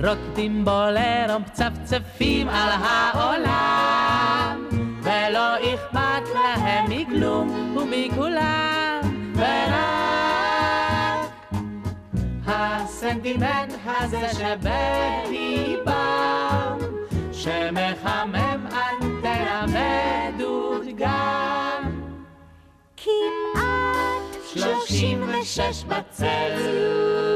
רוקדים 0.09 0.65
בולרום 0.65 1.43
מצפצפים 1.43 2.49
על 2.49 2.69
העולם 2.83 4.69
ולא 5.03 5.57
אכפת 5.57 6.29
להם 6.35 6.85
מכלום 6.89 7.77
ומכולם. 7.77 9.01
ורק 9.35 9.89
הסנטימנט 12.47 13.73
הזה 13.85 14.29
שבליבם 14.33 15.89
שמחמם 17.33 18.67
אנטנה 18.73 19.65
ודוד 19.69 20.87
גם. 20.97 22.01
כמעט 22.97 24.37
שלושים 24.55 25.23
ושש 25.23 25.85
בצלזיוס 25.85 27.28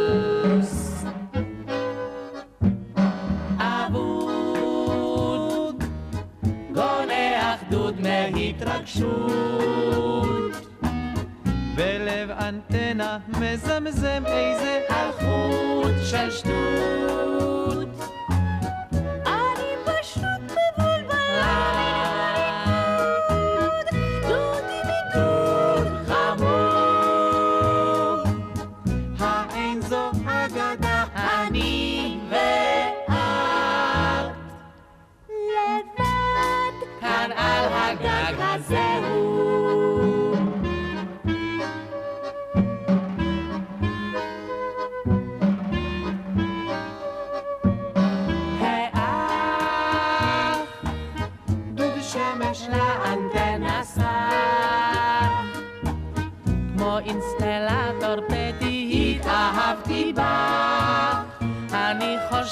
מהתרגשות 9.01 10.67
בלב 11.77 12.31
אנטנה 12.31 13.19
מזמזם 13.29 14.23
איזה 14.27 14.81
חוט 15.21 15.95
של 16.11 16.31
שטות 16.31 17.62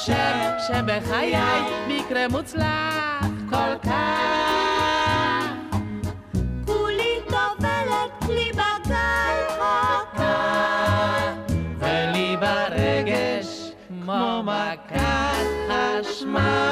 חושב 0.01 0.51
שבחיי 0.69 1.35
מקרה 1.89 2.29
מוצלח 2.29 3.27
כל 3.51 3.79
כך. 3.83 5.53
כולי 6.67 7.21
טובלת 7.25 8.29
לי 8.29 8.51
בגל 8.53 9.61
הקר. 9.61 11.33
ולי 11.79 12.37
ברגש 12.41 13.73
כמו 13.89 14.43
מכת 14.43 15.47
חשמל. 15.69 16.70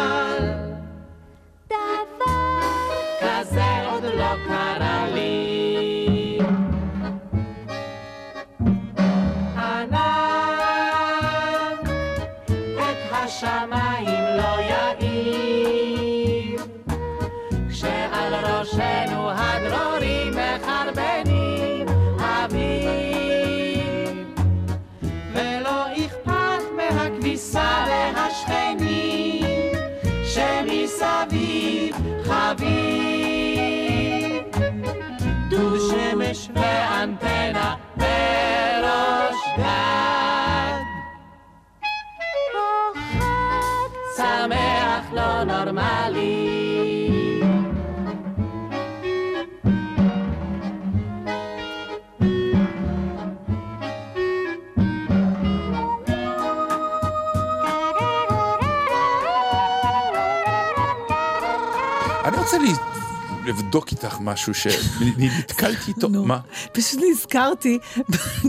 לבדוק 63.48 63.92
איתך 63.92 64.16
משהו 64.20 64.54
שנתקלתי 64.54 65.90
איתו. 65.96 66.08
מה? 66.10 66.38
פשוט 66.72 67.00
נזכרתי, 67.10 67.78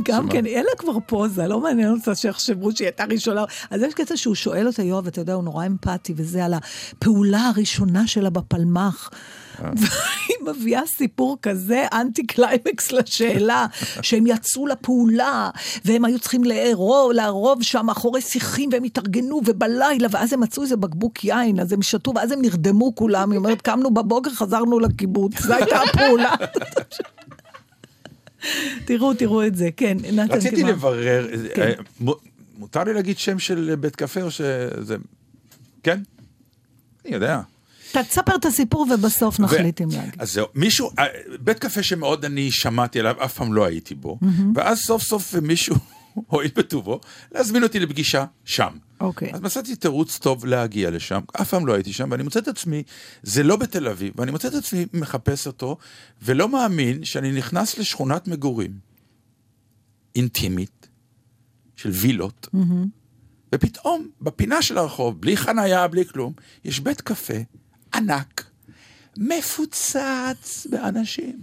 גם? 0.03 0.29
כן, 0.29 0.45
אין 0.45 0.65
לה 0.65 0.71
כבר 0.77 0.97
פוזה, 1.05 1.47
לא 1.47 1.59
מעניין 1.59 1.91
אותה 1.91 2.15
שיחשבו 2.15 2.71
שהיא 2.71 2.85
הייתה 2.85 3.03
ראשונה. 3.03 3.43
אז 3.69 3.81
יש 3.81 3.93
קטע 3.93 4.17
שהוא 4.17 4.35
שואל 4.35 4.67
אותה, 4.67 4.83
יואב, 4.83 5.07
אתה 5.07 5.21
יודע, 5.21 5.33
הוא 5.33 5.43
נורא 5.43 5.65
אמפתי, 5.65 6.13
וזה 6.15 6.45
על 6.45 6.53
הפעולה 6.53 7.47
הראשונה 7.47 8.07
שלה 8.07 8.29
בפלמ"ח. 8.29 9.09
והיא 9.79 10.37
מביאה 10.55 10.81
סיפור 10.87 11.37
כזה 11.41 11.85
אנטי 11.93 12.27
קליימקס 12.27 12.91
לשאלה, 12.91 13.65
שהם 14.01 14.27
יצאו 14.27 14.67
לפעולה, 14.67 15.49
והם 15.85 16.05
היו 16.05 16.19
צריכים 16.19 16.43
לערוב, 16.43 17.11
לערוב 17.11 17.63
שם 17.63 17.85
מאחורי 17.85 18.21
שיחים, 18.21 18.69
והם 18.73 18.83
התארגנו, 18.83 19.41
ובלילה, 19.45 20.07
ואז 20.11 20.33
הם 20.33 20.39
מצאו 20.39 20.63
איזה 20.63 20.77
בקבוק 20.77 21.23
יין, 21.23 21.59
אז 21.59 21.73
הם 21.73 21.81
שתו, 21.81 22.13
ואז 22.15 22.31
הם 22.31 22.41
נרדמו 22.41 22.95
כולם, 22.95 23.31
היא 23.31 23.37
אומרת, 23.37 23.61
קמנו 23.61 23.93
בבוקר, 23.93 24.29
חזרנו 24.29 24.79
לקיבוץ, 24.79 25.41
זו 25.41 25.53
הייתה 25.53 25.81
הפעולה. 25.81 26.35
תראו, 28.85 29.13
תראו 29.13 29.47
את 29.47 29.55
זה, 29.55 29.69
כן, 29.77 29.97
נתן, 30.13 30.35
רציתי 30.35 30.63
מה? 30.63 30.69
לברר, 30.69 31.27
כן. 31.55 31.61
אה, 31.61 32.13
מותר 32.57 32.83
לי 32.83 32.93
להגיד 32.93 33.17
שם 33.17 33.39
של 33.39 33.75
בית 33.79 33.95
קפה 33.95 34.21
או 34.21 34.31
שזה... 34.31 34.95
כן? 35.83 36.01
אני 37.05 37.13
יודע. 37.13 37.41
תספר 37.91 38.35
את 38.35 38.45
הסיפור 38.45 38.87
ובסוף 38.93 39.39
נחליט 39.39 39.81
אם 39.81 39.87
להגיד. 39.91 40.21
אז 40.21 40.33
זהו, 40.33 40.45
מישהו, 40.55 40.89
אה, 40.99 41.05
בית 41.39 41.59
קפה 41.59 41.83
שמאוד 41.83 42.25
אני 42.25 42.51
שמעתי 42.51 42.99
עליו, 42.99 43.15
אף 43.23 43.33
פעם 43.33 43.53
לא 43.53 43.65
הייתי 43.65 43.95
בו, 43.95 44.19
ואז 44.55 44.79
סוף 44.79 45.03
סוף 45.03 45.35
מישהו 45.35 45.75
הואיל 46.27 46.51
בטובו 46.55 46.99
להזמין 47.31 47.63
אותי 47.63 47.79
לפגישה 47.79 48.25
שם. 48.45 48.77
אוקיי. 49.01 49.33
אז 49.33 49.41
מצאתי 49.41 49.75
תירוץ 49.75 50.17
טוב 50.17 50.45
להגיע 50.45 50.89
לשם, 50.89 51.19
אף 51.41 51.49
פעם 51.49 51.67
לא 51.67 51.73
הייתי 51.73 51.93
שם, 51.93 52.07
ואני 52.11 52.23
מוצא 52.23 52.39
את 52.39 52.47
עצמי, 52.47 52.83
זה 53.23 53.43
לא 53.43 53.55
בתל 53.55 53.87
אביב, 53.87 54.13
ואני 54.15 54.31
מוצא 54.31 54.47
את 54.47 54.53
עצמי 54.53 54.85
מחפש 54.93 55.47
אותו, 55.47 55.77
ולא 56.21 56.49
מאמין 56.49 57.05
שאני 57.05 57.31
נכנס 57.31 57.77
לשכונת 57.77 58.27
מגורים 58.27 58.71
אינטימית, 60.15 60.87
של 61.75 61.89
וילות, 61.89 62.47
ופתאום 63.55 64.07
בפינה 64.21 64.61
של 64.61 64.77
הרחוב, 64.77 65.21
בלי 65.21 65.37
חנייה, 65.37 65.87
בלי 65.87 66.05
כלום, 66.05 66.33
יש 66.65 66.79
בית 66.79 67.01
קפה 67.01 67.33
ענק, 67.93 68.45
מפוצץ 69.17 70.67
באנשים, 70.69 71.39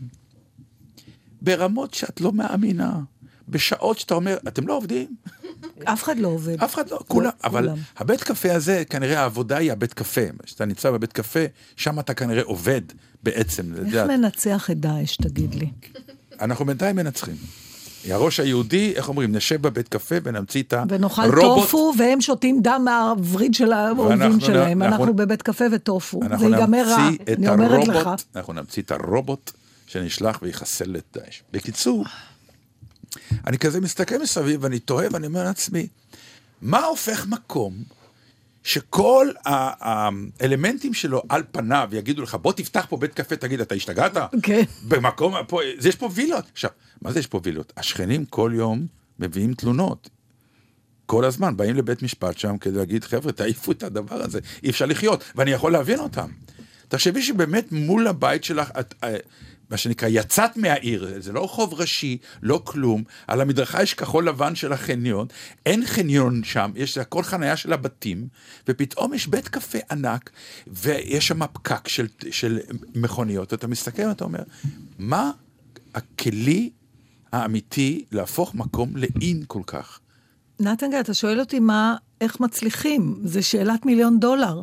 ברמות 1.42 1.94
שאת 1.94 2.20
לא 2.20 2.32
מאמינה, 2.32 3.00
בשעות 3.48 3.98
שאתה 3.98 4.14
אומר, 4.14 4.36
אתם 4.48 4.66
לא 4.68 4.76
עובדים? 4.76 5.16
אף 5.84 6.02
אחד 6.02 6.18
לא 6.18 6.28
עובד. 6.28 6.62
אף 6.62 6.74
אחד 6.74 6.90
לא, 6.90 7.00
כולם, 7.08 7.30
אבל 7.44 7.62
כולם. 7.62 7.78
הבית 7.96 8.22
קפה 8.22 8.54
הזה, 8.54 8.82
כנראה 8.90 9.20
העבודה 9.20 9.56
היא 9.56 9.72
הבית 9.72 9.94
קפה. 9.94 10.20
כשאתה 10.42 10.64
נמצא 10.64 10.90
בבית 10.90 11.12
קפה, 11.12 11.40
שם 11.76 12.00
אתה 12.00 12.14
כנראה 12.14 12.42
עובד 12.42 12.80
בעצם. 13.22 13.72
איך. 13.86 13.94
ננצח 13.94 14.70
את 14.70 14.80
דאעש, 14.80 15.16
תגיד 15.16 15.54
לי? 15.54 15.70
אנחנו 16.40 16.64
בינתיים 16.64 16.96
מנצחים. 16.96 17.36
הראש 18.12 18.40
היהודי, 18.40 18.92
איך 18.96 19.08
אומרים, 19.08 19.36
נשב 19.36 19.62
בבית 19.62 19.88
קפה 19.88 20.14
ונמציא 20.22 20.62
את 20.62 20.74
ונאכל 20.88 21.22
הרובוט. 21.22 21.62
טופו, 21.64 21.92
והם 21.98 22.20
שותים 22.20 22.60
דם 22.62 22.82
מהווריד 22.84 23.54
של 23.54 23.72
האויבים 23.72 24.40
שלהם. 24.40 24.82
אנחנו 24.82 24.96
אנחנו- 25.04 25.16
בבית 25.16 25.42
קפה 25.42 25.64
וטופו. 25.72 26.20
זה 26.38 26.44
ייגמר 26.46 26.84
רע, 26.88 27.08
אני 27.36 27.48
אומרת 27.48 27.88
לך. 27.88 28.10
אנחנו 28.36 28.52
נמציא 28.52 28.82
את 28.82 28.90
הרובוט 28.90 29.50
שנשלח 29.86 30.38
ויחסל 30.42 30.96
את 30.96 31.18
דאעש. 31.18 31.40
בקיצור, 31.52 32.04
אני 33.46 33.58
כזה 33.58 33.80
מסתכל 33.80 34.18
מסביב 34.22 34.64
ואני 34.64 34.78
תוהה 34.78 35.06
ואני 35.10 35.26
אומר 35.26 35.44
לעצמי, 35.44 35.86
מה 36.62 36.84
הופך 36.84 37.26
מקום 37.26 37.72
שכל 38.66 39.28
האלמנטים 39.44 40.94
שלו 40.94 41.22
על 41.28 41.42
פניו 41.52 41.88
יגידו 41.92 42.22
לך, 42.22 42.34
בוא 42.34 42.52
תפתח 42.52 42.86
פה 42.88 42.96
בית 42.96 43.14
קפה, 43.14 43.36
תגיד, 43.36 43.60
אתה 43.60 43.74
השתגעת? 43.74 44.12
כן. 44.42 44.62
במקום, 44.88 45.34
פה, 45.48 45.60
יש 45.84 45.96
פה 45.96 46.08
וילות. 46.14 46.44
עכשיו, 46.52 46.70
מה 47.02 47.12
זה 47.12 47.18
יש 47.18 47.26
פה 47.26 47.40
וילות? 47.42 47.72
השכנים 47.76 48.24
כל 48.24 48.52
יום 48.54 48.86
מביאים 49.18 49.54
תלונות. 49.54 50.10
כל 51.06 51.24
הזמן 51.24 51.56
באים 51.56 51.76
לבית 51.76 52.02
משפט 52.02 52.38
שם 52.38 52.58
כדי 52.58 52.78
להגיד, 52.78 53.04
חבר'ה, 53.04 53.32
תעיפו 53.32 53.72
את 53.72 53.82
הדבר 53.82 54.22
הזה, 54.22 54.40
אי 54.62 54.70
אפשר 54.70 54.86
לחיות, 54.86 55.24
ואני 55.34 55.50
יכול 55.50 55.72
להבין 55.72 55.98
אותם. 55.98 56.28
תחשבי 56.88 57.22
שבאמת 57.22 57.72
מול 57.72 58.06
הבית 58.06 58.44
שלך, 58.44 58.70
את, 58.80 58.94
אה, 59.04 59.16
מה 59.70 59.76
שנקרא, 59.76 60.08
יצאת 60.08 60.56
מהעיר, 60.56 61.08
זה 61.18 61.32
לא 61.32 61.44
רחוב 61.44 61.74
ראשי, 61.74 62.18
לא 62.42 62.62
כלום, 62.64 63.02
על 63.26 63.40
המדרכה 63.40 63.82
יש 63.82 63.94
כחול 63.94 64.28
לבן 64.28 64.54
של 64.54 64.72
החניון, 64.72 65.26
אין 65.66 65.86
חניון 65.86 66.44
שם, 66.44 66.70
יש 66.74 66.98
הכל 66.98 67.22
חנייה 67.22 67.56
של 67.56 67.72
הבתים, 67.72 68.28
ופתאום 68.68 69.14
יש 69.14 69.26
בית 69.26 69.48
קפה 69.48 69.78
ענק, 69.90 70.30
ויש 70.66 71.26
שם 71.26 71.46
פקק 71.46 71.88
של, 71.88 72.06
של 72.30 72.58
מכוניות, 72.94 73.54
אתה 73.54 73.66
מסתכל 73.66 74.02
ואתה 74.02 74.24
אומר, 74.24 74.42
מה 74.98 75.30
הכלי 75.94 76.70
האמיתי 77.32 78.04
להפוך 78.12 78.54
מקום 78.54 78.96
לאין 78.96 79.44
כל 79.46 79.62
כך? 79.66 80.00
נתן 80.60 80.90
גיא, 80.90 81.00
אתה 81.00 81.14
שואל 81.14 81.40
אותי 81.40 81.60
מה, 81.60 81.96
איך 82.20 82.40
מצליחים? 82.40 83.20
זה 83.24 83.42
שאלת 83.42 83.86
מיליון 83.86 84.20
דולר. 84.20 84.62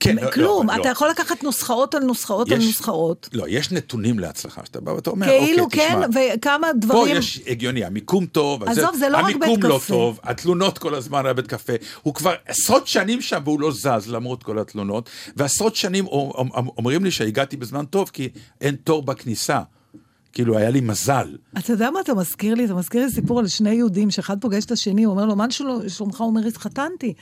כן, 0.00 0.16
לא, 0.16 0.30
כלום, 0.30 0.66
לא, 0.66 0.72
אתה 0.74 0.82
לא. 0.82 0.88
יכול 0.88 1.08
לקחת 1.10 1.42
נוסחאות 1.42 1.94
על 1.94 2.02
נוסחאות 2.04 2.52
על 2.52 2.58
יש- 2.58 2.66
נוסחאות. 2.66 3.28
לא, 3.32 3.44
יש 3.48 3.72
נתונים 3.72 4.18
להצלחה, 4.18 4.60
שאתה 4.64 4.80
בא 4.80 4.90
ואתה 4.90 5.10
אומר, 5.10 5.26
כאילו 5.26 5.64
אוקיי, 5.64 5.88
כן, 5.88 6.08
תשמע, 6.10 6.20
וכמה 6.36 6.66
פה 6.72 6.78
דברים... 6.78 7.16
יש 7.16 7.40
הגיוני, 7.46 7.84
המיקום 7.84 8.26
טוב, 8.26 8.64
עזוב, 8.64 8.96
זה 8.98 9.08
לא 9.08 9.16
רק 9.18 9.24
בית 9.24 9.36
המיקום 9.42 9.62
לא 9.70 9.76
קפה. 9.78 9.86
טוב, 9.88 10.20
התלונות 10.22 10.78
כל 10.78 10.94
הזמן 10.94 11.26
על 11.26 11.32
בית 11.32 11.46
קפה, 11.46 11.72
הוא 12.02 12.14
כבר 12.14 12.34
עשרות 12.46 12.86
שנים 12.86 13.20
שם 13.20 13.40
והוא 13.44 13.60
לא 13.60 13.72
זז 13.72 14.08
למרות 14.08 14.42
כל 14.42 14.58
התלונות, 14.58 15.10
ועשרות 15.36 15.76
שנים 15.76 16.06
אומ- 16.06 16.68
אומרים 16.78 17.04
לי 17.04 17.10
שהגעתי 17.10 17.56
בזמן 17.56 17.84
טוב 17.84 18.10
כי 18.12 18.28
אין 18.60 18.74
תור 18.84 19.02
בכניסה, 19.02 19.60
כאילו 20.32 20.58
היה 20.58 20.70
לי 20.70 20.80
מזל. 20.80 21.36
אתה 21.58 21.72
יודע 21.72 21.90
מה 21.90 22.00
אתה 22.00 22.14
מזכיר 22.14 22.54
לי? 22.54 22.64
אתה 22.64 22.74
מזכיר 22.74 23.04
לי 23.04 23.10
סיפור 23.10 23.38
על 23.38 23.48
שני 23.48 23.70
יהודים, 23.74 24.10
שאחד 24.10 24.40
פוגש 24.40 24.64
את 24.64 24.70
השני, 24.70 25.04
הוא 25.04 25.12
אומר 25.12 25.24
לו, 25.26 25.36
מה 25.36 25.50
של- 25.50 25.64
שלומך? 25.88 26.20
הוא 26.20 26.26
אומר, 26.28 26.46
התחתנתי. 26.46 27.14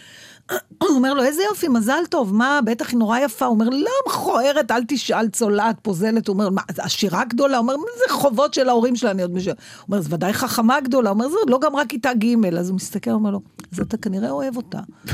הוא 0.79 0.89
אומר 0.91 1.15
לו, 1.15 1.23
איזה 1.23 1.43
יופי, 1.43 1.69
מזל 1.69 2.03
טוב, 2.11 2.35
מה, 2.35 2.61
בטח 2.65 2.91
היא 2.91 2.99
נורא 2.99 3.19
יפה. 3.19 3.47
הוא 3.47 3.55
אומר, 3.55 3.69
לא, 3.69 3.91
מכוערת, 4.09 4.71
אל 4.71 4.83
תשאל, 4.89 5.29
צולעת, 5.29 5.77
פוזלת. 5.83 6.29
הוא 6.29 6.35
אומר, 6.35 6.51
מה, 6.51 6.63
זה 6.75 6.83
עשירה 6.83 7.25
גדולה? 7.25 7.57
הוא 7.57 7.63
אומר, 7.63 7.77
מה 7.77 7.83
זה 7.99 8.15
חובות 8.15 8.55
של 8.55 8.69
ההורים 8.69 8.97
שלה, 8.97 9.11
אני 9.11 9.23
עוד 9.23 9.35
משל... 9.35 9.51
הוא 9.51 9.57
אומר, 9.89 10.01
זה 10.01 10.15
ודאי 10.15 10.33
חכמה 10.33 10.81
גדולה. 10.81 11.11
הוא 11.11 11.15
אומר, 11.15 11.29
זה 11.29 11.37
עוד 11.41 11.51
לא 11.51 11.59
גמרה 11.63 11.87
כיתה 11.87 12.15
ג', 12.15 12.27
אז 12.59 12.69
הוא 12.69 12.77
מסתכל, 12.77 13.11
אומר 13.11 13.31
לו, 13.31 13.41
אז 13.73 13.81
אתה 13.81 13.97
כנראה 13.97 14.31
אוהב 14.31 14.57
אותה. 14.57 14.79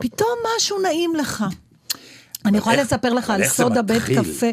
פתאום 0.00 0.28
משהו 0.56 0.78
נעים 0.82 1.14
לך. 1.14 1.44
אני 2.44 2.58
יכולה 2.58 2.76
איך- 2.76 2.86
לספר 2.86 3.12
לך 3.12 3.30
על 3.30 3.42
איך 3.42 3.56
זה 3.56 3.62
סוד 3.62 3.76
הבית? 3.76 4.02
קפה. 4.02 4.46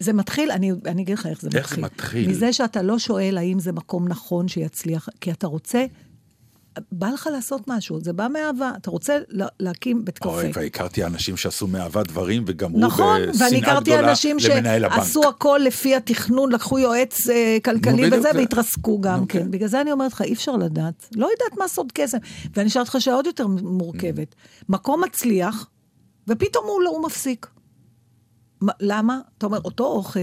זה 0.00 0.12
מתחיל, 0.12 0.50
אני, 0.50 0.72
אני 0.86 1.02
אגיד 1.02 1.18
לך 1.18 1.26
איך 1.26 1.40
זה 1.42 1.48
איך 1.54 1.68
זה 1.68 1.76
מתחיל. 1.76 1.84
מתחיל? 1.84 2.28
מזה 2.30 2.52
שאתה 2.52 2.82
לא 2.82 2.98
שואל 2.98 3.38
האם 3.38 3.58
זה 3.58 3.72
מקום 3.72 4.08
נכון 4.08 4.48
שיצליח, 4.48 5.08
כי 5.20 5.32
אתה 5.32 5.46
רוצה, 5.46 5.84
בא 6.92 7.08
לך 7.10 7.28
לעשות 7.32 7.62
משהו, 7.68 8.00
זה 8.00 8.12
בא 8.12 8.28
מאהבה, 8.32 8.72
אתה 8.76 8.90
רוצה 8.90 9.18
לה- 9.28 9.46
להקים 9.60 10.04
בית 10.04 10.18
קפה. 10.18 10.28
אוי, 10.28 10.50
והכרתי 10.54 11.04
אנשים 11.04 11.36
שעשו 11.36 11.66
מאהבה 11.66 12.02
דברים 12.02 12.44
וגמרו 12.46 12.78
נכון, 12.80 13.20
ואני 13.20 13.32
בשנאה 13.32 13.58
הכרתי 13.58 13.90
גדולה 13.90 14.10
אנשים 14.10 14.36
למנהל 14.50 14.84
הבנק. 14.84 14.98
שעשו 14.98 15.28
הכל 15.28 15.60
לפי 15.64 15.96
התכנון, 15.96 16.52
לקחו 16.52 16.78
יועץ 16.78 17.28
אה, 17.30 17.58
כלכלי 17.64 18.06
וזה, 18.06 18.20
זה. 18.20 18.28
והתרסקו 18.34 19.00
גם 19.00 19.18
נו, 19.20 19.28
כן. 19.28 19.38
כן. 19.42 19.50
בגלל 19.50 19.68
זה 19.68 19.80
אני 19.80 19.92
אומרת 19.92 20.12
לך, 20.12 20.22
אי 20.22 20.32
אפשר 20.32 20.56
לדעת. 20.56 21.08
לא 21.16 21.26
יודעת 21.26 21.58
מה 21.58 21.68
סוד 21.68 21.92
קסם. 21.94 22.18
ואני 22.56 22.68
אשאל 22.68 22.82
אותך 22.82 22.96
שאלה 22.98 23.16
עוד 23.16 23.26
יותר 23.26 23.46
מורכבת. 23.46 24.34
מקום 24.68 25.04
מצליח, 25.04 25.68
ופתאום 26.28 26.64
הוא, 26.66 26.82
לא- 26.82 26.90
הוא 26.90 27.04
מפסיק. 27.06 27.46
מה- 28.60 28.72
למה? 28.80 29.20
אתה 29.38 29.46
אומר, 29.46 29.58
אותו 29.64 29.84
אוכל, 29.86 30.20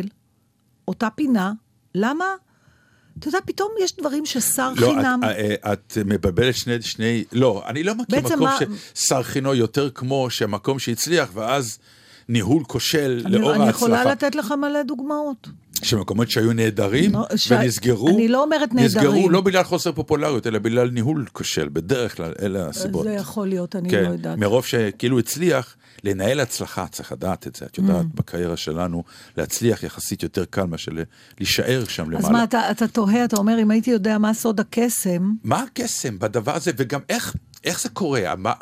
אותה 0.87 1.07
פינה, 1.15 1.53
למה? 1.95 2.25
אתה 3.19 3.27
יודע, 3.27 3.39
פתאום 3.45 3.69
יש 3.83 3.95
דברים 3.95 4.25
ששר 4.25 4.71
לא, 4.75 4.87
חינם... 4.87 5.19
את, 5.23 5.29
אה, 5.65 5.73
את 5.73 5.97
מבלבלת 6.05 6.55
שני, 6.55 6.81
שני, 6.81 7.23
לא, 7.31 7.63
אני 7.67 7.83
לא 7.83 7.95
מכיר 7.95 8.19
מקום 8.19 8.39
מה- 8.39 8.57
ששר 8.95 9.23
חינו 9.23 9.55
יותר 9.55 9.89
כמו 9.89 10.29
שמקום 10.29 10.79
שהצליח, 10.79 11.29
ואז 11.33 11.79
ניהול 12.29 12.63
כושל 12.63 13.21
אני, 13.25 13.37
לאור 13.37 13.55
אני 13.55 13.63
ההצלחה. 13.63 13.77
יכולה 13.85 14.03
לתת 14.11 14.35
לך 14.35 14.51
מלא 14.61 14.83
דוגמאות. 14.83 15.47
שמקומות 15.83 16.31
שהיו 16.31 16.53
נהדרים 16.53 17.13
לא, 17.13 17.25
ש- 17.35 17.51
ונסגרו, 17.51 18.09
אני 18.09 18.27
לא 18.27 18.43
אומרת 18.43 18.73
נסגרו 18.73 19.03
נהדרים. 19.11 19.31
לא 19.31 19.41
בגלל 19.41 19.63
חוסר 19.63 19.91
פופולריות, 19.91 20.47
אלא 20.47 20.59
בגלל 20.59 20.89
ניהול 20.89 21.25
כושל, 21.31 21.69
בדרך 21.73 22.17
כלל, 22.17 22.31
אלה 22.41 22.67
הסיבות. 22.67 23.03
זה 23.03 23.11
יכול 23.11 23.47
להיות, 23.47 23.75
אני 23.75 23.89
כן, 23.89 24.03
לא 24.03 24.09
יודעת. 24.09 24.37
מרוב 24.37 24.65
שכאילו 24.65 25.19
הצליח, 25.19 25.75
לנהל 26.03 26.39
הצלחה, 26.39 26.87
צריך 26.87 27.11
לדעת 27.11 27.47
את 27.47 27.55
זה, 27.55 27.65
את 27.65 27.77
יודעת, 27.77 28.05
Mm. 28.05 28.15
בקריירה 28.15 28.57
שלנו, 28.57 29.03
להצליח 29.37 29.83
יחסית 29.83 30.23
יותר 30.23 30.45
קל 30.45 30.63
מאשר 30.65 30.91
להישאר 31.39 31.83
שם 31.87 32.09
למעלה. 32.09 32.27
אז 32.27 32.31
מה, 32.31 32.43
אתה, 32.43 32.71
אתה 32.71 32.87
תוהה, 32.87 33.25
אתה 33.25 33.37
אומר, 33.37 33.61
אם 33.61 33.71
הייתי 33.71 33.91
יודע 33.91 34.17
מה 34.17 34.33
סוד 34.33 34.59
הקסם, 34.59 35.31
מה 35.43 35.63
הקסם 35.63 36.19
בדבר 36.19 36.55
הזה, 36.55 36.71
וגם 36.77 36.99
איך, 37.09 37.35
איך 37.63 37.81
זה 37.81 37.89
קורה? 37.89 38.35
מה, 38.37 38.53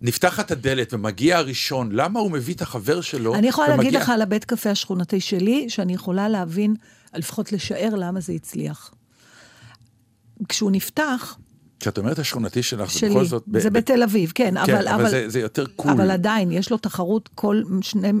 נפתחת 0.00 0.50
הדלת 0.50 0.94
ומגיע 0.94 1.38
הראשון, 1.38 1.92
למה 1.92 2.20
הוא 2.20 2.30
מביא 2.30 2.54
את 2.54 2.62
החבר 2.62 3.00
שלו? 3.00 3.34
אני 3.34 3.48
יכולה 3.48 3.68
ומגיע... 3.68 3.84
להגיד 3.84 4.00
לך 4.00 4.08
על 4.10 4.22
הבית 4.22 4.44
קפה 4.44 4.70
השכונתי 4.70 5.20
שלי, 5.20 5.70
שאני 5.70 5.94
יכולה 5.94 6.28
להבין, 6.28 6.74
לפחות 7.14 7.52
לשער 7.52 7.94
למה 7.94 8.20
זה 8.20 8.32
הצליח. 8.32 8.94
כשהוא 10.48 10.70
נפתח, 10.70 11.36
כשאת 11.82 11.98
אומרת 11.98 12.18
השכונתי 12.18 12.62
שלך, 12.62 12.92
זה 12.92 12.98
שלי, 12.98 13.10
בכל 13.10 13.24
זאת... 13.24 13.44
זה 13.56 13.70
ב- 13.70 13.72
בתל 13.78 14.02
אביב, 14.02 14.32
כן, 14.34 14.44
כן, 14.44 14.56
אבל... 14.56 14.88
אבל 14.88 15.10
זה- 15.10 15.28
זה 15.28 15.40
יותר 15.40 15.64
קול. 15.76 15.90
אבל 15.90 16.10
עדיין, 16.10 16.52
יש 16.52 16.70
לו 16.70 16.76
תחרות 16.76 17.28
כל 17.34 17.62
שני, 17.80 18.12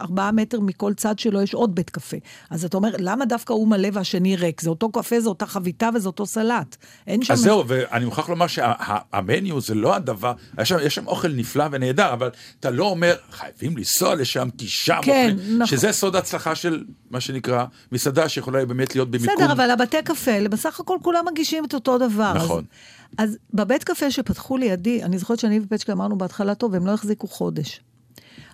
ארבעה 0.00 0.32
מטר 0.32 0.60
מכל 0.60 0.94
צד 0.94 1.18
שלו, 1.18 1.42
יש 1.42 1.54
עוד 1.54 1.74
בית 1.74 1.90
קפה. 1.90 2.16
אז 2.50 2.64
אתה 2.64 2.76
אומר, 2.76 2.90
למה 2.98 3.24
דווקא 3.24 3.52
הוא 3.52 3.68
מלא 3.68 3.88
והשני 3.92 4.36
ריק? 4.36 4.60
זה 4.60 4.70
אותו 4.70 4.92
קפה, 4.92 5.20
זה 5.20 5.28
אותה 5.28 5.46
חביתה 5.46 5.88
וזה 5.94 6.08
אותו 6.08 6.26
סלט. 6.26 6.76
אין 7.06 7.22
שם... 7.22 7.32
אז 7.32 7.38
זהו, 7.40 7.64
ואני 7.68 8.04
מוכרח 8.04 8.28
לומר 8.28 8.46
שהמניו 8.46 9.60
זה 9.60 9.74
לא 9.74 9.94
הדבר, 9.94 10.32
יש 10.60 10.68
שם, 10.68 10.76
יש 10.82 10.94
שם 10.94 11.06
אוכל 11.06 11.28
נפלא 11.28 11.64
ונהדר, 11.72 12.12
אבל 12.12 12.30
אתה 12.60 12.70
לא 12.70 12.84
אומר, 12.84 13.14
חייבים 13.30 13.76
לנסוע 13.76 14.14
לשם, 14.14 14.48
כי 14.58 14.66
שם 14.68 14.98
כן, 15.02 15.30
אוכלים, 15.38 15.58
נכון. 15.58 15.66
שזה 15.66 15.92
סוד 15.92 16.16
ההצלחה 16.16 16.54
של 16.54 16.84
מה 17.10 17.20
שנקרא 17.20 17.64
מסעדה 17.92 18.28
שיכולה 18.28 18.66
באמת 18.66 18.94
להיות 18.94 19.10
במיקום. 19.10 19.34
בסדר, 19.36 19.52
אבל 19.52 19.70
הבתי 19.70 20.02
קפה, 20.04 20.48
בסך 20.50 20.80
הכל 20.80 20.96
כולם 21.02 21.24
מגישים 21.32 21.64
את 21.64 21.74
אותו 21.74 21.98
דבר. 21.98 22.32
נכון. 22.34 22.64
אז, 22.64 22.74
אז 23.18 23.38
בבית 23.54 23.84
קפה 23.84 24.10
שפתחו 24.10 24.56
לידי, 24.56 25.02
אני 25.02 25.18
זוכרת 25.18 25.38
שאני 25.38 25.60
ופצ'קה 25.60 25.92
אמרנו 25.92 26.18
בהתחלה, 26.18 26.54
טוב, 26.54 26.74
הם 26.74 26.86
לא 26.86 26.90
החזיקו 26.94 27.26
חודש. 27.26 27.80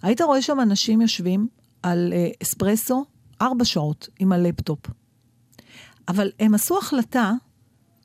היית 0.02 0.20
רואה 0.20 0.42
שם 0.42 0.60
אנשים 0.60 1.00
יושבים 1.00 1.48
על 1.82 2.12
אה, 2.12 2.28
אספרסו 2.42 3.04
ארבע 3.42 3.64
שעות 3.64 4.08
עם 4.18 4.32
הלפטופ. 4.32 4.78
אבל 6.08 6.30
הם 6.40 6.54
עשו 6.54 6.78
החלטה 6.78 7.32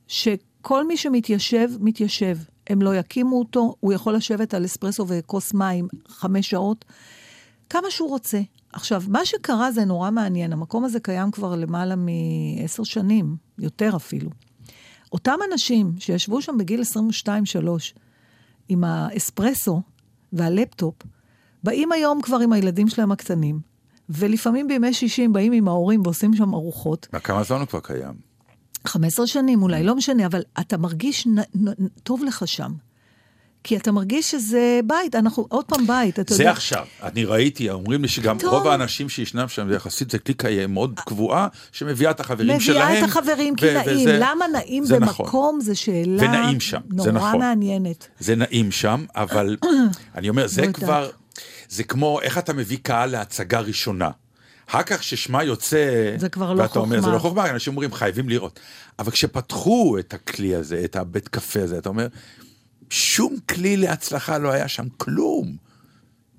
שכל 0.07 0.87
מי 0.87 0.97
שמתיישב, 0.97 1.69
מתיישב. 1.79 2.37
הם 2.69 2.81
לא 2.81 2.95
יקימו 2.95 3.39
אותו, 3.39 3.75
הוא 3.79 3.93
יכול 3.93 4.15
לשבת 4.15 4.53
על 4.53 4.65
אספרסו 4.65 5.05
וכוס 5.07 5.53
מים 5.53 5.87
חמש 6.07 6.49
שעות, 6.49 6.85
כמה 7.69 7.91
שהוא 7.91 8.09
רוצה. 8.09 8.41
עכשיו, 8.73 9.03
מה 9.07 9.25
שקרה 9.25 9.71
זה 9.71 9.85
נורא 9.85 10.11
מעניין, 10.11 10.53
המקום 10.53 10.85
הזה 10.85 10.99
קיים 10.99 11.31
כבר 11.31 11.55
למעלה 11.55 11.95
מעשר 11.95 12.83
שנים, 12.83 13.35
יותר 13.59 13.95
אפילו. 13.95 14.29
אותם 15.16 15.39
אנשים 15.51 15.93
שישבו 15.99 16.41
שם 16.41 16.57
בגיל 16.57 16.82
22-3 17.26 17.28
עם 18.70 18.84
האספרסו 18.84 19.82
והלפטופ, 20.34 20.95
באים 21.63 21.91
היום 21.91 22.22
כבר 22.22 22.38
עם 22.38 22.53
הילדים 22.53 22.88
שלהם 22.88 23.11
הקטנים, 23.11 23.59
ולפעמים 24.09 24.68
בימי 24.68 24.93
שישי 24.93 25.26
הם 25.26 25.34
באים 25.34 25.51
עם 25.51 25.68
ההורים 25.68 26.01
ועושים 26.03 26.34
שם 26.34 26.53
ארוחות. 26.53 27.07
כמה 27.24 27.43
זמן 27.43 27.59
הוא 27.59 27.66
כבר 27.66 27.80
קיים? 27.80 28.13
15 28.86 29.28
שנים 29.28 29.63
אולי, 29.63 29.84
לא 29.84 29.95
משנה, 29.95 30.26
אבל 30.26 30.41
אתה 30.59 30.78
מרגיש 30.78 31.28
נ, 31.28 31.39
נ, 31.39 31.70
נ, 31.70 31.88
טוב 32.03 32.24
לך 32.24 32.47
שם. 32.47 32.72
כי 33.66 33.78
אתה 33.78 33.91
מרגיש 33.91 34.32
שזה 34.32 34.80
בית, 34.86 35.16
אנחנו 35.16 35.45
עוד 35.49 35.66
פעם 35.66 35.88
בית, 35.88 36.20
אתה 36.20 36.34
זה 36.34 36.43
יודע. 36.43 36.51
עכשיו, 36.51 36.86
אני 37.03 37.26
ראיתי, 37.26 37.70
אומרים 37.70 38.01
לי 38.01 38.07
שגם 38.07 38.38
טוב. 38.39 38.53
רוב 38.53 38.68
האנשים 38.68 39.09
שישנם 39.09 39.47
שם, 39.47 39.68
זה 39.70 39.76
יחסית 39.76 40.11
זה 40.11 40.20
קליקה 40.20 40.47
מאוד 40.68 40.99
קבועה, 41.05 41.47
שמביאה 41.72 42.11
את 42.11 42.20
החברים 42.20 42.59
שלהם. 42.59 42.88
מביאה 42.88 42.99
את 42.99 43.09
החברים 43.09 43.55
כי 43.55 43.66
נעים. 43.74 43.99
וזה- 44.01 44.18
למה 44.22 44.45
נעים 44.53 44.86
זה 44.86 44.99
במקום? 44.99 45.26
נכון. 45.26 45.59
זו 45.61 45.80
שאלה 45.80 46.24
ונעים 46.24 46.59
שם, 46.59 46.82
זה 46.97 47.11
נורא 47.11 47.28
נכון. 47.30 47.39
מעניינת. 47.39 48.07
זה 48.20 48.36
נעים 48.36 48.72
שם, 48.72 49.05
אבל 49.16 49.57
אני 50.16 50.30
אומר, 50.30 50.47
זה. 50.47 50.68
כבר, 50.74 51.09
זה 51.70 51.84
כמו 51.84 52.22
איך 52.22 52.38
אתה 52.38 52.53
מביא 52.53 52.78
קהל 52.82 53.09
להצגה 53.09 53.59
ראשונה. 53.59 54.09
אחר 54.70 54.84
כך 54.84 55.03
ששמה 55.03 55.43
יוצא, 55.43 56.13
זה 56.18 56.30
כבר 56.30 56.53
לא 56.53 56.61
ואתה 56.61 56.80
אומר, 56.80 56.95
זה 56.95 57.01
חוכמה. 57.01 57.13
לא 57.16 57.20
חוכמה, 57.20 57.49
אנשים 57.49 57.74
אומרים, 57.74 57.93
חייבים 57.93 58.30
לראות. 58.30 58.59
אבל 58.99 59.11
כשפתחו 59.11 59.97
את 59.99 60.13
הכלי 60.13 60.55
הזה, 60.55 60.82
את 60.86 60.95
הבית 60.95 61.28
קפה 61.28 61.61
הזה, 61.63 61.78
אתה 61.78 61.89
אומר, 61.89 62.07
שום 62.89 63.36
כלי 63.49 63.77
להצלחה 63.77 64.38
לא 64.38 64.49
היה 64.51 64.67
שם, 64.67 64.86
כלום. 64.97 65.55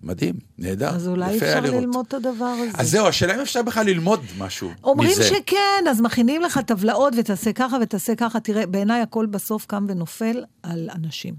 מדהים, 0.03 0.35
נהדר, 0.59 0.89
אז 0.97 1.09
אולי 1.09 1.37
אפשר 1.37 1.61
לראות. 1.61 1.81
ללמוד 1.83 2.05
את 2.09 2.15
הדבר 2.15 2.45
הזה. 2.45 2.71
אז 2.79 2.91
זהו, 2.91 3.07
השאלה 3.07 3.35
אם 3.35 3.41
אפשר 3.41 3.63
בכלל 3.63 3.87
ללמוד 3.87 4.21
משהו 4.39 4.71
אומרים 4.85 5.11
מזה. 5.11 5.23
שכן, 5.25 5.57
אז 5.91 6.01
מכינים 6.01 6.43
לך 6.43 6.59
טבלאות 6.59 7.13
ותעשה 7.19 7.53
ככה 7.53 7.77
ותעשה 7.83 8.15
ככה. 8.15 8.41
תראה, 8.41 8.67
בעיניי 8.67 9.01
הכל 9.03 9.27
בסוף 9.27 9.67
קם 9.67 9.87
ונופל 9.89 10.45
על 10.63 10.91
אנשים. 10.95 11.35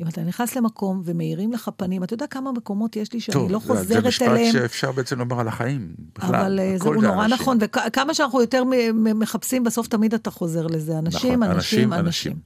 אם 0.00 0.08
אתה 0.08 0.20
נכנס 0.22 0.56
למקום 0.56 1.02
ומאירים 1.04 1.52
לך 1.52 1.70
פנים, 1.76 2.04
אתה 2.04 2.14
יודע 2.14 2.26
כמה 2.26 2.52
מקומות 2.52 2.96
יש 2.96 3.12
לי 3.12 3.20
שאני 3.20 3.32
טוב, 3.32 3.50
לא 3.50 3.58
זה- 3.58 3.66
זה 3.66 3.74
חוזרת 3.74 4.04
משפט 4.06 4.28
אליהם. 4.28 4.52
שאפשר 4.52 4.92
בעצם 4.92 5.18
לומר 5.18 5.40
על 5.40 5.48
החיים, 5.48 5.94
בכלל. 6.18 6.34
אבל 6.34 6.60
אה, 6.60 6.74
זה 6.78 6.84
הוא 6.84 6.94
נורא 7.02 7.24
אנשים. 7.24 7.34
נכון, 7.40 7.58
וכמה 7.60 8.14
שאנחנו 8.14 8.40
יותר 8.40 8.62
מחפשים, 8.94 9.64
בסוף 9.64 9.86
תמיד 9.88 10.14
אתה 10.14 10.30
חוזר 10.30 10.66
לזה. 10.66 10.98
אנשים, 10.98 11.30
נכון, 11.42 11.42
אנשים, 11.56 11.92
אנשים, 11.92 11.92
אנשים. 11.92 12.36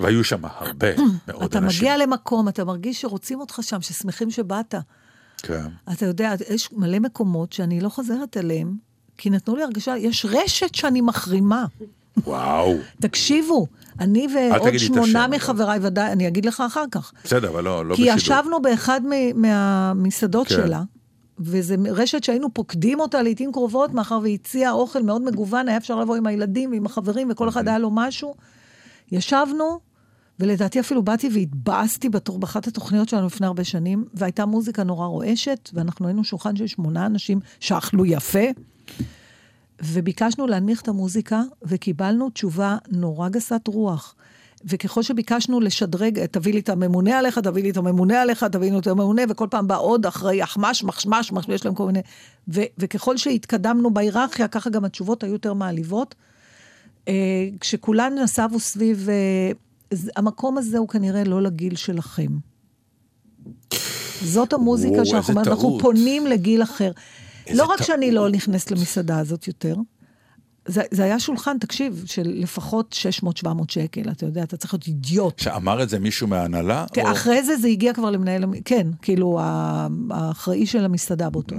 והיו 0.00 0.24
שם 0.24 0.44
הרבה 0.44 0.86
מאוד 1.28 1.42
אתה 1.44 1.58
אנשים. 1.58 1.78
מגיע 1.78 1.96
למקום, 1.96 2.48
אתה 2.48 2.64
מרגיש 2.64 3.00
שרוצים 3.00 3.40
אותך 3.40 3.58
שם, 3.62 3.80
ששמחים 3.80 4.30
שבאת. 4.30 4.74
כן. 5.42 5.66
אתה 5.92 6.06
יודע, 6.06 6.34
יש 6.50 6.72
מלא 6.72 6.98
מקומות 6.98 7.52
שאני 7.52 7.80
לא 7.80 7.88
חוזרת 7.88 8.36
אליהם, 8.36 8.76
כי 9.18 9.30
נתנו 9.30 9.56
לי 9.56 9.62
הרגשה, 9.62 9.96
יש 9.96 10.26
רשת 10.28 10.74
שאני 10.74 11.00
מחרימה. 11.00 11.64
וואו. 12.24 12.76
תקשיבו, 13.00 13.66
אני 14.00 14.26
ועוד 14.34 14.78
שמונה. 14.78 15.26
מחבריי, 15.28 15.78
ודאי, 15.82 16.12
אני 16.12 16.28
אגיד 16.28 16.46
לך 16.46 16.62
אחר 16.66 16.84
כך. 16.90 17.12
בסדר, 17.24 17.48
אבל 17.48 17.64
לא, 17.64 17.86
לא 17.86 17.94
כי 17.94 18.02
בשידור. 18.02 18.16
ישבנו 18.18 18.62
באחד 18.62 19.00
מהמסעדות 19.34 20.46
כן. 20.48 20.54
שלה, 20.54 20.82
וזו 21.38 21.74
רשת 21.90 22.24
שהיינו 22.24 22.54
פוקדים 22.54 23.00
אותה 23.00 23.22
לעיתים 23.22 23.52
קרובות, 23.52 23.94
מאחר 23.94 24.18
והיא 24.22 24.34
הציעה 24.34 24.72
אוכל 24.72 25.02
מאוד 25.02 25.22
מגוון, 25.22 25.68
היה 25.68 25.76
אפשר 25.76 25.96
לבוא 26.00 26.16
עם 26.16 26.26
הילדים 26.26 26.70
ועם 26.70 26.86
החברים, 26.86 27.28
וכל 27.30 27.48
אחד 27.48 27.68
היה 27.68 27.78
לו 27.78 27.90
משהו. 27.92 28.34
ישבנו, 29.12 29.80
ולדעתי 30.40 30.80
אפילו 30.80 31.02
באתי 31.02 31.28
והתבאסתי 31.34 32.08
בתור 32.08 32.38
באחת 32.38 32.66
התוכניות 32.66 33.08
שלנו 33.08 33.26
לפני 33.26 33.46
הרבה 33.46 33.64
שנים, 33.64 34.04
והייתה 34.14 34.46
מוזיקה 34.46 34.84
נורא 34.84 35.06
רועשת, 35.06 35.70
ואנחנו 35.72 36.06
היינו 36.06 36.24
שולחן 36.24 36.56
של 36.56 36.66
שמונה 36.66 37.06
אנשים 37.06 37.40
שאכלו 37.60 38.06
יפה, 38.06 38.44
וביקשנו 39.82 40.46
להנמיך 40.46 40.82
את 40.82 40.88
המוזיקה, 40.88 41.42
וקיבלנו 41.62 42.30
תשובה 42.30 42.76
נורא 42.88 43.28
גסת 43.28 43.60
רוח. 43.66 44.14
וככל 44.64 45.02
שביקשנו 45.02 45.60
לשדרג, 45.60 46.26
תביא 46.26 46.52
לי 46.52 46.60
את 46.60 46.68
הממונה 46.68 47.18
עליך, 47.18 47.38
תביא 47.38 47.62
לי 47.62 47.70
את 47.70 47.76
הממונה 47.76 48.22
עליך, 48.22 48.44
תביא 48.44 48.72
לי 48.72 48.78
את 48.78 48.86
הממונה, 48.86 49.22
וכל 49.28 49.46
פעם 49.50 49.66
בא 49.66 49.78
עוד 49.78 50.06
אחראי 50.06 50.42
אחמש, 50.42 50.84
מחשמש, 50.84 51.32
מחשמש, 51.32 51.54
יש 51.54 51.64
להם 51.64 51.74
כל 51.74 51.86
מיני... 51.86 52.00
ו- 52.48 52.62
וככל 52.78 53.16
שהתקדמנו 53.16 53.94
בהיררכיה, 53.94 54.48
ככה 54.48 54.70
גם 54.70 54.84
התשובות 54.84 55.24
היו 55.24 55.32
יותר 55.32 55.54
מעליבות. 55.54 56.14
אה, 57.08 57.14
כשכולן 57.60 58.14
נסבו 58.18 58.60
סביב... 58.60 59.08
המקום 60.16 60.58
הזה 60.58 60.78
הוא 60.78 60.88
כנראה 60.88 61.24
לא 61.24 61.42
לגיל 61.42 61.76
שלכם. 61.76 62.28
זאת 64.22 64.52
המוזיקה 64.52 64.92
וואו, 64.94 65.06
שאנחנו 65.06 65.34
אומרים, 65.34 65.48
אנחנו. 65.52 65.78
פונים 65.80 66.26
לגיל 66.26 66.62
אחר. 66.62 66.92
לא 67.54 67.64
רק 67.64 67.76
טעות. 67.76 67.86
שאני 67.86 68.10
לא 68.12 68.28
נכנסת 68.30 68.70
למסעדה 68.70 69.18
הזאת 69.18 69.48
יותר, 69.48 69.76
זה, 70.66 70.82
זה 70.90 71.04
היה 71.04 71.20
שולחן, 71.20 71.58
תקשיב, 71.58 72.02
של 72.06 72.32
לפחות 72.34 72.96
600-700 73.44 73.48
שקל, 73.68 74.10
אתה 74.10 74.26
יודע, 74.26 74.42
אתה 74.42 74.56
צריך 74.56 74.74
להיות 74.74 74.86
אידיוט. 74.86 75.38
שאמר 75.38 75.82
את 75.82 75.88
זה 75.88 75.98
מישהו 75.98 76.26
מההנהלה? 76.28 76.86
כן, 76.92 77.06
או- 77.06 77.12
אחרי 77.12 77.42
זה 77.42 77.56
זה 77.56 77.68
הגיע 77.68 77.92
כבר 77.94 78.10
למנהל, 78.10 78.44
כן, 78.64 78.86
כאילו, 79.02 79.40
האחראי 80.10 80.66
של 80.66 80.84
המסעדה 80.84 81.30
באותו. 81.30 81.56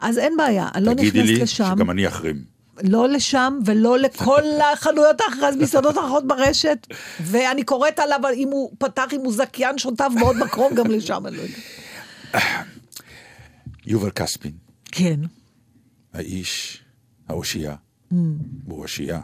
אז 0.00 0.18
אין 0.18 0.32
בעיה, 0.36 0.68
אני 0.74 0.84
לא 0.84 0.94
תגידי 0.94 1.18
נכנסת 1.18 1.28
לי 1.36 1.42
לשם. 1.42 1.74
שגם 1.76 1.90
אני 1.90 2.08
אחרים. 2.08 2.51
לא 2.82 3.08
לשם 3.08 3.58
ולא 3.64 3.98
לכל 3.98 4.42
החנויות 4.72 5.20
האחרות, 5.20 5.54
מסעדות 5.58 5.96
האחרות 5.96 6.26
ברשת. 6.26 6.86
ואני 7.20 7.64
קוראת 7.64 7.98
עליו, 7.98 8.20
אם 8.34 8.48
הוא 8.48 8.72
פתח, 8.78 9.04
אם 9.12 9.20
הוא 9.20 9.32
זכיין 9.32 9.78
שוטף 9.78 10.08
בעוד 10.20 10.36
מקום, 10.36 10.74
גם 10.74 10.86
לשם, 10.86 11.26
אני 11.26 11.36
לא 11.36 11.42
יודעת. 11.42 11.60
יובל 13.86 14.10
כספין, 14.10 14.52
כן. 14.92 15.20
האיש, 16.14 16.82
האושייה, 17.28 17.74
Mm. 18.12 18.14
הוא 18.66 18.82
אושייה. 18.82 19.20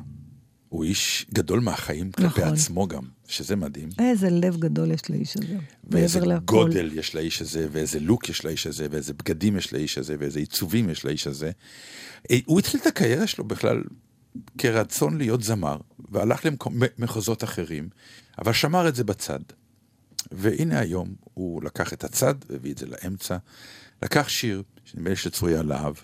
הוא 0.68 0.84
איש 0.84 1.26
גדול 1.34 1.60
מהחיים 1.60 2.12
כלפי 2.12 2.40
נכון. 2.40 2.54
עצמו 2.54 2.86
גם, 2.88 3.02
שזה 3.28 3.56
מדהים. 3.56 3.88
איזה 3.98 4.30
לב 4.30 4.56
גדול 4.56 4.90
יש 4.90 5.10
לאיש 5.10 5.36
הזה. 5.36 5.56
ואיזה. 5.84 6.20
גודל 6.44 6.90
יש 6.94 7.14
לאיש 7.14 7.42
הזה, 7.42 7.66
ואיזה 7.72 8.00
לוק 8.00 8.28
יש 8.28 8.44
לאיש 8.44 8.66
הזה, 8.66 8.86
ואיזה 8.90 9.14
בגדים 9.14 9.56
יש 9.56 9.72
לאיש 9.72 9.98
הזה, 9.98 10.16
ואיזה 10.18 10.38
עיצובים 10.38 10.90
יש 10.90 11.04
לאיש 11.04 11.26
הזה. 11.26 11.50
אה, 12.30 12.38
הוא 12.44 12.58
התחיל 12.58 12.80
את 12.80 12.86
הקריירה 12.86 13.26
שלו 13.26 13.44
בכלל 13.44 13.82
כרצון 14.58 15.18
להיות 15.18 15.42
זמר, 15.42 15.76
והלך 16.10 16.46
למחוזות 16.98 17.44
אחרים, 17.44 17.88
אבל 18.38 18.52
שמר 18.52 18.88
את 18.88 18.94
זה 18.94 19.04
בצד. 19.04 19.40
והנה 20.32 20.80
היום 20.80 21.14
הוא 21.34 21.62
לקח 21.62 21.92
את 21.92 22.04
הצד 22.04 22.34
והביא 22.50 22.72
את 22.72 22.78
זה 22.78 22.86
לאמצע, 22.86 23.36
לקח 24.02 24.28
שיר, 24.28 24.62
שנדמה 24.84 25.10
לי 25.10 25.16
שצרויה 25.16 25.62
להב, 25.62 25.94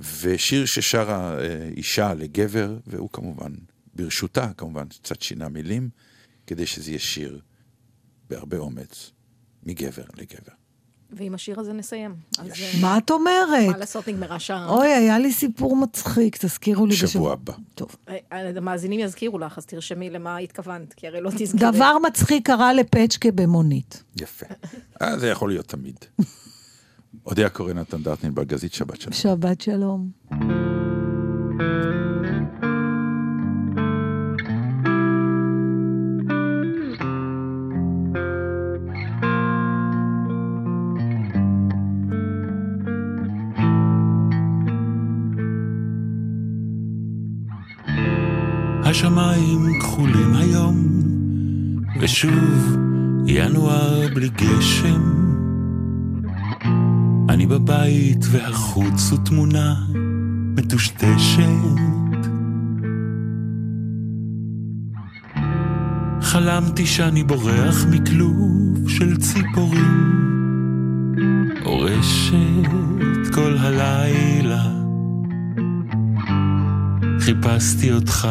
ושיר 0.00 0.66
ששרה 0.66 1.38
אה, 1.38 1.68
אישה 1.76 2.14
לגבר, 2.14 2.78
והוא 2.86 3.08
כמובן, 3.12 3.52
ברשותה 3.94 4.50
כמובן, 4.56 4.88
קצת 4.88 5.22
שינה 5.22 5.48
מילים, 5.48 5.88
כדי 6.46 6.66
שזה 6.66 6.90
יהיה 6.90 7.00
שיר 7.00 7.40
בהרבה 8.30 8.58
אומץ, 8.58 9.10
מגבר 9.62 10.04
לגבר. 10.16 10.52
ועם 11.10 11.34
השיר 11.34 11.60
הזה 11.60 11.72
נסיים. 11.72 12.14
אז 12.38 12.46
אה, 12.46 12.70
מה 12.80 12.98
את 12.98 13.10
אומרת? 13.10 13.68
מה 13.70 13.78
לעשות, 13.78 14.08
נגמרה 14.08 14.38
שעה. 14.38 14.68
אוי, 14.68 14.88
היה 14.88 15.18
לי 15.18 15.32
סיפור 15.32 15.76
מצחיק, 15.76 16.36
תזכירו 16.36 16.86
לי. 16.86 16.96
שבוע 16.96 17.32
הבא. 17.32 17.52
טוב. 17.74 17.96
אה, 18.08 18.48
המאזינים 18.56 19.00
יזכירו 19.00 19.38
לך, 19.38 19.58
אז 19.58 19.66
תרשמי 19.66 20.10
למה 20.10 20.36
התכוונת, 20.36 20.92
כי 20.94 21.06
הרי 21.06 21.20
לא 21.20 21.30
תזכרי. 21.38 21.60
דבר 21.72 21.96
מצחיק 22.06 22.46
קרה 22.46 22.72
לפצ'קה 22.72 23.30
במונית. 23.34 24.02
יפה. 24.20 24.46
אה, 25.02 25.18
זה 25.18 25.28
יכול 25.28 25.48
להיות 25.50 25.68
תמיד. 25.68 25.96
אודיה 27.26 27.48
קורא 27.48 27.72
נתן 27.72 28.02
דרטנין 28.02 28.34
בלגזית, 28.34 28.72
שבת 28.72 29.00
שלום. 29.00 29.12
שבת 29.12 29.60
שלום. 29.60 30.08
השמיים 48.84 49.80
כחולים 49.80 50.34
היום, 50.34 50.76
ושוב 52.00 52.76
ינואר 53.26 54.08
בלי 54.14 54.28
גשם. 54.28 55.23
אני 57.34 57.46
בבית 57.46 58.24
והחוץ 58.30 59.10
הוא 59.10 59.18
תמונה 59.24 59.74
מטושטשת. 60.56 61.40
חלמתי 66.20 66.86
שאני 66.86 67.24
בורח 67.24 67.84
מכלוב 67.90 68.88
של 68.88 69.16
ציפורים, 69.16 70.20
אורשת 71.64 73.34
כל 73.34 73.56
הלילה. 73.58 74.64
חיפשתי 77.20 77.92
אותך. 77.92 78.28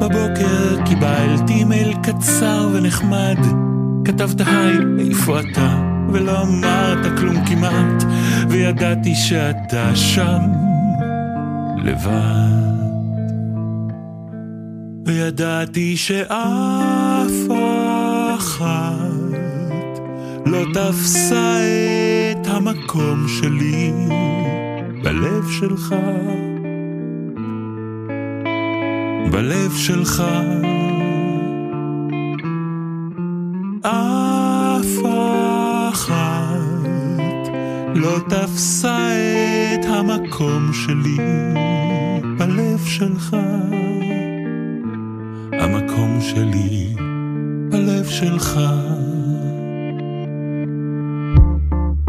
בבוקר 0.00 0.59
קיבלתי 0.90 1.64
מייל 1.64 1.94
קצר 2.02 2.68
ונחמד, 2.72 3.38
כתבת 4.04 4.40
היי, 4.46 4.76
איפה 4.98 5.40
אתה? 5.40 5.82
ולא 6.12 6.42
אמרת 6.42 7.18
כלום 7.18 7.44
כמעט, 7.46 8.04
וידעתי 8.48 9.14
שאתה 9.14 9.96
שם, 9.96 10.40
לבד. 11.84 12.70
וידעתי 15.06 15.96
שאף 15.96 17.32
אחת 18.36 20.00
לא 20.46 20.64
תפסה 20.74 21.56
את 22.30 22.46
המקום 22.46 23.28
שלי 23.28 23.92
בלב 25.02 25.50
שלך, 25.50 25.94
בלב 29.30 29.72
שלך. 29.76 30.22
אף 33.82 35.04
אחת 35.88 37.48
לא 37.94 38.18
תפסה 38.28 39.08
את 39.74 39.84
המקום 39.84 40.72
שלי 40.72 41.16
בלב 42.38 42.84
שלך, 42.84 43.36
המקום 45.52 46.20
שלי 46.20 46.94
בלב 47.70 48.06
שלך. 48.06 48.60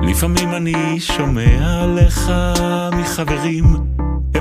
לפעמים 0.03 0.49
אני 0.53 0.99
שומע 0.99 1.83
עליך 1.83 2.31
מחברים, 2.99 3.65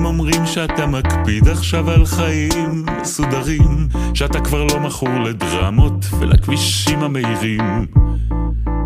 הם 0.01 0.07
אומרים 0.07 0.46
שאתה 0.46 0.86
מקפיד 0.86 1.48
עכשיו 1.48 1.90
על 1.90 2.07
חיים 2.07 2.86
מסודרים, 3.01 3.88
שאתה 4.14 4.40
כבר 4.40 4.64
לא 4.64 4.80
מכור 4.80 5.09
לדרמות 5.24 6.07
ולכבישים 6.18 7.03
המהירים. 7.03 7.86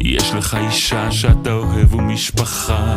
יש 0.00 0.34
לך 0.34 0.56
אישה 0.66 1.10
שאתה 1.10 1.52
אוהב 1.52 1.94
ומשפחה, 1.94 2.94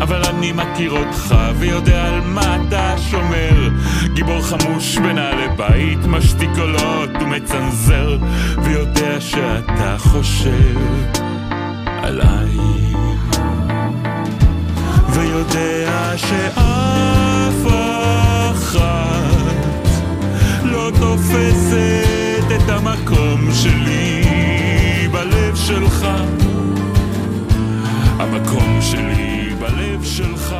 אבל 0.00 0.24
אני 0.24 0.52
מכיר 0.52 0.90
אותך 0.90 1.34
ויודע 1.58 2.06
על 2.06 2.20
מה 2.20 2.56
אתה 2.56 2.94
שומר. 3.10 3.68
גיבור 4.14 4.42
חמוש 4.42 4.98
בנעלי 4.98 5.48
בית, 5.56 5.98
משתיק 6.06 6.50
קולות 6.54 7.10
ומצנזר, 7.20 8.18
ויודע 8.64 9.20
שאתה 9.20 9.96
חושב. 9.98 10.78
עליי 11.86 12.91
ויודע 15.14 16.12
שאף 16.16 17.66
אחת 18.50 19.86
לא 20.64 20.90
תופסת 20.98 22.46
את 22.56 22.68
המקום 22.68 23.48
שלי 23.52 24.22
בלב 25.12 25.56
שלך. 25.56 26.06
המקום 28.18 28.78
שלי 28.80 29.54
בלב 29.60 30.04
שלך 30.04 30.56